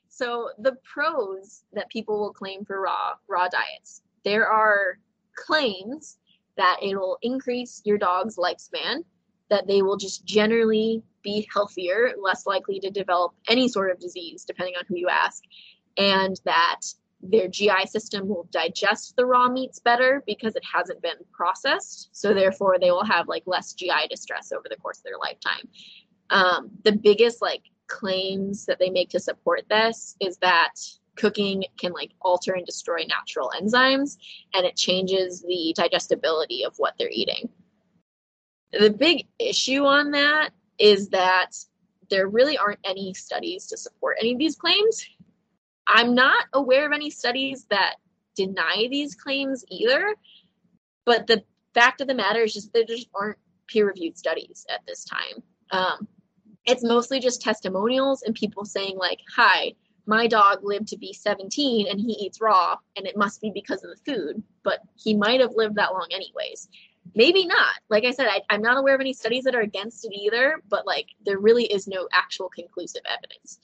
so 0.08 0.50
the 0.58 0.76
pros 0.84 1.64
that 1.74 1.90
people 1.90 2.20
will 2.20 2.34
claim 2.34 2.66
for 2.66 2.82
raw 2.82 3.14
raw 3.28 3.48
diets, 3.48 4.02
there 4.24 4.48
are 4.48 4.98
claims 5.36 6.18
that 6.60 6.78
it'll 6.82 7.18
increase 7.22 7.82
your 7.86 7.98
dog's 7.98 8.36
lifespan, 8.36 9.06
that 9.50 9.66
they 9.66 9.82
will 9.82 9.96
just 9.96 10.26
generally 10.26 11.02
be 11.24 11.48
healthier, 11.54 12.14
less 12.22 12.46
likely 12.46 12.82
to 12.82 12.90
develop 12.90 13.34
any 13.48 13.70
sort 13.70 13.92
of 13.92 14.00
disease, 14.00 14.44
depending 14.46 14.76
on 14.78 14.84
who 14.88 14.98
you 14.98 15.08
ask, 15.08 15.42
and 15.98 16.40
that 16.44 16.82
their 17.22 17.48
GI 17.48 17.86
system 17.88 18.28
will 18.28 18.46
digest 18.52 19.16
the 19.16 19.26
raw 19.26 19.48
meats 19.48 19.80
better 19.80 20.22
because 20.26 20.56
it 20.56 20.64
hasn't 20.72 21.02
been 21.02 21.18
processed. 21.32 22.10
So 22.12 22.34
therefore, 22.34 22.78
they 22.78 22.92
will 22.92 23.06
have 23.06 23.30
like 23.30 23.44
less 23.46 23.74
GI 23.74 24.08
distress 24.10 24.52
over 24.52 24.68
the 24.70 24.78
course 24.78 25.00
of 25.00 25.06
their 25.06 25.18
lifetime. 25.18 25.68
Um, 26.30 26.72
the 26.84 26.92
biggest 26.92 27.42
like 27.42 27.64
claims 27.88 28.66
that 28.66 28.80
they 28.80 28.90
make 28.90 29.10
to 29.12 29.20
support 29.20 29.62
this 29.70 30.18
is 30.20 30.38
that 30.40 30.74
cooking 31.20 31.66
can 31.78 31.92
like 31.92 32.12
alter 32.22 32.54
and 32.54 32.66
destroy 32.66 33.04
natural 33.08 33.52
enzymes 33.60 34.18
and 34.54 34.66
it 34.66 34.76
changes 34.76 35.42
the 35.42 35.74
digestibility 35.76 36.64
of 36.64 36.74
what 36.78 36.94
they're 36.98 37.10
eating. 37.12 37.50
The 38.72 38.90
big 38.90 39.28
issue 39.38 39.86
on 39.86 40.12
that 40.12 40.52
is 40.80 41.10
that 41.10 41.52
there 42.10 42.28
really 42.28 42.58
aren't 42.58 42.80
any 42.84 43.14
studies 43.14 43.68
to 43.68 43.78
support 43.78 44.18
any 44.20 44.34
of 44.34 44.40
these 44.40 44.56
claims. 44.56 45.06
I'm 45.88 46.16
not 46.16 46.46
aware 46.54 46.86
of 46.86 46.94
any 46.94 47.10
studies 47.10 47.66
that 47.70 47.96
deny 48.36 48.88
these 48.90 49.16
claims 49.16 49.66
either, 49.70 50.16
but 51.06 51.28
the 51.28 51.44
fact 51.74 52.02
of 52.02 52.08
the 52.08 52.14
matter 52.14 52.44
is 52.44 52.54
just 52.54 52.72
there 52.74 52.84
just 52.84 53.10
aren't 53.14 53.38
peer 53.68 53.88
reviewed 53.88 54.18
studies 54.18 54.66
at 54.70 54.82
this 54.88 55.04
time. 55.04 55.44
Um, 55.72 56.08
it's 56.66 56.84
mostly 56.84 57.20
just 57.20 57.42
testimonials 57.42 58.22
and 58.24 58.36
people 58.36 58.66
saying, 58.66 58.98
like, 58.98 59.20
hi, 59.36 59.74
my 60.10 60.26
dog 60.26 60.64
lived 60.64 60.88
to 60.88 60.98
be 60.98 61.14
17 61.14 61.88
and 61.88 62.02
he 62.02 62.14
eats 62.14 62.42
raw, 62.42 62.76
and 62.98 63.06
it 63.06 63.16
must 63.16 63.42
be 63.42 63.52
because 63.54 63.84
of 63.84 63.92
the 63.92 64.12
food, 64.12 64.42
but 64.64 64.80
he 64.96 65.16
might 65.16 65.40
have 65.40 65.52
lived 65.56 65.76
that 65.76 65.94
long 65.94 66.08
anyways. 66.12 66.68
Maybe 67.14 67.46
not. 67.46 67.76
Like 67.90 68.06
I 68.06 68.12
said, 68.12 68.28
I, 68.28 68.42
I'm 68.50 68.64
not 68.64 68.78
aware 68.78 68.96
of 68.96 69.02
any 69.02 69.14
studies 69.14 69.44
that 69.44 69.54
are 69.54 69.62
against 69.62 70.04
it 70.06 70.14
either, 70.16 70.64
but 70.68 70.88
like 70.88 71.10
there 71.26 71.38
really 71.38 71.66
is 71.66 71.88
no 71.88 72.08
actual 72.12 72.50
conclusive 72.50 73.04
evidence. 73.06 73.60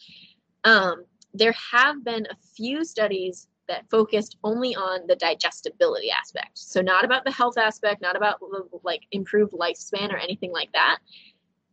Um, 0.64 1.06
there 1.34 1.56
have 1.72 2.04
been 2.04 2.28
a 2.30 2.38
few 2.56 2.86
studies 2.86 3.48
that 3.68 3.90
focused 3.90 4.38
only 4.44 4.76
on 4.76 5.08
the 5.08 5.16
digestibility 5.16 6.12
aspect. 6.12 6.60
So 6.60 6.80
not 6.80 7.04
about 7.04 7.26
the 7.26 7.32
health 7.32 7.58
aspect, 7.58 8.04
not 8.04 8.16
about 8.16 8.40
like 8.84 9.02
improved 9.12 9.54
lifespan 9.54 10.14
or 10.14 10.18
anything 10.18 10.52
like 10.52 10.72
that. 10.74 11.00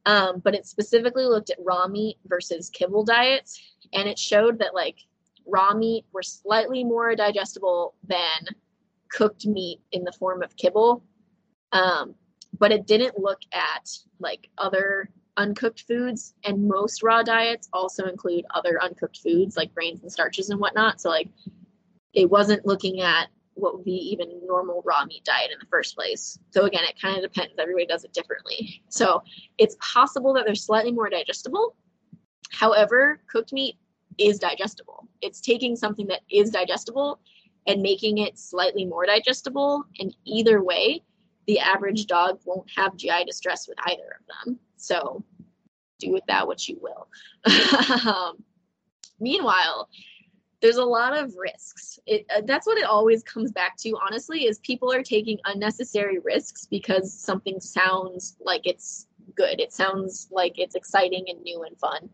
Um, 0.04 0.40
but 0.40 0.54
it 0.54 0.66
specifically 0.66 1.26
looked 1.26 1.50
at 1.50 1.58
raw 1.60 1.86
meat 1.86 2.16
versus 2.26 2.70
kibble 2.70 3.04
diets, 3.04 3.60
and 3.92 4.08
it 4.08 4.18
showed 4.18 4.58
that 4.58 4.74
like 4.74 4.98
raw 5.46 5.74
meat 5.74 6.04
were 6.12 6.22
slightly 6.22 6.84
more 6.84 7.14
digestible 7.14 7.94
than 8.06 8.48
cooked 9.10 9.46
meat 9.46 9.80
in 9.92 10.04
the 10.04 10.12
form 10.12 10.42
of 10.42 10.56
kibble. 10.56 11.04
Um, 11.72 12.14
but 12.58 12.72
it 12.72 12.86
didn't 12.86 13.18
look 13.18 13.40
at 13.52 13.88
like 14.18 14.48
other 14.58 15.10
uncooked 15.36 15.82
foods, 15.82 16.34
and 16.44 16.68
most 16.68 17.02
raw 17.02 17.22
diets 17.22 17.68
also 17.72 18.04
include 18.04 18.44
other 18.54 18.82
uncooked 18.82 19.18
foods 19.18 19.56
like 19.56 19.74
grains 19.74 20.02
and 20.02 20.12
starches 20.12 20.50
and 20.50 20.60
whatnot. 20.60 21.00
So 21.00 21.08
like 21.10 21.28
it 22.12 22.28
wasn't 22.28 22.66
looking 22.66 23.00
at 23.00 23.28
what 23.54 23.74
would 23.74 23.84
be 23.84 23.92
even 24.12 24.40
normal 24.46 24.82
raw 24.84 25.04
meat 25.04 25.24
diet 25.24 25.50
in 25.52 25.58
the 25.60 25.66
first 25.66 25.94
place. 25.94 26.38
So 26.50 26.64
again, 26.64 26.84
it 26.84 27.00
kind 27.00 27.16
of 27.16 27.22
depends. 27.22 27.54
Everybody 27.58 27.86
does 27.86 28.04
it 28.04 28.12
differently. 28.12 28.82
So 28.88 29.22
it's 29.58 29.76
possible 29.80 30.32
that 30.34 30.44
they're 30.46 30.54
slightly 30.54 30.92
more 30.92 31.10
digestible. 31.10 31.76
However, 32.50 33.20
cooked 33.30 33.52
meat 33.52 33.76
is 34.18 34.38
digestible. 34.38 35.08
It's 35.20 35.40
taking 35.40 35.76
something 35.76 36.06
that 36.08 36.20
is 36.30 36.50
digestible 36.50 37.20
and 37.66 37.82
making 37.82 38.18
it 38.18 38.38
slightly 38.38 38.84
more 38.84 39.06
digestible. 39.06 39.84
And 39.98 40.14
either 40.24 40.62
way, 40.62 41.02
the 41.46 41.58
average 41.58 42.06
dog 42.06 42.40
won't 42.44 42.70
have 42.76 42.96
GI 42.96 43.24
distress 43.26 43.68
with 43.68 43.78
either 43.86 44.18
of 44.20 44.46
them. 44.46 44.58
So 44.76 45.24
do 45.98 46.12
with 46.12 46.24
that 46.26 46.46
what 46.46 46.68
you 46.68 46.78
will. 46.80 47.08
um, 48.08 48.42
meanwhile, 49.20 49.88
there's 50.62 50.76
a 50.76 50.84
lot 50.84 51.12
of 51.12 51.34
risks. 51.36 51.98
It 52.06 52.24
uh, 52.34 52.42
that's 52.46 52.66
what 52.66 52.78
it 52.78 52.84
always 52.84 53.22
comes 53.24 53.50
back 53.50 53.76
to. 53.78 53.98
Honestly, 54.06 54.46
is 54.46 54.60
people 54.60 54.92
are 54.92 55.02
taking 55.02 55.38
unnecessary 55.44 56.20
risks 56.20 56.66
because 56.66 57.12
something 57.12 57.60
sounds 57.60 58.36
like 58.40 58.62
it's 58.64 59.08
good. 59.34 59.60
It 59.60 59.72
sounds 59.72 60.28
like 60.30 60.58
it's 60.58 60.76
exciting 60.76 61.24
and 61.28 61.42
new 61.42 61.64
and 61.64 61.76
fun. 61.78 62.08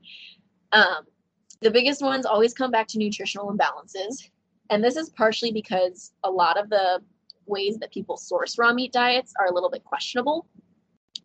Um, 0.73 1.05
the 1.61 1.71
biggest 1.71 2.03
ones 2.03 2.25
always 2.25 2.55
come 2.55 2.71
back 2.71 2.89
to 2.89 2.99
nutritional 2.99 3.55
imbalances, 3.55 4.31
and 4.71 4.83
this 4.83 4.97
is 4.97 5.11
partially 5.11 5.53
because 5.53 6.13
a 6.25 6.31
lot 6.31 6.59
of 6.59 6.71
the 6.71 7.03
ways 7.45 7.77
that 7.79 7.93
people 7.93 8.17
source 8.17 8.59
raw 8.59 8.73
meat 8.73 8.93
diets 8.93 9.35
are 9.39 9.47
a 9.47 9.55
little 9.55 9.71
bit 9.71 9.85
questionable. 9.85 10.47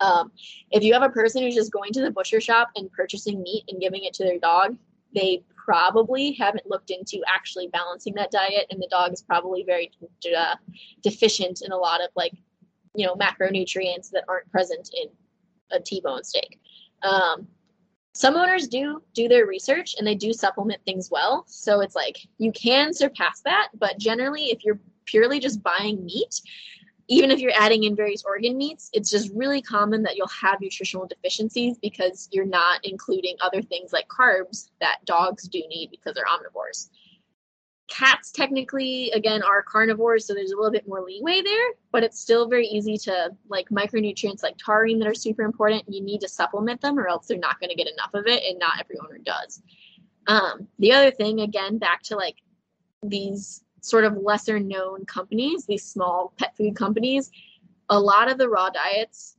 Um, 0.02 0.32
if 0.72 0.84
you 0.84 0.94
have 0.94 1.04
a 1.04 1.10
person 1.10 1.42
who's 1.42 1.56
just 1.56 1.72
going 1.72 1.94
to 1.94 2.02
the 2.02 2.12
butcher 2.12 2.42
shop 2.42 2.72
and 2.76 2.92
purchasing 2.92 3.42
meat 3.42 3.64
and 3.70 3.80
giving 3.80 4.04
it 4.04 4.14
to 4.16 4.24
their 4.24 4.40
dog, 4.40 4.76
they 5.14 5.44
probably 5.64 6.34
haven't 6.34 6.66
looked 6.66 6.90
into 6.90 7.22
actually 7.28 7.68
balancing 7.68 8.14
that 8.16 8.32
diet, 8.32 8.66
and 8.70 8.82
the 8.82 8.88
dog 8.90 9.14
is 9.14 9.22
probably 9.22 9.64
very 9.64 9.92
uh, 10.38 10.56
deficient 11.02 11.62
in 11.66 11.72
a 11.72 11.78
lot 11.78 12.02
of 12.02 12.10
like, 12.16 12.34
you 12.96 13.06
know, 13.06 13.16
macronutrients 13.16 14.10
that 14.12 14.26
aren't 14.28 14.52
present 14.52 14.90
in 15.02 15.10
a 15.72 15.80
T-bone 15.80 16.24
steak. 16.24 16.60
Um, 17.02 17.48
some 18.14 18.36
owners 18.36 18.68
do 18.68 19.02
do 19.14 19.28
their 19.28 19.48
research 19.48 19.96
and 19.98 20.06
they 20.06 20.16
do 20.16 20.34
supplement 20.34 20.82
things 20.86 21.10
well, 21.10 21.46
so 21.48 21.82
it's 21.82 21.96
like 21.96 22.18
you 22.38 22.52
can 22.52 22.94
surpass 22.94 23.42
that, 23.42 23.70
but 23.74 23.98
generally, 23.98 24.46
if 24.46 24.64
you're 24.64 24.80
purely 25.06 25.40
just 25.40 25.64
buying 25.64 26.06
meat, 26.06 26.42
even 27.08 27.32
if 27.32 27.40
you're 27.40 27.52
adding 27.56 27.84
in 27.84 27.96
various 27.96 28.24
organ 28.24 28.58
meats, 28.58 28.90
it's 28.94 29.10
just 29.10 29.32
really 29.34 29.62
common 29.62 30.04
that 30.04 30.16
you'll 30.16 30.28
have 30.28 30.62
nutritional 30.62 31.06
deficiencies 31.06 31.78
because 31.78 32.30
you're 32.32 32.46
not 32.46 32.80
including 32.84 33.36
other 33.42 33.62
things 33.62 33.92
like 33.92 34.08
carbs 34.08 34.70
that 34.80 35.00
dogs 35.06 35.48
do 35.48 35.62
need 35.68 35.90
because 35.92 36.14
they're 36.14 36.26
omnivores. 36.26 36.90
Cats 37.90 38.32
technically, 38.32 39.12
again, 39.12 39.44
are 39.44 39.62
carnivores, 39.62 40.26
so 40.26 40.34
there's 40.34 40.52
a 40.52 40.56
little 40.56 40.72
bit 40.72 40.88
more 40.88 41.02
leeway 41.02 41.42
there, 41.42 41.72
but 41.92 42.04
it's 42.04 42.20
still 42.20 42.48
very 42.48 42.66
easy 42.66 42.98
to 42.98 43.30
like 43.50 43.68
micronutrients 43.70 44.42
like 44.42 44.58
taurine 44.58 44.98
that 45.00 45.08
are 45.08 45.14
super 45.14 45.44
important. 45.44 45.84
You 45.88 46.02
need 46.02 46.22
to 46.22 46.30
supplement 46.30 46.80
them, 46.80 46.98
or 46.98 47.10
else 47.10 47.28
they're 47.28 47.38
not 47.38 47.60
going 47.60 47.70
to 47.70 47.76
get 47.76 47.92
enough 47.92 48.14
of 48.14 48.26
it, 48.26 48.42
and 48.48 48.58
not 48.58 48.80
every 48.80 48.96
owner 49.04 49.20
does. 49.20 49.62
Um, 50.28 50.68
the 50.80 50.94
other 50.94 51.12
thing, 51.12 51.42
again, 51.42 51.78
back 51.78 52.02
to 52.04 52.16
like 52.16 52.38
these 53.04 53.63
sort 53.84 54.06
of 54.06 54.18
lesser 54.18 54.60
known 54.60 55.06
companies, 55.06 55.66
these 55.66 55.84
small 55.84 56.34
pet 56.38 56.56
food 56.58 56.76
companies, 56.76 57.30
a 57.90 58.00
lot 58.00 58.32
of 58.32 58.38
the 58.38 58.50
raw 58.50 58.70
diets, 58.70 59.36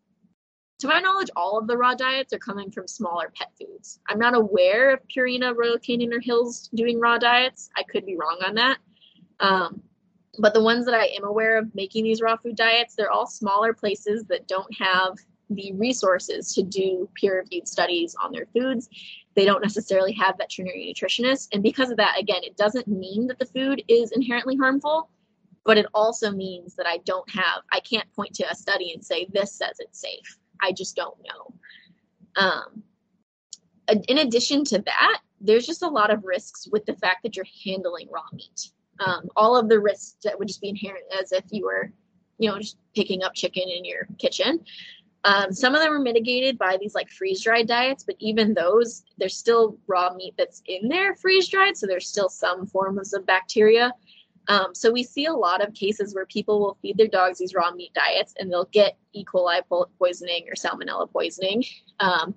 to 0.81 0.89
my 0.89 1.01
knowledge, 1.01 1.31
all 1.35 1.59
of 1.59 1.67
the 1.67 1.79
raw 1.79 1.95
diets 1.95 2.33
are 2.35 2.39
coming 2.39 2.71
from 2.71 2.87
smaller 2.87 3.33
pet 3.35 3.53
foods. 3.59 4.01
I'm 4.09 4.19
not 4.19 4.35
aware 4.35 4.93
of 4.93 5.01
Purina, 5.09 5.57
Royal 5.57 5.79
Canin, 5.79 6.13
or 6.13 6.21
Hills 6.21 6.69
doing 6.75 7.01
raw 7.01 7.17
diets. 7.17 7.71
I 7.77 7.85
could 7.85 8.05
be 8.05 8.17
wrong 8.17 8.39
on 8.45 8.55
that. 8.57 8.79
Um, 9.41 9.81
but 10.39 10.53
the 10.53 10.63
ones 10.63 10.85
that 10.85 10.95
I 10.95 11.07
am 11.07 11.25
aware 11.25 11.59
of 11.59 11.75
making 11.75 12.05
these 12.05 12.21
raw 12.21 12.37
food 12.37 12.57
diets, 12.57 12.97
they're 12.97 13.11
all 13.11 13.27
smaller 13.27 13.73
places 13.73 14.25
that 14.25 14.47
don't 14.47 14.77
have 14.79 15.17
the 15.49 15.73
resources 15.75 16.53
to 16.55 16.63
do 16.63 17.09
peer 17.15 17.39
reviewed 17.39 17.69
studies 17.69 18.17
on 18.23 18.33
their 18.33 18.47
foods 18.47 18.89
they 19.35 19.45
don't 19.45 19.63
necessarily 19.63 20.13
have 20.13 20.37
veterinary 20.39 20.95
nutritionists. 20.95 21.49
And 21.53 21.63
because 21.63 21.91
of 21.91 21.97
that, 21.97 22.19
again, 22.19 22.43
it 22.43 22.57
doesn't 22.57 22.87
mean 22.87 23.27
that 23.27 23.39
the 23.39 23.47
food 23.47 23.83
is 23.89 24.13
inherently 24.13 24.57
harmful, 24.57 25.11
but 25.65 25.79
it 25.79 25.87
also 25.95 26.31
means 26.31 26.75
that 26.77 26.87
I 26.87 26.99
don't 26.99 27.29
have, 27.31 27.63
I 27.73 27.81
can't 27.81 28.11
point 28.15 28.35
to 28.35 28.51
a 28.51 28.55
study 28.55 28.93
and 28.93 29.05
say, 29.05 29.27
this 29.33 29.53
says 29.53 29.77
it's 29.79 30.01
safe. 30.01 30.39
I 30.61 30.73
just 30.73 30.95
don't 30.97 31.17
know. 31.23 31.55
Um, 32.37 32.83
in 34.09 34.19
addition 34.19 34.65
to 34.65 34.79
that, 34.81 35.21
there's 35.41 35.67
just 35.67 35.83
a 35.83 35.89
lot 35.89 36.11
of 36.11 36.25
risks 36.25 36.69
with 36.71 36.87
the 36.87 36.95
fact 36.95 37.23
that 37.23 37.37
you're 37.37 37.47
handling 37.65 38.09
raw 38.13 38.23
meat. 38.33 38.71
Um, 39.01 39.29
all 39.37 39.57
of 39.57 39.69
the 39.69 39.81
risks 39.81 40.17
that 40.25 40.39
would 40.39 40.49
just 40.49 40.61
be 40.61 40.69
inherent 40.69 41.05
as 41.21 41.33
if 41.33 41.45
you 41.51 41.65
were, 41.65 41.93
you 42.39 42.49
know, 42.49 42.59
just 42.59 42.79
picking 42.95 43.23
up 43.23 43.35
chicken 43.35 43.65
in 43.69 43.85
your 43.85 44.07
kitchen. 44.19 44.61
Um, 45.25 45.53
some 45.53 45.75
of 45.75 45.81
them 45.81 45.93
are 45.93 45.99
mitigated 45.99 46.59
by 46.59 46.77
these 46.79 46.95
like 46.95 47.11
freeze 47.11 47.43
dried 47.43 47.67
diets, 47.67 48.05
but 48.05 48.17
even 48.19 48.55
those, 48.55 49.05
there's 49.17 49.37
still 49.37 49.79
raw 49.87 50.13
meat 50.15 50.35
that's 50.37 50.63
in 50.67 50.89
there 50.89 51.15
freeze 51.15 51.49
dried, 51.49 51.77
so 51.77 51.87
there's 51.87 52.09
still 52.09 52.29
some 52.29 52.67
forms 52.67 53.15
of 53.15 53.27
bacteria. 53.27 53.93
Um, 54.49 54.75
so 54.75 54.93
we 54.93 55.03
see 55.03 55.25
a 55.25 55.33
lot 55.33 55.67
of 55.67 55.73
cases 55.73 56.15
where 56.15 56.27
people 56.27 56.61
will 56.61 56.77
feed 56.83 56.99
their 56.99 57.09
dogs 57.09 57.39
these 57.39 57.55
raw 57.55 57.71
meat 57.71 57.95
diets 57.95 58.35
and 58.39 58.53
they'll 58.53 58.69
get 58.73 58.99
E. 59.15 59.25
coli 59.25 59.63
poisoning 59.99 60.47
or 60.49 60.55
salmonella 60.55 61.11
poisoning. 61.11 61.65
Um, 62.01 62.35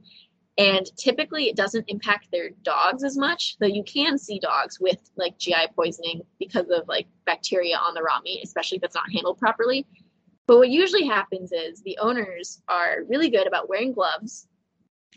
And 0.59 0.89
typically 0.97 1.49
it 1.49 1.55
doesn't 1.55 1.85
impact 1.87 2.29
their 2.31 2.49
dogs 2.63 3.03
as 3.03 3.15
much, 3.15 3.57
though 3.59 3.67
you 3.67 3.83
can 3.83 4.17
see 4.17 4.39
dogs 4.39 4.79
with 4.79 4.97
like 5.15 5.37
GI 5.37 5.67
poisoning 5.75 6.21
because 6.39 6.69
of 6.71 6.87
like 6.87 7.07
bacteria 7.25 7.77
on 7.77 7.93
the 7.93 8.01
raw 8.01 8.19
meat, 8.21 8.41
especially 8.43 8.77
if 8.77 8.83
it's 8.83 8.95
not 8.95 9.11
handled 9.11 9.37
properly. 9.37 9.85
But 10.47 10.57
what 10.57 10.69
usually 10.69 11.05
happens 11.05 11.51
is 11.51 11.81
the 11.81 11.97
owners 11.99 12.61
are 12.67 13.03
really 13.07 13.29
good 13.29 13.47
about 13.47 13.69
wearing 13.69 13.91
gloves 13.91 14.47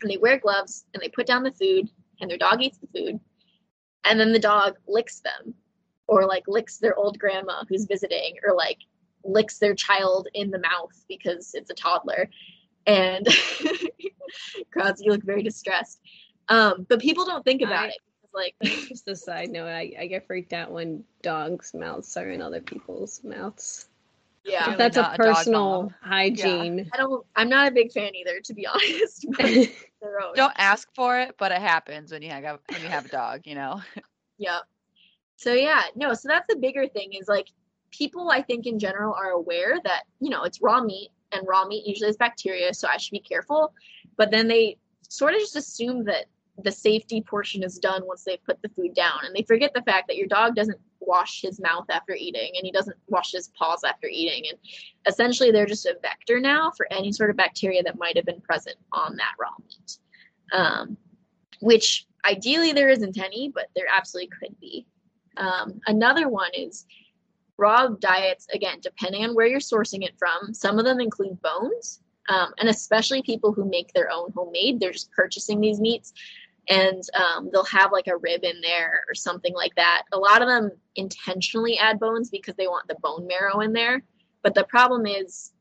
and 0.01 0.11
they 0.11 0.17
wear 0.17 0.37
gloves 0.37 0.85
and 0.93 1.01
they 1.01 1.09
put 1.09 1.25
down 1.25 1.43
the 1.43 1.51
food 1.51 1.89
and 2.19 2.29
their 2.29 2.37
dog 2.37 2.61
eats 2.61 2.77
the 2.77 2.87
food 2.87 3.19
and 4.03 4.19
then 4.19 4.33
the 4.33 4.39
dog 4.39 4.75
licks 4.87 5.21
them 5.21 5.53
or 6.07 6.25
like 6.25 6.43
licks 6.47 6.77
their 6.77 6.95
old 6.95 7.17
grandma 7.17 7.63
who's 7.69 7.85
visiting 7.85 8.35
or 8.45 8.55
like 8.55 8.79
licks 9.23 9.57
their 9.57 9.75
child 9.75 10.27
in 10.33 10.51
the 10.51 10.59
mouth 10.59 11.05
because 11.07 11.51
it's 11.53 11.69
a 11.69 11.75
toddler 11.75 12.29
and 12.85 13.27
Krause, 14.71 15.01
you 15.01 15.11
look 15.11 15.23
very 15.23 15.43
distressed. 15.43 15.99
Um, 16.49 16.85
but 16.89 16.99
people 16.99 17.25
don't 17.25 17.43
think 17.43 17.61
about 17.61 17.85
I, 17.85 17.87
it. 17.89 17.97
Like 18.33 18.55
just 18.63 19.07
a 19.07 19.15
side 19.15 19.49
note, 19.49 19.67
I, 19.67 19.93
I 19.99 20.07
get 20.07 20.25
freaked 20.25 20.53
out 20.53 20.71
when 20.71 21.03
dogs' 21.21 21.73
mouths 21.73 22.15
are 22.17 22.29
in 22.29 22.41
other 22.41 22.61
people's 22.61 23.21
mouths. 23.23 23.87
Yeah, 24.43 24.65
Really 24.65 24.77
That's 24.77 24.97
a 24.97 25.01
not 25.01 25.13
a 25.13 25.17
dog 25.17 25.35
personal 25.35 25.81
mom. 25.83 25.95
hygiene. 26.01 26.89
I 26.93 26.97
don't. 26.97 27.25
I'm 27.35 27.49
not 27.49 27.67
a 27.67 27.71
big 27.71 27.91
fan 27.91 28.15
either, 28.15 28.39
to 28.45 28.53
be 28.53 28.65
honest. 28.73 29.25
But 29.37 29.45
they're 30.01 30.19
always- 30.21 30.35
Don't 30.37 30.53
ask 30.57 30.87
for 30.95 31.19
it, 31.19 31.35
but 31.37 31.51
it 31.51 31.61
happens 31.61 32.11
when 32.11 32.21
you 32.21 32.29
have 32.29 32.43
when 32.69 32.81
you 32.81 32.87
have 32.87 33.05
a 33.05 33.09
dog. 33.09 33.41
You 33.45 33.55
know. 33.55 33.81
Yeah. 34.37 34.59
So 35.35 35.53
yeah, 35.53 35.83
no. 35.95 36.15
So 36.15 36.27
that's 36.27 36.47
the 36.49 36.59
bigger 36.59 36.87
thing 36.87 37.13
is 37.13 37.27
like 37.27 37.47
people 37.91 38.31
I 38.31 38.41
think 38.41 38.65
in 38.65 38.79
general 38.79 39.13
are 39.13 39.29
aware 39.29 39.77
that 39.83 40.03
you 40.19 40.29
know 40.31 40.43
it's 40.43 40.61
raw 40.63 40.81
meat 40.81 41.09
and 41.31 41.47
raw 41.47 41.65
meat 41.67 41.85
usually 41.85 42.07
has 42.07 42.17
bacteria, 42.17 42.73
so 42.73 42.87
I 42.87 42.97
should 42.97 43.11
be 43.11 43.19
careful. 43.19 43.71
But 44.17 44.31
then 44.31 44.47
they 44.47 44.77
sort 45.07 45.35
of 45.35 45.41
just 45.41 45.55
assume 45.55 46.05
that 46.05 46.25
the 46.63 46.71
safety 46.71 47.21
portion 47.21 47.63
is 47.63 47.79
done 47.79 48.05
once 48.05 48.23
they've 48.23 48.43
put 48.43 48.61
the 48.61 48.69
food 48.69 48.93
down, 48.93 49.19
and 49.25 49.35
they 49.35 49.43
forget 49.43 49.73
the 49.73 49.81
fact 49.83 50.07
that 50.07 50.17
your 50.17 50.27
dog 50.27 50.55
doesn't 50.55 50.79
wash 51.01 51.41
his 51.41 51.59
mouth 51.59 51.85
after 51.89 52.13
eating 52.13 52.51
and 52.55 52.65
he 52.65 52.71
doesn't 52.71 52.95
wash 53.07 53.31
his 53.31 53.49
paws 53.49 53.83
after 53.83 54.07
eating. 54.07 54.49
And 54.49 54.57
essentially 55.07 55.51
they're 55.51 55.65
just 55.65 55.85
a 55.85 55.97
vector 56.01 56.39
now 56.39 56.71
for 56.77 56.87
any 56.91 57.11
sort 57.11 57.29
of 57.29 57.35
bacteria 57.35 57.83
that 57.83 57.97
might 57.97 58.15
have 58.15 58.25
been 58.25 58.41
present 58.41 58.77
on 58.93 59.17
that 59.17 59.33
raw 59.39 59.49
meat. 59.59 59.97
Um, 60.53 60.97
which 61.59 62.05
ideally 62.25 62.71
there 62.71 62.89
isn't 62.89 63.17
any 63.17 63.51
but 63.53 63.69
there 63.75 63.87
absolutely 63.93 64.29
could 64.39 64.59
be. 64.59 64.85
Um, 65.37 65.81
another 65.87 66.29
one 66.29 66.51
is 66.53 66.85
raw 67.57 67.87
diets 67.87 68.47
again 68.53 68.77
depending 68.81 69.23
on 69.23 69.35
where 69.35 69.47
you're 69.47 69.59
sourcing 69.59 70.03
it 70.03 70.13
from. 70.17 70.53
Some 70.53 70.79
of 70.79 70.85
them 70.85 70.99
include 70.99 71.41
bones 71.41 72.01
um, 72.29 72.53
and 72.59 72.69
especially 72.69 73.21
people 73.21 73.51
who 73.51 73.65
make 73.65 73.91
their 73.93 74.11
own 74.11 74.31
homemade. 74.33 74.79
They're 74.79 74.91
just 74.91 75.11
purchasing 75.11 75.59
these 75.59 75.79
meats 75.79 76.13
and 76.69 77.03
um, 77.15 77.49
they'll 77.51 77.63
have 77.65 77.91
like 77.91 78.07
a 78.07 78.17
rib 78.17 78.43
in 78.43 78.61
there 78.61 79.03
or 79.07 79.15
something 79.15 79.53
like 79.53 79.75
that. 79.75 80.03
A 80.11 80.19
lot 80.19 80.41
of 80.41 80.47
them 80.47 80.71
intentionally 80.95 81.77
add 81.77 81.99
bones 81.99 82.29
because 82.29 82.55
they 82.55 82.67
want 82.67 82.87
the 82.87 82.95
bone 83.01 83.27
marrow 83.27 83.61
in 83.61 83.73
there. 83.73 84.03
But 84.43 84.55
the 84.55 84.63
problem 84.63 85.05
is 85.05 85.51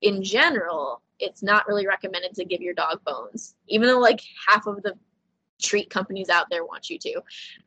in 0.00 0.22
general 0.22 1.02
it's 1.18 1.42
not 1.42 1.68
really 1.68 1.86
recommended 1.86 2.34
to 2.34 2.44
give 2.44 2.62
your 2.62 2.72
dog 2.72 3.04
bones 3.04 3.54
even 3.68 3.86
though 3.86 3.98
like 3.98 4.22
half 4.48 4.66
of 4.66 4.82
the 4.82 4.94
treat 5.60 5.90
companies 5.90 6.30
out 6.30 6.46
there 6.50 6.64
want 6.64 6.88
you 6.88 6.98
to. 6.98 7.20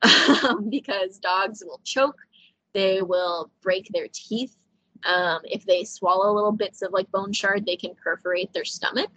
Um, 0.44 0.70
because 0.70 1.20
dogs 1.20 1.64
will 1.66 1.80
choke 1.84 2.18
they 2.74 3.02
will 3.04 3.52
break 3.62 3.88
their 3.90 4.08
teeth. 4.12 4.56
Um, 5.06 5.42
if 5.44 5.64
they 5.66 5.84
swallow 5.84 6.34
little 6.34 6.52
bits 6.52 6.82
of 6.82 6.92
like 6.92 7.12
bone 7.12 7.34
shard 7.34 7.66
they 7.66 7.76
can 7.76 7.94
perforate 7.96 8.52
their 8.54 8.66
stomach. 8.66 9.12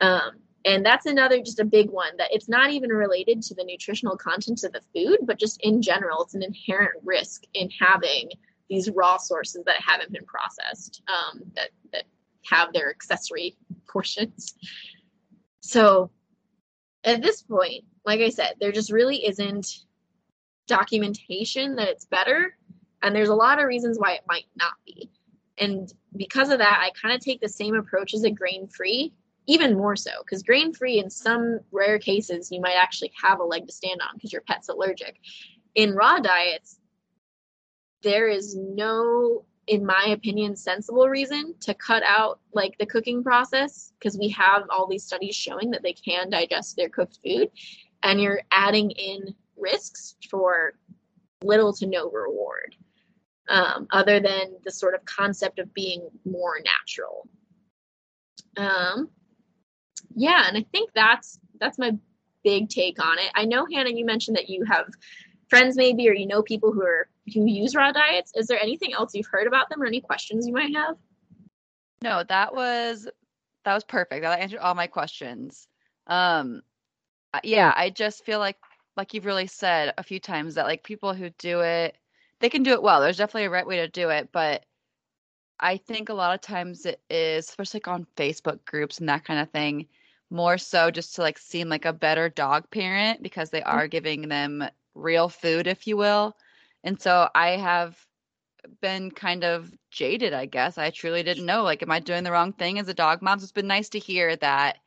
Um, 0.00 0.38
and 0.64 0.84
that's 0.84 1.06
another 1.06 1.38
just 1.38 1.60
a 1.60 1.64
big 1.64 1.90
one 1.90 2.16
that 2.18 2.32
it's 2.32 2.48
not 2.48 2.70
even 2.70 2.90
related 2.90 3.42
to 3.42 3.54
the 3.54 3.64
nutritional 3.64 4.16
content 4.16 4.62
of 4.64 4.72
the 4.72 4.82
food 4.94 5.18
but 5.22 5.38
just 5.38 5.60
in 5.62 5.82
general 5.82 6.22
it's 6.22 6.34
an 6.34 6.42
inherent 6.42 6.94
risk 7.04 7.42
in 7.54 7.68
having 7.70 8.30
these 8.68 8.90
raw 8.90 9.16
sources 9.16 9.62
that 9.64 9.80
haven't 9.80 10.12
been 10.12 10.24
processed 10.24 11.02
um, 11.08 11.42
that 11.54 11.70
that 11.92 12.04
have 12.44 12.72
their 12.72 12.90
accessory 12.90 13.56
portions. 13.88 14.54
So 15.60 16.10
at 17.04 17.22
this 17.22 17.42
point 17.42 17.84
like 18.04 18.20
i 18.20 18.28
said 18.28 18.54
there 18.60 18.72
just 18.72 18.90
really 18.90 19.24
isn't 19.24 19.68
documentation 20.66 21.76
that 21.76 21.88
it's 21.88 22.04
better 22.06 22.56
and 23.02 23.14
there's 23.14 23.28
a 23.28 23.34
lot 23.34 23.60
of 23.60 23.66
reasons 23.66 23.98
why 23.98 24.14
it 24.14 24.22
might 24.26 24.46
not 24.56 24.72
be. 24.84 25.08
And 25.56 25.90
because 26.16 26.50
of 26.50 26.58
that 26.58 26.80
i 26.82 26.90
kind 27.00 27.14
of 27.14 27.20
take 27.20 27.40
the 27.40 27.48
same 27.48 27.76
approach 27.76 28.14
as 28.14 28.24
a 28.24 28.30
grain 28.30 28.66
free 28.66 29.12
even 29.48 29.76
more 29.76 29.96
so 29.96 30.10
because 30.20 30.44
grain 30.44 30.72
free 30.72 31.00
in 31.00 31.10
some 31.10 31.58
rare 31.72 31.98
cases 31.98 32.52
you 32.52 32.60
might 32.60 32.76
actually 32.76 33.10
have 33.20 33.40
a 33.40 33.44
leg 33.44 33.66
to 33.66 33.72
stand 33.72 34.00
on 34.00 34.14
because 34.14 34.32
your 34.32 34.42
pet's 34.42 34.68
allergic. 34.68 35.16
In 35.74 35.94
raw 35.94 36.18
diets 36.20 36.78
there 38.02 38.28
is 38.28 38.54
no 38.54 39.44
in 39.66 39.84
my 39.84 40.06
opinion 40.10 40.54
sensible 40.54 41.08
reason 41.08 41.54
to 41.60 41.74
cut 41.74 42.02
out 42.04 42.40
like 42.54 42.78
the 42.78 42.86
cooking 42.86 43.22
process 43.24 43.92
because 43.98 44.16
we 44.16 44.28
have 44.28 44.62
all 44.70 44.86
these 44.86 45.04
studies 45.04 45.34
showing 45.34 45.70
that 45.70 45.82
they 45.82 45.92
can 45.92 46.30
digest 46.30 46.76
their 46.76 46.88
cooked 46.88 47.18
food 47.24 47.50
and 48.02 48.20
you're 48.20 48.40
adding 48.52 48.90
in 48.92 49.34
risks 49.56 50.14
for 50.30 50.74
little 51.42 51.72
to 51.72 51.86
no 51.86 52.10
reward 52.10 52.74
um, 53.48 53.86
other 53.90 54.20
than 54.20 54.56
the 54.64 54.70
sort 54.70 54.94
of 54.94 55.04
concept 55.04 55.58
of 55.58 55.72
being 55.74 56.08
more 56.24 56.60
natural. 56.64 57.28
Um, 58.56 59.08
yeah 60.18 60.44
and 60.46 60.56
i 60.56 60.64
think 60.72 60.90
that's 60.94 61.38
that's 61.60 61.78
my 61.78 61.92
big 62.44 62.68
take 62.68 63.02
on 63.04 63.18
it 63.18 63.30
i 63.34 63.44
know 63.44 63.66
hannah 63.72 63.90
you 63.90 64.04
mentioned 64.04 64.36
that 64.36 64.48
you 64.48 64.64
have 64.64 64.86
friends 65.48 65.76
maybe 65.76 66.08
or 66.08 66.12
you 66.12 66.26
know 66.26 66.42
people 66.42 66.72
who 66.72 66.82
are 66.82 67.08
who 67.34 67.46
use 67.46 67.74
raw 67.74 67.90
diets 67.92 68.32
is 68.34 68.46
there 68.46 68.60
anything 68.62 68.92
else 68.94 69.14
you've 69.14 69.26
heard 69.26 69.46
about 69.46 69.68
them 69.70 69.82
or 69.82 69.86
any 69.86 70.00
questions 70.00 70.46
you 70.46 70.52
might 70.52 70.74
have 70.74 70.96
No, 72.02 72.22
that 72.28 72.54
was 72.54 73.08
that 73.64 73.74
was 73.74 73.84
perfect. 73.84 74.22
That 74.22 74.40
answered 74.40 74.60
all 74.60 74.74
my 74.74 74.86
questions. 74.86 75.68
Um, 76.06 76.62
yeah, 77.44 77.72
I 77.76 77.90
just 77.90 78.24
feel 78.24 78.38
like 78.38 78.56
like 78.96 79.14
you've 79.14 79.26
really 79.26 79.46
said 79.46 79.94
a 79.98 80.02
few 80.02 80.18
times 80.20 80.54
that 80.54 80.66
like 80.66 80.82
people 80.82 81.14
who 81.14 81.30
do 81.38 81.60
it, 81.60 81.96
they 82.40 82.48
can 82.48 82.62
do 82.62 82.72
it 82.72 82.82
well. 82.82 83.00
There's 83.00 83.16
definitely 83.16 83.46
a 83.46 83.50
right 83.50 83.66
way 83.66 83.76
to 83.76 83.88
do 83.88 84.08
it, 84.10 84.30
but 84.32 84.64
I 85.60 85.76
think 85.76 86.08
a 86.08 86.14
lot 86.14 86.34
of 86.34 86.40
times 86.40 86.86
it 86.86 87.00
is, 87.10 87.48
especially 87.48 87.78
like 87.78 87.88
on 87.88 88.06
Facebook 88.16 88.64
groups 88.64 88.98
and 88.98 89.08
that 89.08 89.24
kind 89.24 89.40
of 89.40 89.50
thing, 89.50 89.86
more 90.30 90.58
so 90.58 90.90
just 90.90 91.14
to 91.14 91.22
like 91.22 91.38
seem 91.38 91.68
like 91.68 91.84
a 91.84 91.92
better 91.92 92.28
dog 92.28 92.70
parent 92.70 93.22
because 93.22 93.50
they 93.50 93.60
mm. 93.60 93.66
are 93.66 93.88
giving 93.88 94.28
them 94.28 94.64
real 94.94 95.28
food, 95.28 95.66
if 95.66 95.86
you 95.86 95.96
will. 95.96 96.36
And 96.84 97.00
so 97.00 97.28
I 97.34 97.50
have 97.50 97.96
been 98.80 99.10
kind 99.10 99.44
of 99.44 99.72
jaded, 99.90 100.32
I 100.32 100.46
guess. 100.46 100.78
I 100.78 100.90
truly 100.90 101.22
didn't 101.22 101.46
know. 101.46 101.62
Like, 101.62 101.82
am 101.82 101.90
I 101.90 102.00
doing 102.00 102.24
the 102.24 102.32
wrong 102.32 102.52
thing 102.52 102.78
as 102.78 102.88
a 102.88 102.94
dog 102.94 103.22
mom? 103.22 103.38
So 103.38 103.44
it's 103.44 103.52
been 103.52 103.66
nice 103.66 103.88
to 103.90 103.98
hear 103.98 104.36
that 104.36 104.78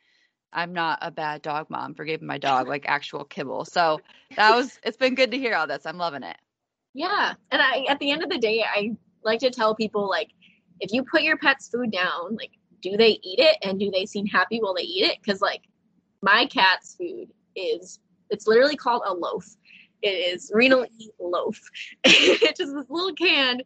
I'm 0.53 0.73
not 0.73 0.99
a 1.01 1.11
bad 1.11 1.41
dog 1.41 1.69
mom 1.69 1.95
for 1.95 2.05
giving 2.05 2.27
my 2.27 2.37
dog 2.37 2.67
like 2.67 2.85
actual 2.87 3.23
kibble. 3.23 3.65
So 3.65 4.01
that 4.35 4.55
was, 4.55 4.79
it's 4.83 4.97
been 4.97 5.15
good 5.15 5.31
to 5.31 5.37
hear 5.37 5.55
all 5.55 5.67
this. 5.67 5.85
I'm 5.85 5.97
loving 5.97 6.23
it. 6.23 6.37
Yeah. 6.93 7.33
And 7.51 7.61
I 7.61 7.85
at 7.89 7.99
the 7.99 8.11
end 8.11 8.23
of 8.23 8.29
the 8.29 8.37
day, 8.37 8.63
I 8.63 8.95
like 9.23 9.39
to 9.39 9.49
tell 9.49 9.75
people 9.75 10.09
like 10.09 10.29
if 10.81 10.91
you 10.91 11.03
put 11.03 11.21
your 11.23 11.37
pet's 11.37 11.69
food 11.69 11.91
down, 11.91 12.35
like 12.35 12.51
do 12.81 12.97
they 12.97 13.19
eat 13.23 13.39
it 13.39 13.57
and 13.61 13.79
do 13.79 13.91
they 13.91 14.05
seem 14.05 14.25
happy 14.25 14.59
while 14.59 14.73
they 14.73 14.83
eat 14.83 15.05
it? 15.05 15.17
Because 15.21 15.41
like 15.41 15.63
my 16.21 16.45
cat's 16.47 16.95
food 16.95 17.29
is 17.55 17.99
it's 18.29 18.47
literally 18.47 18.75
called 18.75 19.03
a 19.05 19.13
loaf. 19.13 19.45
It 20.01 20.09
is 20.09 20.51
renal 20.53 20.85
eat 20.97 21.11
loaf. 21.19 21.59
it's 22.03 22.59
just 22.59 22.73
this 22.73 22.89
little 22.89 23.13
can 23.13 23.61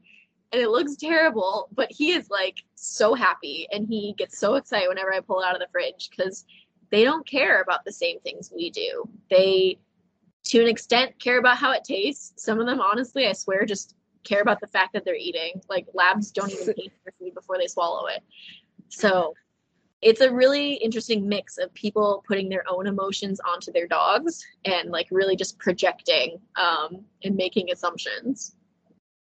and 0.51 0.61
it 0.61 0.69
looks 0.69 0.95
terrible, 0.95 1.69
but 1.73 1.91
he 1.91 2.11
is 2.11 2.29
like 2.29 2.63
so 2.75 3.13
happy 3.13 3.67
and 3.71 3.87
he 3.87 4.13
gets 4.17 4.39
so 4.39 4.55
excited 4.55 4.87
whenever 4.87 5.13
I 5.13 5.19
pull 5.19 5.41
it 5.41 5.45
out 5.45 5.55
of 5.55 5.59
the 5.59 5.67
fridge 5.71 6.09
because 6.09 6.45
they 6.91 7.03
don't 7.03 7.27
care 7.27 7.61
about 7.61 7.83
the 7.83 7.91
same 7.91 8.19
things 8.19 8.51
we 8.55 8.69
do. 8.69 9.09
They 9.29 9.79
to 10.45 10.61
an 10.61 10.67
extent 10.67 11.19
care 11.19 11.39
about 11.39 11.57
how 11.57 11.71
it 11.71 11.83
tastes. 11.83 12.43
Some 12.43 12.59
of 12.59 12.67
them 12.67 12.79
honestly, 12.79 13.27
I 13.27 13.33
swear, 13.33 13.65
just 13.65 13.95
care 14.23 14.41
about 14.41 14.59
the 14.59 14.67
fact 14.67 14.93
that 14.93 15.03
they're 15.05 15.15
eating. 15.15 15.61
Like 15.69 15.87
labs 15.93 16.31
don't 16.31 16.51
even 16.51 16.65
taste 16.75 16.95
their 17.03 17.13
food 17.19 17.33
before 17.33 17.57
they 17.57 17.67
swallow 17.67 18.07
it. 18.07 18.23
So 18.95 19.33
it's 20.01 20.21
a 20.21 20.31
really 20.31 20.73
interesting 20.75 21.27
mix 21.27 21.57
of 21.57 21.73
people 21.73 22.23
putting 22.27 22.47
their 22.47 22.63
own 22.69 22.87
emotions 22.87 23.39
onto 23.39 23.71
their 23.71 23.87
dogs 23.87 24.45
and 24.63 24.89
like 24.89 25.07
really 25.11 25.35
just 25.35 25.57
projecting 25.59 26.39
um, 26.55 27.03
and 27.23 27.35
making 27.35 27.71
assumptions. 27.71 28.55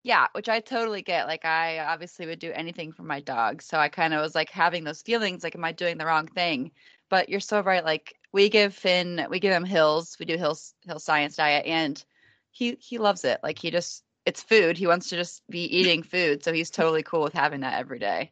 Yeah, 0.04 0.28
which 0.34 0.50
I 0.50 0.60
totally 0.60 1.02
get. 1.02 1.26
Like, 1.26 1.46
I 1.46 1.80
obviously 1.80 2.28
would 2.28 2.38
do 2.38 2.52
anything 2.52 2.92
for 2.92 3.02
my 3.02 3.22
dog. 3.22 3.64
So 3.64 3.80
I 3.80 3.90
kind 3.90 4.14
of 4.14 4.22
was 4.22 4.36
like 4.36 4.52
having 4.52 4.84
those 4.84 5.02
feelings 5.02 5.44
like, 5.44 5.56
am 5.56 5.66
I 5.66 5.72
doing 5.72 5.98
the 5.98 6.06
wrong 6.06 6.28
thing? 6.28 6.72
But 7.10 7.30
you're 7.30 7.40
so 7.40 7.62
right. 7.62 7.84
Like, 7.84 8.14
we 8.32 8.50
give 8.50 8.76
Finn, 8.76 9.26
we 9.30 9.40
give 9.40 9.52
him 9.52 9.64
Hills, 9.64 10.18
we 10.20 10.26
do 10.26 10.38
Hills, 10.38 10.76
Hill 10.86 11.00
Science 11.00 11.38
diet, 11.38 11.66
and 11.66 12.04
he 12.52 12.78
he 12.80 13.00
loves 13.00 13.24
it. 13.24 13.40
Like, 13.42 13.58
he 13.58 13.72
just, 13.72 14.04
it's 14.26 14.44
food. 14.44 14.78
He 14.78 14.86
wants 14.86 15.10
to 15.10 15.16
just 15.16 15.42
be 15.50 15.64
eating 15.64 16.04
food. 16.04 16.44
So 16.44 16.54
he's 16.54 16.70
totally 16.70 17.02
cool 17.02 17.24
with 17.24 17.34
having 17.34 17.62
that 17.62 17.80
every 17.80 18.00
day. 18.00 18.32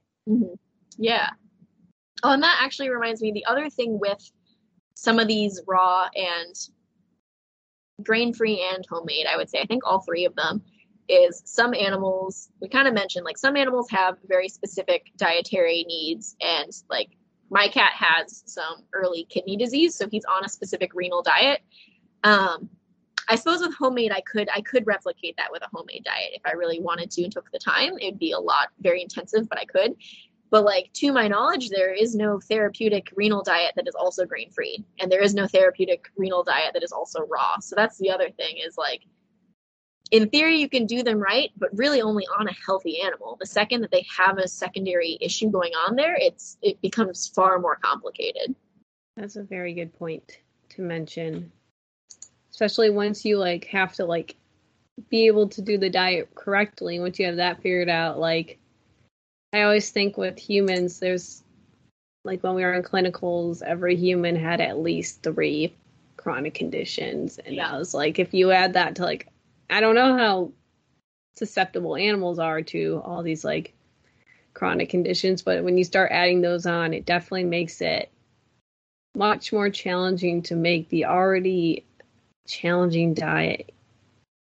Yeah. 0.98 1.30
Oh, 2.24 2.32
and 2.32 2.44
that 2.44 2.60
actually 2.62 2.90
reminds 2.90 3.22
me 3.22 3.32
the 3.32 3.46
other 3.46 3.70
thing 3.70 4.00
with 4.00 4.32
some 4.96 5.20
of 5.20 5.28
these 5.28 5.62
raw 5.68 6.08
and 6.16 6.56
grain 8.04 8.34
free 8.34 8.66
and 8.74 8.86
homemade, 8.90 9.26
I 9.32 9.38
would 9.38 9.50
say. 9.50 9.60
I 9.60 9.66
think 9.66 9.86
all 9.86 10.00
three 10.02 10.26
of 10.26 10.36
them 10.36 10.62
is 11.10 11.42
some 11.46 11.74
animals, 11.74 12.50
we 12.62 12.70
kind 12.70 12.88
of 12.88 12.94
mentioned, 12.94 13.26
like 13.26 13.38
some 13.38 13.58
animals 13.58 13.90
have 13.90 14.18
very 14.28 14.48
specific 14.48 15.12
dietary 15.18 15.86
needs. 15.88 16.36
And 16.42 16.72
like 16.90 17.10
my 17.50 17.68
cat 17.68 17.92
has 17.94 18.44
some 18.46 18.84
early 18.94 19.26
kidney 19.30 19.58
disease, 19.58 19.96
so 19.96 20.08
he's 20.10 20.26
on 20.26 20.46
a 20.46 20.50
specific 20.50 20.92
renal 20.94 21.22
diet. 21.22 21.62
Um, 22.24 22.70
I 23.30 23.36
suppose 23.36 23.62
with 23.62 23.76
homemade, 23.76 24.12
I 24.12 24.22
could 24.22 24.50
I 24.54 24.62
could 24.62 24.86
replicate 24.86 25.36
that 25.38 25.52
with 25.52 25.62
a 25.62 25.70
homemade 25.74 26.04
diet 26.04 26.32
if 26.34 26.42
I 26.46 26.54
really 26.54 26.80
wanted 26.80 27.12
to 27.12 27.24
and 27.24 27.32
took 27.32 27.50
the 27.52 27.60
time. 27.60 27.94
It'd 28.00 28.20
be 28.20 28.32
a 28.32 28.40
lot 28.40 28.70
very 28.82 29.02
intensive, 29.02 29.48
but 29.48 29.60
I 29.60 29.66
could. 29.66 29.94
But 30.54 30.66
like 30.66 30.94
to 30.94 31.12
my 31.12 31.28
knowledge, 31.28 31.70
there 31.70 31.92
is 31.92 32.14
no 32.14 32.40
therapeutic 32.40 33.12
renal 33.16 33.42
diet 33.42 33.74
that 33.76 33.88
is 33.88 33.96
also 33.96 34.24
grain 34.24 34.52
free, 34.52 34.86
and 35.00 35.12
there 35.12 35.24
is 35.24 35.34
no 35.34 35.48
therapeutic 35.48 36.06
renal 36.16 36.44
diet 36.44 36.74
that 36.76 36.84
is 36.84 36.92
also 36.92 37.26
raw. 37.26 37.58
So 37.58 37.76
that's 37.76 37.98
the 37.98 38.12
other 38.12 38.30
thing 38.30 38.58
is 38.64 38.78
like, 38.78 39.02
in 40.12 40.30
theory, 40.30 40.60
you 40.60 40.70
can 40.70 40.86
do 40.86 41.02
them 41.02 41.18
right, 41.18 41.50
but 41.58 41.76
really 41.76 42.04
only 42.04 42.28
on 42.38 42.48
a 42.48 42.54
healthy 42.68 43.02
animal. 43.02 43.36
The 43.40 43.48
second 43.48 43.82
that 43.82 43.90
they 43.90 44.06
have 44.16 44.38
a 44.38 44.48
secondary 44.48 45.18
issue 45.20 45.50
going 45.50 45.72
on 45.74 45.96
there, 45.96 46.16
it's 46.20 46.60
it 46.62 46.80
becomes 46.82 47.28
far 47.30 47.58
more 47.58 47.78
complicated. 47.78 48.54
That's 49.18 49.38
a 49.38 49.44
very 49.44 49.74
good 49.74 49.98
point 49.98 50.38
to 50.70 50.84
mention 50.84 51.52
especially 52.52 52.92
once 52.92 53.26
you 53.26 53.40
like 53.40 53.66
have 53.66 53.94
to 53.94 54.06
like 54.06 54.36
be 55.10 55.26
able 55.26 55.50
to 55.50 55.64
do 55.64 55.80
the 55.80 55.90
diet 55.90 56.30
correctly 56.36 57.00
once 57.00 57.18
you 57.18 57.26
have 57.26 57.38
that 57.38 57.60
figured 57.62 57.90
out 57.90 58.20
like 58.20 58.60
i 59.54 59.62
always 59.62 59.90
think 59.90 60.18
with 60.18 60.38
humans 60.38 61.00
there's 61.00 61.44
like 62.26 62.44
when 62.44 62.56
we 62.56 62.64
were 62.64 62.74
in 62.74 62.84
clinicals 62.84 63.62
every 63.62 63.96
human 63.96 64.36
had 64.36 64.60
at 64.60 64.80
least 64.80 65.24
three 65.24 65.74
chronic 66.18 66.54
conditions 66.54 67.40
and 67.46 67.56
yeah. 67.56 67.74
i 67.74 67.78
was 67.78 67.94
like 67.94 68.20
if 68.20 68.34
you 68.34 68.52
add 68.52 68.74
that 68.74 68.96
to 68.96 69.04
like 69.04 69.28
i 69.70 69.80
don't 69.80 69.96
know 69.96 70.18
how 70.18 70.52
susceptible 71.36 71.96
animals 71.96 72.40
are 72.40 72.62
to 72.62 73.02
all 73.04 73.24
these 73.24 73.44
like 73.44 73.74
chronic 74.54 74.90
conditions 74.90 75.42
but 75.42 75.64
when 75.64 75.78
you 75.78 75.84
start 75.84 76.12
adding 76.12 76.42
those 76.42 76.66
on 76.66 76.94
it 76.94 77.06
definitely 77.06 77.44
makes 77.44 77.82
it 77.82 78.12
much 79.16 79.52
more 79.52 79.70
challenging 79.70 80.42
to 80.42 80.56
make 80.56 80.90
the 80.90 81.06
already 81.06 81.86
challenging 82.48 83.14
diet 83.14 83.72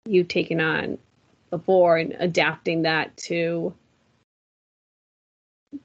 you've 0.06 0.28
taken 0.28 0.60
on 0.60 0.98
before 1.50 1.98
and 1.98 2.16
adapting 2.18 2.82
that 2.82 3.16
to 3.16 3.72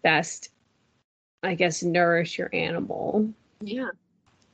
best 0.04 0.50
i 1.44 1.54
guess 1.54 1.84
nourish 1.84 2.38
your 2.38 2.50
animal. 2.54 3.30
Yeah. 3.62 3.90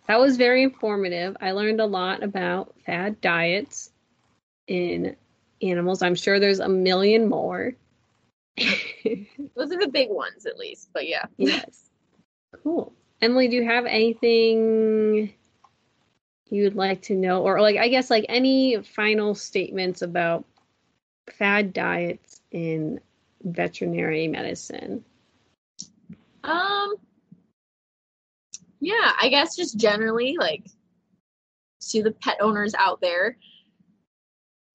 That 0.07 0.19
was 0.19 0.37
very 0.37 0.63
informative. 0.63 1.37
I 1.39 1.51
learned 1.51 1.79
a 1.79 1.85
lot 1.85 2.23
about 2.23 2.75
fad 2.85 3.21
diets 3.21 3.91
in 4.67 5.15
animals. 5.61 6.01
I'm 6.01 6.15
sure 6.15 6.39
there's 6.39 6.59
a 6.59 6.67
million 6.67 7.29
more. 7.29 7.73
Those 8.57 9.71
are 9.71 9.79
the 9.79 9.89
big 9.91 10.09
ones 10.09 10.45
at 10.45 10.57
least 10.57 10.89
but 10.93 11.07
yeah. 11.07 11.25
Yes. 11.37 11.89
Cool. 12.63 12.93
Emily 13.21 13.47
do 13.47 13.55
you 13.55 13.65
have 13.65 13.85
anything 13.85 15.33
you 16.49 16.63
would 16.63 16.75
like 16.75 17.01
to 17.03 17.15
know? 17.15 17.41
Or 17.41 17.61
like 17.61 17.77
i 17.77 17.87
guess 17.87 18.09
like 18.09 18.25
any 18.29 18.81
final 18.83 19.33
statements 19.33 20.01
about 20.01 20.45
fad 21.31 21.73
diets 21.73 22.41
in 22.51 22.99
veterinary 23.43 24.27
medicine 24.27 25.03
um 26.43 26.95
yeah 28.79 29.13
i 29.21 29.29
guess 29.29 29.55
just 29.55 29.77
generally 29.77 30.35
like 30.37 30.65
to 31.79 32.03
the 32.03 32.11
pet 32.11 32.37
owners 32.41 32.73
out 32.77 33.01
there 33.01 33.37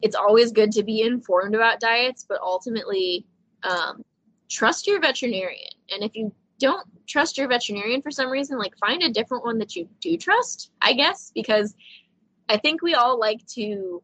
it's 0.00 0.16
always 0.16 0.52
good 0.52 0.72
to 0.72 0.82
be 0.82 1.02
informed 1.02 1.54
about 1.54 1.80
diets 1.80 2.24
but 2.28 2.40
ultimately 2.40 3.26
um, 3.64 4.04
trust 4.48 4.86
your 4.86 5.00
veterinarian 5.00 5.70
and 5.90 6.04
if 6.04 6.14
you 6.14 6.32
don't 6.58 6.86
trust 7.06 7.38
your 7.38 7.48
veterinarian 7.48 8.02
for 8.02 8.10
some 8.10 8.30
reason, 8.30 8.58
like 8.58 8.76
find 8.78 9.02
a 9.02 9.10
different 9.10 9.44
one 9.44 9.58
that 9.58 9.76
you 9.76 9.88
do 10.00 10.16
trust, 10.16 10.70
I 10.82 10.92
guess, 10.92 11.32
because 11.34 11.74
I 12.48 12.56
think 12.58 12.82
we 12.82 12.94
all 12.94 13.18
like 13.18 13.44
to, 13.54 14.02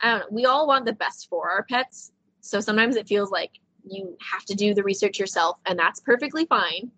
I 0.00 0.10
don't 0.10 0.18
know, 0.20 0.26
we 0.30 0.46
all 0.46 0.66
want 0.66 0.86
the 0.86 0.92
best 0.92 1.28
for 1.28 1.50
our 1.50 1.64
pets. 1.64 2.12
So 2.40 2.60
sometimes 2.60 2.96
it 2.96 3.08
feels 3.08 3.30
like 3.30 3.50
you 3.86 4.16
have 4.20 4.44
to 4.46 4.54
do 4.54 4.74
the 4.74 4.82
research 4.82 5.18
yourself, 5.18 5.58
and 5.66 5.78
that's 5.78 6.00
perfectly 6.00 6.46
fine. 6.46 6.90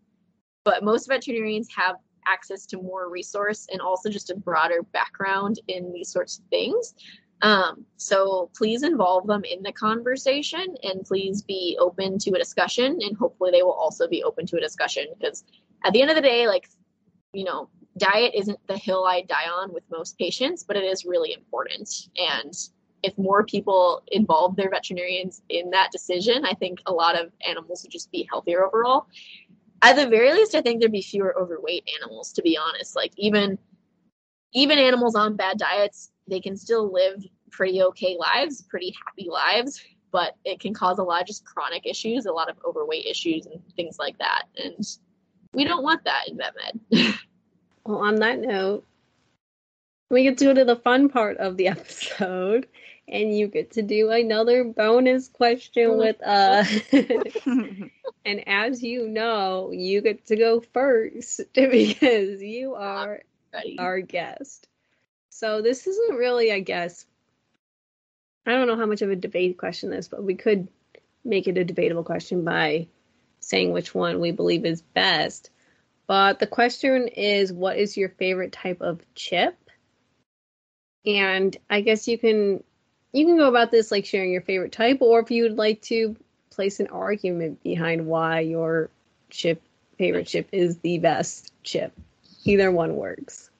But 0.64 0.82
most 0.84 1.08
veterinarians 1.08 1.68
have 1.76 1.96
access 2.26 2.66
to 2.66 2.76
more 2.76 3.10
resource 3.10 3.66
and 3.72 3.80
also 3.80 4.10
just 4.10 4.30
a 4.30 4.36
broader 4.36 4.82
background 4.92 5.60
in 5.68 5.92
these 5.92 6.10
sorts 6.10 6.38
of 6.38 6.44
things. 6.46 6.94
Um, 7.40 7.84
so 7.96 8.50
please 8.56 8.82
involve 8.82 9.26
them 9.26 9.44
in 9.44 9.62
the 9.62 9.72
conversation 9.72 10.74
and 10.82 11.04
please 11.04 11.42
be 11.42 11.78
open 11.80 12.18
to 12.18 12.32
a 12.32 12.38
discussion. 12.38 12.98
And 13.00 13.16
hopefully, 13.16 13.50
they 13.52 13.62
will 13.62 13.72
also 13.72 14.08
be 14.08 14.24
open 14.24 14.46
to 14.46 14.56
a 14.56 14.60
discussion 14.60 15.06
because 15.18 15.44
at 15.84 15.92
the 15.92 16.02
end 16.02 16.10
of 16.10 16.16
the 16.16 16.22
day, 16.22 16.48
like, 16.48 16.68
you 17.32 17.44
know, 17.44 17.68
diet 17.96 18.32
isn't 18.34 18.58
the 18.66 18.76
hill 18.76 19.04
I 19.04 19.22
die 19.22 19.48
on 19.48 19.72
with 19.72 19.84
most 19.90 20.18
patients, 20.18 20.64
but 20.64 20.76
it 20.76 20.84
is 20.84 21.04
really 21.04 21.32
important. 21.32 21.88
And 22.16 22.52
if 23.02 23.16
more 23.16 23.44
people 23.44 24.02
involve 24.08 24.56
their 24.56 24.70
veterinarians 24.70 25.42
in 25.48 25.70
that 25.70 25.90
decision, 25.92 26.44
I 26.44 26.54
think 26.54 26.80
a 26.86 26.92
lot 26.92 27.20
of 27.20 27.30
animals 27.46 27.82
would 27.82 27.92
just 27.92 28.10
be 28.10 28.26
healthier 28.30 28.64
overall. 28.64 29.06
At 29.82 29.94
the 29.96 30.08
very 30.08 30.32
least, 30.32 30.54
I 30.54 30.60
think 30.60 30.80
there'd 30.80 30.90
be 30.90 31.02
fewer 31.02 31.38
overweight 31.38 31.88
animals, 32.00 32.32
to 32.32 32.42
be 32.42 32.58
honest. 32.58 32.96
Like, 32.96 33.12
even 33.16 33.58
even 34.52 34.78
animals 34.78 35.14
on 35.14 35.36
bad 35.36 35.58
diets 35.58 36.10
they 36.28 36.40
can 36.40 36.56
still 36.56 36.92
live 36.92 37.24
pretty 37.50 37.82
okay 37.82 38.16
lives, 38.18 38.62
pretty 38.62 38.94
happy 39.04 39.28
lives, 39.30 39.82
but 40.12 40.36
it 40.44 40.60
can 40.60 40.74
cause 40.74 40.98
a 40.98 41.02
lot 41.02 41.22
of 41.22 41.26
just 41.26 41.44
chronic 41.44 41.86
issues, 41.86 42.26
a 42.26 42.32
lot 42.32 42.50
of 42.50 42.56
overweight 42.64 43.06
issues 43.06 43.46
and 43.46 43.60
things 43.76 43.98
like 43.98 44.18
that. 44.18 44.44
And 44.56 44.86
we 45.52 45.64
don't 45.64 45.82
want 45.82 46.04
that 46.04 46.28
in 46.28 46.36
vet 46.36 46.54
med. 46.54 47.14
well, 47.84 47.98
on 47.98 48.16
that 48.16 48.38
note, 48.40 48.84
we 50.10 50.22
get 50.22 50.38
to 50.38 50.46
go 50.46 50.54
to 50.54 50.64
the 50.64 50.76
fun 50.76 51.08
part 51.08 51.36
of 51.38 51.56
the 51.56 51.68
episode 51.68 52.66
and 53.08 53.36
you 53.36 53.48
get 53.48 53.72
to 53.72 53.82
do 53.82 54.10
another 54.10 54.64
bonus 54.64 55.28
question 55.28 55.90
oh. 55.90 55.96
with 55.96 56.22
us. 56.22 56.80
Uh, 56.92 57.02
and 58.24 58.46
as 58.46 58.82
you 58.82 59.08
know, 59.08 59.70
you 59.72 60.00
get 60.00 60.26
to 60.26 60.36
go 60.36 60.60
first 60.72 61.40
because 61.54 62.42
you 62.42 62.74
are 62.74 63.22
our 63.78 64.00
guest. 64.00 64.68
So 65.30 65.62
this 65.62 65.86
isn't 65.86 66.16
really, 66.16 66.52
I 66.52 66.60
guess, 66.60 67.06
I 68.46 68.52
don't 68.52 68.66
know 68.66 68.76
how 68.76 68.86
much 68.86 69.02
of 69.02 69.10
a 69.10 69.16
debate 69.16 69.58
question 69.58 69.90
this, 69.90 70.08
but 70.08 70.22
we 70.22 70.34
could 70.34 70.68
make 71.24 71.46
it 71.46 71.58
a 71.58 71.64
debatable 71.64 72.04
question 72.04 72.44
by 72.44 72.88
saying 73.40 73.72
which 73.72 73.94
one 73.94 74.20
we 74.20 74.32
believe 74.32 74.64
is 74.64 74.82
best. 74.82 75.50
But 76.06 76.38
the 76.38 76.46
question 76.46 77.08
is, 77.08 77.52
what 77.52 77.76
is 77.76 77.96
your 77.96 78.08
favorite 78.08 78.52
type 78.52 78.80
of 78.80 79.00
chip? 79.14 79.56
And 81.08 81.56
I 81.70 81.80
guess 81.80 82.06
you 82.06 82.18
can 82.18 82.62
you 83.12 83.24
can 83.24 83.38
go 83.38 83.48
about 83.48 83.70
this 83.70 83.90
like 83.90 84.04
sharing 84.04 84.30
your 84.30 84.42
favorite 84.42 84.72
type, 84.72 84.98
or 85.00 85.20
if 85.20 85.30
you'd 85.30 85.56
like 85.56 85.80
to 85.82 86.14
place 86.50 86.80
an 86.80 86.88
argument 86.88 87.62
behind 87.62 88.06
why 88.06 88.40
your 88.40 88.90
chip 89.30 89.62
favorite 89.96 90.26
chip 90.26 90.48
is 90.52 90.76
the 90.78 90.98
best 90.98 91.52
chip. 91.62 91.92
Either 92.44 92.70
one 92.70 92.94
works. 92.94 93.50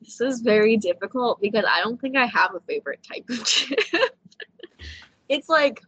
This 0.00 0.20
is 0.20 0.40
very 0.40 0.78
difficult 0.78 1.40
because 1.40 1.64
I 1.68 1.82
don't 1.82 2.00
think 2.00 2.16
I 2.16 2.26
have 2.26 2.54
a 2.54 2.60
favorite 2.60 3.00
type 3.02 3.28
of 3.28 3.44
chip. 3.44 3.78
it's 5.28 5.48
like 5.48 5.80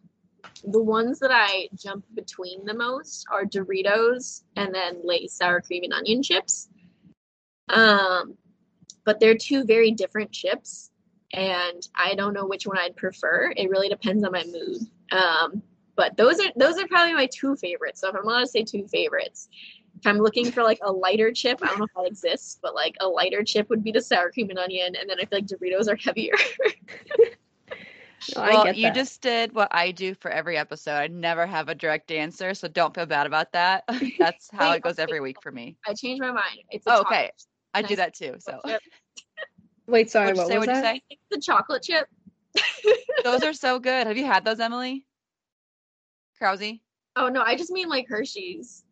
the 0.63 0.83
ones 0.83 1.21
that 1.21 1.31
I 1.33 1.69
jump 1.75 2.05
between 2.15 2.67
the 2.67 2.75
most 2.75 3.27
are 3.33 3.45
Doritos 3.45 4.43
and 4.57 4.75
then 4.75 5.01
Lay's 5.05 5.33
sour 5.33 5.63
cream 5.63 5.85
and 5.85 5.93
onion 5.95 6.23
chips. 6.23 6.69
Um, 7.69 8.37
but 9.05 9.21
they're 9.21 9.37
two 9.37 9.65
very 9.65 9.91
different 9.91 10.33
chips, 10.33 10.91
and 11.33 11.87
I 11.97 12.15
don't 12.15 12.35
know 12.35 12.47
which 12.47 12.67
one 12.67 12.79
I'd 12.79 12.97
prefer. 12.97 13.53
It 13.57 13.71
really 13.71 13.89
depends 13.89 14.25
on 14.25 14.33
my 14.33 14.45
mood. 14.45 14.83
Um, 15.11 15.63
but 15.97 16.17
those 16.17 16.41
are 16.41 16.51
those 16.57 16.79
are 16.79 16.87
probably 16.89 17.15
my 17.15 17.27
two 17.27 17.57
favorites. 17.57 18.01
So 18.01 18.09
if 18.09 18.15
I'm 18.15 18.25
allowed 18.25 18.41
to 18.41 18.47
say 18.47 18.65
two 18.65 18.87
favorites, 18.89 19.49
if 19.99 20.07
I'm 20.07 20.19
looking 20.19 20.51
for 20.51 20.63
like 20.63 20.79
a 20.83 20.91
lighter 20.91 21.33
chip, 21.33 21.61
I 21.63 21.67
don't 21.67 21.79
know 21.79 21.85
if 21.85 21.91
that 21.95 22.07
exists, 22.07 22.59
but 22.63 22.75
like 22.75 22.97
a 23.01 23.07
lighter 23.07 23.45
chip 23.45 23.69
would 23.71 23.85
be 23.85 23.93
the 23.93 24.01
sour 24.01 24.31
cream 24.31 24.51
and 24.51 24.59
onion, 24.59 24.95
and 24.99 25.09
then 25.09 25.19
I 25.21 25.25
feel 25.25 25.39
like 25.39 25.47
Doritos 25.47 25.89
are 25.89 25.97
heavier. 25.97 26.35
no, 28.35 28.37
well, 28.43 28.75
you 28.75 28.93
just 28.93 29.21
did 29.21 29.55
what 29.55 29.69
I 29.71 29.93
do 29.93 30.15
for 30.15 30.31
every 30.31 30.57
episode. 30.57 30.97
I 30.97 31.07
never 31.09 31.47
have 31.47 31.69
a 31.69 31.75
direct 31.75 32.11
answer, 32.11 32.55
so 32.55 32.69
don't 32.69 32.95
feel 32.95 33.07
bad 33.07 33.27
about 33.27 33.53
that. 33.53 33.85
That's 34.19 34.51
how 34.51 34.71
Wait, 34.71 34.77
it 34.77 34.83
goes 34.83 34.99
every 34.99 35.21
week 35.21 35.37
for 35.43 35.53
me. 35.53 35.77
I 35.87 35.95
changed 35.95 36.23
my 36.23 36.33
mind. 36.33 36.61
It's 36.71 36.85
oh, 36.87 37.03
okay. 37.03 37.31
I 37.75 37.83
do 37.83 37.97
that 37.97 38.15
too. 38.15 38.37
So. 38.39 38.61
Wait, 39.87 40.11
sorry. 40.11 40.33
What'd 40.33 40.51
what 40.51 40.59
was 40.59 40.67
that? 40.67 40.83
Say? 40.85 41.03
The 41.31 41.41
chocolate 41.41 41.83
chip. 41.83 42.07
those 43.25 43.43
are 43.43 43.53
so 43.53 43.79
good. 43.79 44.07
Have 44.07 44.17
you 44.17 44.27
had 44.27 44.45
those, 44.45 44.61
Emily? 44.61 45.05
Krause? 46.39 46.63
Oh 47.17 47.29
no, 47.29 47.43
I 47.43 47.57
just 47.57 47.71
mean 47.71 47.89
like 47.89 48.07
Hershey's. 48.09 48.85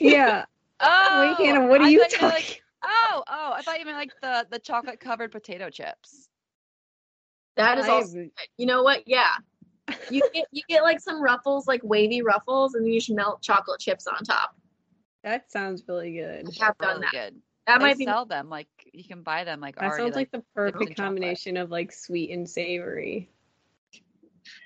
Yeah. 0.00 0.44
Oh, 0.80 1.34
Wait, 1.38 1.46
Hannah, 1.46 1.66
what 1.68 1.80
are 1.80 1.84
I 1.84 1.88
you 1.88 2.00
talking? 2.08 2.28
Like, 2.28 2.60
Oh, 2.82 3.22
oh, 3.28 3.52
I 3.54 3.62
thought 3.62 3.78
you 3.78 3.84
meant 3.86 3.96
like 3.96 4.10
the 4.20 4.44
the 4.50 4.58
chocolate 4.58 4.98
covered 4.98 5.30
potato 5.30 5.70
chips. 5.70 6.28
That 7.56 7.78
is 7.78 7.86
I 7.86 7.90
also 7.90 8.18
have- 8.18 8.28
you 8.58 8.66
know 8.66 8.82
what? 8.82 9.04
Yeah. 9.06 9.30
You 10.10 10.20
get 10.34 10.46
you 10.50 10.62
get 10.68 10.82
like 10.82 10.98
some 11.00 11.22
ruffles, 11.22 11.68
like 11.68 11.80
wavy 11.84 12.22
ruffles, 12.22 12.74
and 12.74 12.84
then 12.84 12.92
you 12.92 12.98
just 12.98 13.10
melt 13.14 13.40
chocolate 13.40 13.80
chips 13.80 14.08
on 14.08 14.16
top. 14.24 14.56
that 15.22 15.50
sounds 15.50 15.84
really 15.86 16.12
good. 16.12 16.48
I 16.60 16.64
have 16.64 16.76
done 16.78 16.88
Really 16.96 17.00
that. 17.02 17.12
good. 17.12 17.40
That 17.66 17.78
they 17.78 17.84
might 17.84 17.98
be 17.98 18.04
sell 18.04 18.26
them 18.26 18.50
like 18.50 18.68
you 18.92 19.04
can 19.04 19.22
buy 19.22 19.44
them 19.44 19.60
like 19.60 19.76
That 19.76 19.84
already. 19.84 20.02
sounds 20.04 20.16
like 20.16 20.30
the 20.30 20.38
in 20.38 20.44
perfect 20.54 20.78
chocolate. 20.80 20.96
combination 20.96 21.56
of 21.56 21.70
like 21.70 21.92
sweet 21.92 22.30
and 22.30 22.48
savory. 22.48 23.30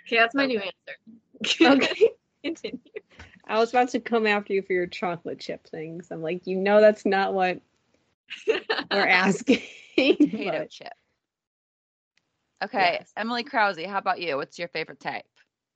okay. 0.07 0.17
That's 0.17 0.35
my 0.35 0.47
new 0.47 0.61
answer. 0.61 1.75
Okay. 1.75 2.11
Continue. 2.45 2.79
I 3.47 3.59
was 3.59 3.71
about 3.71 3.89
to 3.91 4.01
come 4.01 4.27
after 4.27 4.53
you 4.53 4.63
for 4.63 4.73
your 4.73 4.87
chocolate 4.87 5.41
chip 5.41 5.67
things. 5.69 6.09
I'm 6.11 6.23
like, 6.23 6.47
you 6.47 6.57
know, 6.57 6.81
that's 6.81 7.07
not 7.07 7.33
what 7.35 7.61
we're 8.47 8.61
asking. 8.91 9.63
potato 9.97 10.59
but- 10.61 10.71
chip. 10.71 10.93
Okay, 12.63 12.97
Yes. 12.99 13.13
Emily 13.17 13.45
Krause, 13.45 13.79
how 13.87 13.99
about 13.99 14.21
you? 14.21 14.37
What's 14.37 14.59
your 14.59 14.67
favorite 14.69 14.99
type? 14.99 15.25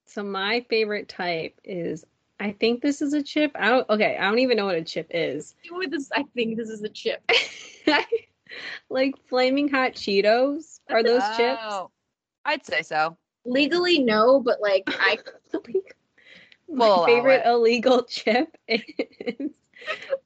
So 0.05 0.21
my 0.21 0.65
favorite 0.69 1.07
type 1.07 1.57
is, 1.63 2.03
I 2.43 2.51
think 2.51 2.81
this 2.81 3.01
is 3.01 3.13
a 3.13 3.23
chip. 3.23 3.53
I 3.55 3.69
don't. 3.69 3.89
Okay, 3.89 4.17
I 4.17 4.23
don't 4.23 4.39
even 4.39 4.57
know 4.57 4.65
what 4.65 4.75
a 4.75 4.83
chip 4.83 5.07
is. 5.11 5.55
This, 5.89 6.09
I 6.13 6.25
think 6.35 6.57
this 6.57 6.67
is 6.67 6.83
a 6.83 6.89
chip. 6.89 7.23
like 8.89 9.15
flaming 9.29 9.69
hot 9.69 9.93
Cheetos. 9.93 10.81
Are 10.89 11.01
those 11.01 11.23
chips? 11.37 11.61
Oh, 11.63 11.89
I'd 12.43 12.65
say 12.65 12.81
so. 12.81 13.15
Legally, 13.45 13.99
no, 13.99 14.41
but 14.41 14.59
like 14.59 14.83
I 14.89 15.19
My 16.69 17.05
favorite 17.05 17.43
it. 17.45 17.47
illegal 17.47 18.03
chip 18.03 18.57
is 18.67 19.51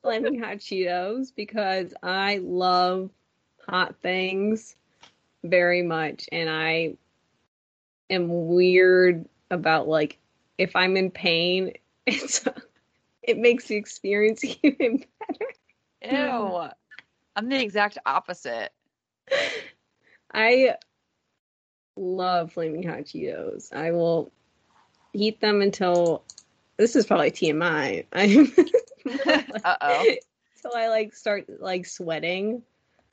flaming 0.01 0.39
hot 0.39 0.57
Cheetos 0.57 1.31
because 1.35 1.93
I 2.01 2.39
love 2.41 3.11
hot 3.69 3.95
things 4.01 4.75
very 5.43 5.83
much 5.83 6.27
and 6.31 6.49
I 6.49 6.95
am 8.09 8.47
weird 8.47 9.27
about 9.51 9.87
like 9.87 10.17
if 10.57 10.75
I'm 10.75 10.97
in 10.97 11.11
pain 11.11 11.73
it's 12.11 12.45
it 13.23 13.37
makes 13.37 13.65
the 13.67 13.75
experience 13.75 14.43
even 14.63 15.03
better. 16.01 16.15
Ew. 16.15 16.69
I'm 17.35 17.49
the 17.49 17.61
exact 17.61 17.97
opposite. 18.05 18.71
I 20.33 20.75
love 21.95 22.53
flaming 22.53 22.83
hot 22.83 22.99
Cheetos. 22.99 23.73
I 23.73 23.91
will 23.91 24.31
eat 25.13 25.39
them 25.41 25.61
until 25.61 26.23
this 26.77 26.95
is 26.95 27.05
probably 27.05 27.31
TMI. 27.31 28.05
I'm 28.13 28.53
Uh 29.63 29.75
oh. 29.81 30.15
until 30.55 30.75
I 30.77 30.87
like 30.89 31.13
start 31.15 31.45
like 31.59 31.85
sweating. 31.85 32.63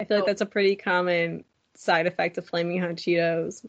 I 0.01 0.05
feel 0.05 0.19
like 0.19 0.25
Oh. 0.25 0.27
that's 0.27 0.41
a 0.41 0.47
pretty 0.47 0.77
common 0.77 1.45
side 1.75 2.07
effect 2.07 2.39
of 2.39 2.47
flaming 2.47 2.81
hot 2.81 2.91
Cheetos. 2.91 3.65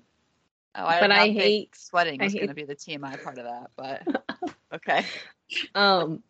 Oh, 0.76 0.86
I 0.86 1.00
But 1.00 1.12
I 1.12 1.30
hate- 1.30 1.76
sweating 1.76 2.22
Is 2.22 2.34
going 2.34 2.48
to 2.50 2.54
be 2.54 2.66
the 2.66 2.76
TMI 2.76 3.24
part 3.24 3.38
of 3.38 3.46
that, 3.46 3.72
but 3.78 4.55
okay. 4.74 5.06
Um 5.74 6.24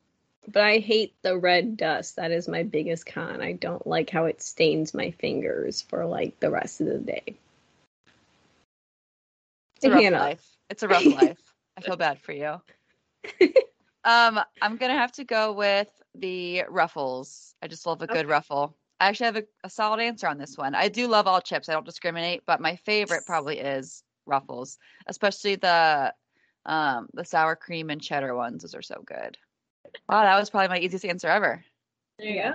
but 0.47 0.63
I 0.63 0.77
hate 0.77 1.15
the 1.23 1.37
red 1.37 1.75
dust. 1.75 2.17
That 2.17 2.31
is 2.31 2.47
my 2.47 2.63
biggest 2.63 3.05
con. 3.07 3.41
I 3.41 3.53
don't 3.53 3.85
like 3.87 4.09
how 4.09 4.25
it 4.25 4.41
stains 4.41 4.93
my 4.93 5.11
fingers 5.11 5.81
for 5.81 6.05
like 6.05 6.39
the 6.39 6.51
rest 6.51 6.81
of 6.81 6.87
the 6.87 6.99
day. 6.99 7.35
It's 9.77 9.85
a 9.85 9.89
rough 9.89 10.01
Hannah. 10.01 10.19
life. 10.19 10.57
It's 10.69 10.83
a 10.83 10.87
rough 10.87 11.05
life. 11.05 11.39
I 11.77 11.81
feel 11.81 11.97
bad 11.97 12.19
for 12.19 12.31
you. 12.31 12.61
Um, 14.05 14.39
I'm 14.61 14.77
gonna 14.77 14.93
have 14.93 15.13
to 15.13 15.23
go 15.23 15.51
with 15.51 15.89
the 16.13 16.63
ruffles. 16.69 17.55
I 17.61 17.67
just 17.67 17.87
love 17.87 18.03
a 18.03 18.07
good 18.07 18.29
ruffle. 18.29 18.77
I 18.99 19.07
actually 19.07 19.25
have 19.25 19.35
a, 19.37 19.43
a 19.63 19.69
solid 19.69 19.99
answer 19.99 20.27
on 20.27 20.37
this 20.37 20.57
one. 20.57 20.75
I 20.75 20.89
do 20.89 21.07
love 21.07 21.25
all 21.25 21.41
chips. 21.41 21.67
I 21.67 21.73
don't 21.73 21.85
discriminate, 21.85 22.43
but 22.45 22.61
my 22.61 22.75
favorite 22.75 23.25
probably 23.25 23.57
is 23.57 24.03
ruffles, 24.27 24.77
especially 25.07 25.55
the 25.55 26.13
um 26.65 27.07
the 27.13 27.25
sour 27.25 27.55
cream 27.55 27.89
and 27.89 28.01
cheddar 28.01 28.35
ones. 28.35 28.63
Those 28.63 28.75
are 28.75 28.81
so 28.81 29.03
good. 29.05 29.37
Wow, 30.09 30.23
that 30.23 30.39
was 30.39 30.49
probably 30.49 30.69
my 30.69 30.79
easiest 30.79 31.05
answer 31.05 31.27
ever. 31.27 31.63
there 32.19 32.27
you 32.27 32.43
go. 32.43 32.53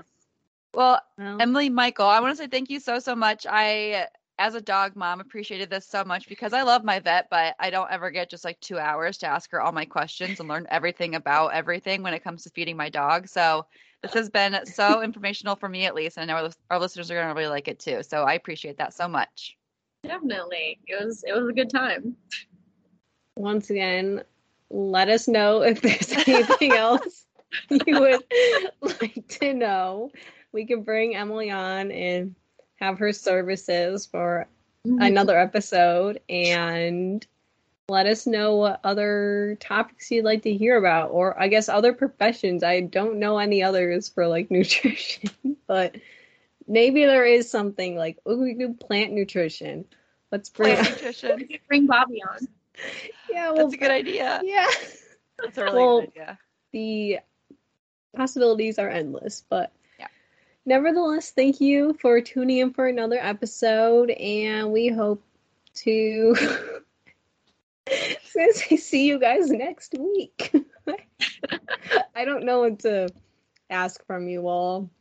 Well, 0.74 1.00
Well, 1.18 1.36
Emily 1.40 1.68
Michael, 1.68 2.06
I 2.06 2.20
want 2.20 2.36
to 2.36 2.42
say 2.42 2.48
thank 2.48 2.70
you 2.70 2.80
so 2.80 2.98
so 2.98 3.14
much. 3.14 3.46
I 3.48 4.06
as 4.40 4.54
a 4.54 4.60
dog 4.60 4.96
mom 4.96 5.20
appreciated 5.20 5.68
this 5.68 5.86
so 5.86 6.02
much 6.02 6.26
because 6.26 6.54
I 6.54 6.62
love 6.62 6.82
my 6.82 6.98
vet, 6.98 7.28
but 7.30 7.54
I 7.58 7.68
don't 7.68 7.90
ever 7.90 8.10
get 8.10 8.30
just 8.30 8.44
like 8.44 8.58
2 8.60 8.78
hours 8.78 9.18
to 9.18 9.26
ask 9.26 9.50
her 9.50 9.60
all 9.60 9.70
my 9.70 9.84
questions 9.84 10.40
and 10.40 10.48
learn 10.48 10.66
everything 10.70 11.14
about 11.14 11.48
everything 11.48 12.02
when 12.02 12.14
it 12.14 12.24
comes 12.24 12.42
to 12.44 12.50
feeding 12.50 12.76
my 12.76 12.88
dog. 12.88 13.28
So, 13.28 13.66
this 14.02 14.14
has 14.14 14.30
been 14.30 14.64
so 14.64 15.02
informational 15.02 15.56
for 15.56 15.68
me 15.68 15.84
at 15.84 15.94
least, 15.94 16.16
and 16.16 16.30
I 16.30 16.34
know 16.42 16.50
our, 16.70 16.78
listeners 16.78 17.10
are 17.10 17.14
going 17.14 17.28
to 17.28 17.34
really 17.34 17.50
like 17.50 17.68
it 17.68 17.78
too. 17.78 18.02
So, 18.02 18.22
I 18.22 18.32
appreciate 18.32 18.78
that 18.78 18.94
so 18.94 19.06
much. 19.06 19.58
Definitely, 20.04 20.80
it 20.86 21.04
was 21.04 21.22
it 21.26 21.32
was 21.32 21.50
a 21.50 21.52
good 21.52 21.68
time. 21.68 22.16
Once 23.40 23.70
again, 23.70 24.22
let 24.68 25.08
us 25.08 25.26
know 25.26 25.62
if 25.62 25.80
there's 25.80 26.12
anything 26.26 26.72
else 26.72 27.24
you 27.70 28.00
would 28.00 28.22
like 29.00 29.26
to 29.28 29.54
know. 29.54 30.10
We 30.52 30.66
can 30.66 30.82
bring 30.82 31.16
Emily 31.16 31.50
on 31.50 31.90
and 31.90 32.34
have 32.76 32.98
her 32.98 33.12
services 33.12 34.06
for 34.06 34.46
mm-hmm. 34.86 35.00
another 35.00 35.38
episode 35.38 36.20
and 36.28 37.26
let 37.88 38.06
us 38.06 38.26
know 38.26 38.56
what 38.56 38.80
other 38.84 39.56
topics 39.58 40.10
you'd 40.10 40.24
like 40.24 40.42
to 40.42 40.54
hear 40.54 40.76
about 40.76 41.10
or 41.10 41.40
I 41.40 41.48
guess 41.48 41.68
other 41.68 41.92
professions. 41.92 42.62
I 42.62 42.80
don't 42.80 43.18
know 43.18 43.38
any 43.38 43.62
others 43.62 44.08
for 44.08 44.28
like 44.28 44.50
nutrition, 44.50 45.30
but 45.66 45.96
maybe 46.68 47.04
there 47.04 47.24
is 47.24 47.50
something 47.50 47.96
like 47.96 48.18
oh 48.26 48.36
we 48.36 48.54
do 48.54 48.74
plant 48.74 49.12
nutrition. 49.12 49.86
Let's 50.30 50.48
bring 50.50 50.76
Plant 50.76 50.90
nutrition. 50.96 51.48
Bring 51.68 51.86
Bobby 51.86 52.22
on. 52.22 52.46
Yeah, 53.30 53.50
well 53.50 53.56
That's 53.68 53.74
a 53.74 53.78
good 53.78 53.90
idea. 53.90 54.40
yeah. 54.44 54.66
That's 55.42 55.58
a 55.58 55.64
really 55.64 55.76
Well, 55.78 56.00
good 56.00 56.10
idea. 56.10 56.38
the 56.72 57.18
possibilities 58.16 58.78
are 58.78 58.88
endless, 58.88 59.44
but 59.48 59.72
Yeah. 59.98 60.08
nevertheless, 60.66 61.30
thank 61.30 61.60
you 61.60 61.94
for 62.00 62.20
tuning 62.20 62.58
in 62.58 62.72
for 62.72 62.86
another 62.86 63.18
episode, 63.20 64.10
and 64.10 64.70
we 64.72 64.88
hope 64.88 65.22
to 65.74 66.34
see 68.76 69.06
you 69.06 69.18
guys 69.18 69.50
next 69.50 69.94
week. 69.98 70.52
I 72.14 72.24
don't 72.24 72.44
know 72.44 72.60
what 72.60 72.80
to 72.80 73.08
ask 73.70 74.04
from 74.06 74.28
you 74.28 74.48
all. 74.48 74.90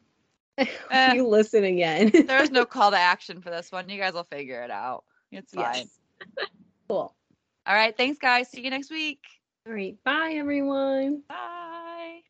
Eh. 0.91 1.13
you 1.13 1.25
listen 1.27 1.63
again. 1.63 2.11
There 2.13 2.43
is 2.43 2.51
no 2.51 2.65
call 2.65 2.91
to 2.91 2.97
action 2.97 3.41
for 3.41 3.49
this 3.49 3.71
one. 3.71 3.88
You 3.89 3.97
guys 3.97 4.13
will 4.13 4.25
figure 4.25 4.61
it 4.61 4.69
out. 4.71 5.05
It's 5.32 5.53
fine. 5.53 5.75
Yes. 5.75 5.99
Cool. 6.89 7.15
All 7.66 7.76
right. 7.76 7.95
Thanks, 7.95 8.18
guys. 8.18 8.49
See 8.49 8.62
you 8.62 8.70
next 8.70 8.91
week. 8.91 9.20
All 9.68 9.74
right. 9.74 9.95
Bye, 10.03 10.34
everyone. 10.38 11.24
Bye. 11.28 12.22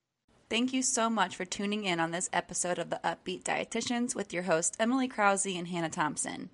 Thank 0.49 0.73
you 0.73 0.81
so 0.81 1.09
much 1.09 1.35
for 1.35 1.45
tuning 1.45 1.85
in 1.85 1.99
on 1.99 2.11
this 2.11 2.29
episode 2.33 2.79
of 2.79 2.89
the 2.89 3.05
Up-Beet 3.05 3.43
Dietitians 3.43 4.15
with 4.15 4.33
your 4.33 4.43
hosts 4.43 4.75
Emily 4.79 5.07
Krause 5.07 5.45
and 5.45 5.67
Hannah 5.67 5.89
Thompson. 5.89 6.49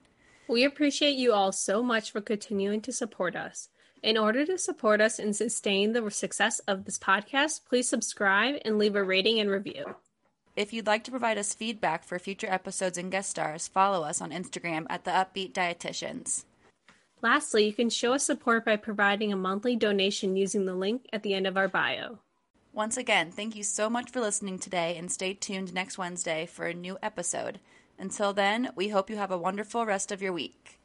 We 0.48 0.66
appreciate 0.66 1.16
you 1.16 1.32
all 1.34 1.52
so 1.52 1.82
much 1.82 2.12
for 2.12 2.22
continuing 2.22 2.82
to 2.82 2.92
support 2.92 3.36
us. 3.36 3.70
In 4.04 4.18
order 4.18 4.46
to 4.46 4.58
support 4.58 5.02
us 5.02 5.18
and 5.18 5.36
sustain 5.36 5.94
the 5.94 6.12
success 6.12 6.60
of 6.68 6.86
this 6.86 7.00
podcast, 7.00 7.62
please 7.68 7.90
subscribe 7.90 8.58
and 8.66 8.78
leave 8.78 8.96
a 8.96 9.04
rating 9.04 9.40
and 9.40 9.50
review. 9.50 9.96
If 10.56 10.74
you'd 10.74 10.88
like 10.88 11.04
to 11.06 11.12
provide 11.12 11.38
us 11.38 11.54
feedback 11.54 12.04
for 12.04 12.20
future 12.20 12.48
episodes 12.50 12.98
and 12.98 13.12
guest 13.12 13.30
stars, 13.30 13.68
follow 13.68 14.04
us 14.04 14.22
on 14.22 14.32
Instagram 14.32 14.86
at 14.90 15.06
the 15.06 15.12
Up-Beet 15.12 15.54
Dietitians. 15.54 16.44
Lastly, 17.26 17.66
you 17.66 17.74
can 17.74 17.90
show 17.90 18.14
us 18.14 18.24
support 18.24 18.64
by 18.64 18.76
providing 18.76 19.34
a 19.34 19.36
monthly 19.36 19.76
donation 19.76 20.36
using 20.36 20.66
the 20.68 20.76
link 20.76 21.10
at 21.12 21.24
the 21.24 21.34
end 21.34 21.48
of 21.48 21.58
our 21.58 21.68
bio. 21.68 22.20
Once 22.72 22.98
again, 22.98 23.32
thank 23.32 23.56
you 23.56 23.64
so 23.64 23.90
much 23.90 24.12
for 24.12 24.22
listening 24.22 24.60
today 24.60 24.96
and 24.96 25.12
stay 25.12 25.34
tuned 25.34 25.74
next 25.74 25.98
Wednesday 25.98 26.46
for 26.46 26.68
a 26.68 26.74
new 26.76 27.00
episode. 27.02 27.60
Until 27.98 28.32
then, 28.32 28.70
we 28.76 28.90
hope 28.90 29.10
you 29.10 29.18
have 29.18 29.32
a 29.32 29.40
wonderful 29.40 29.88
rest 29.88 30.12
of 30.12 30.22
your 30.22 30.34
week. 30.34 30.78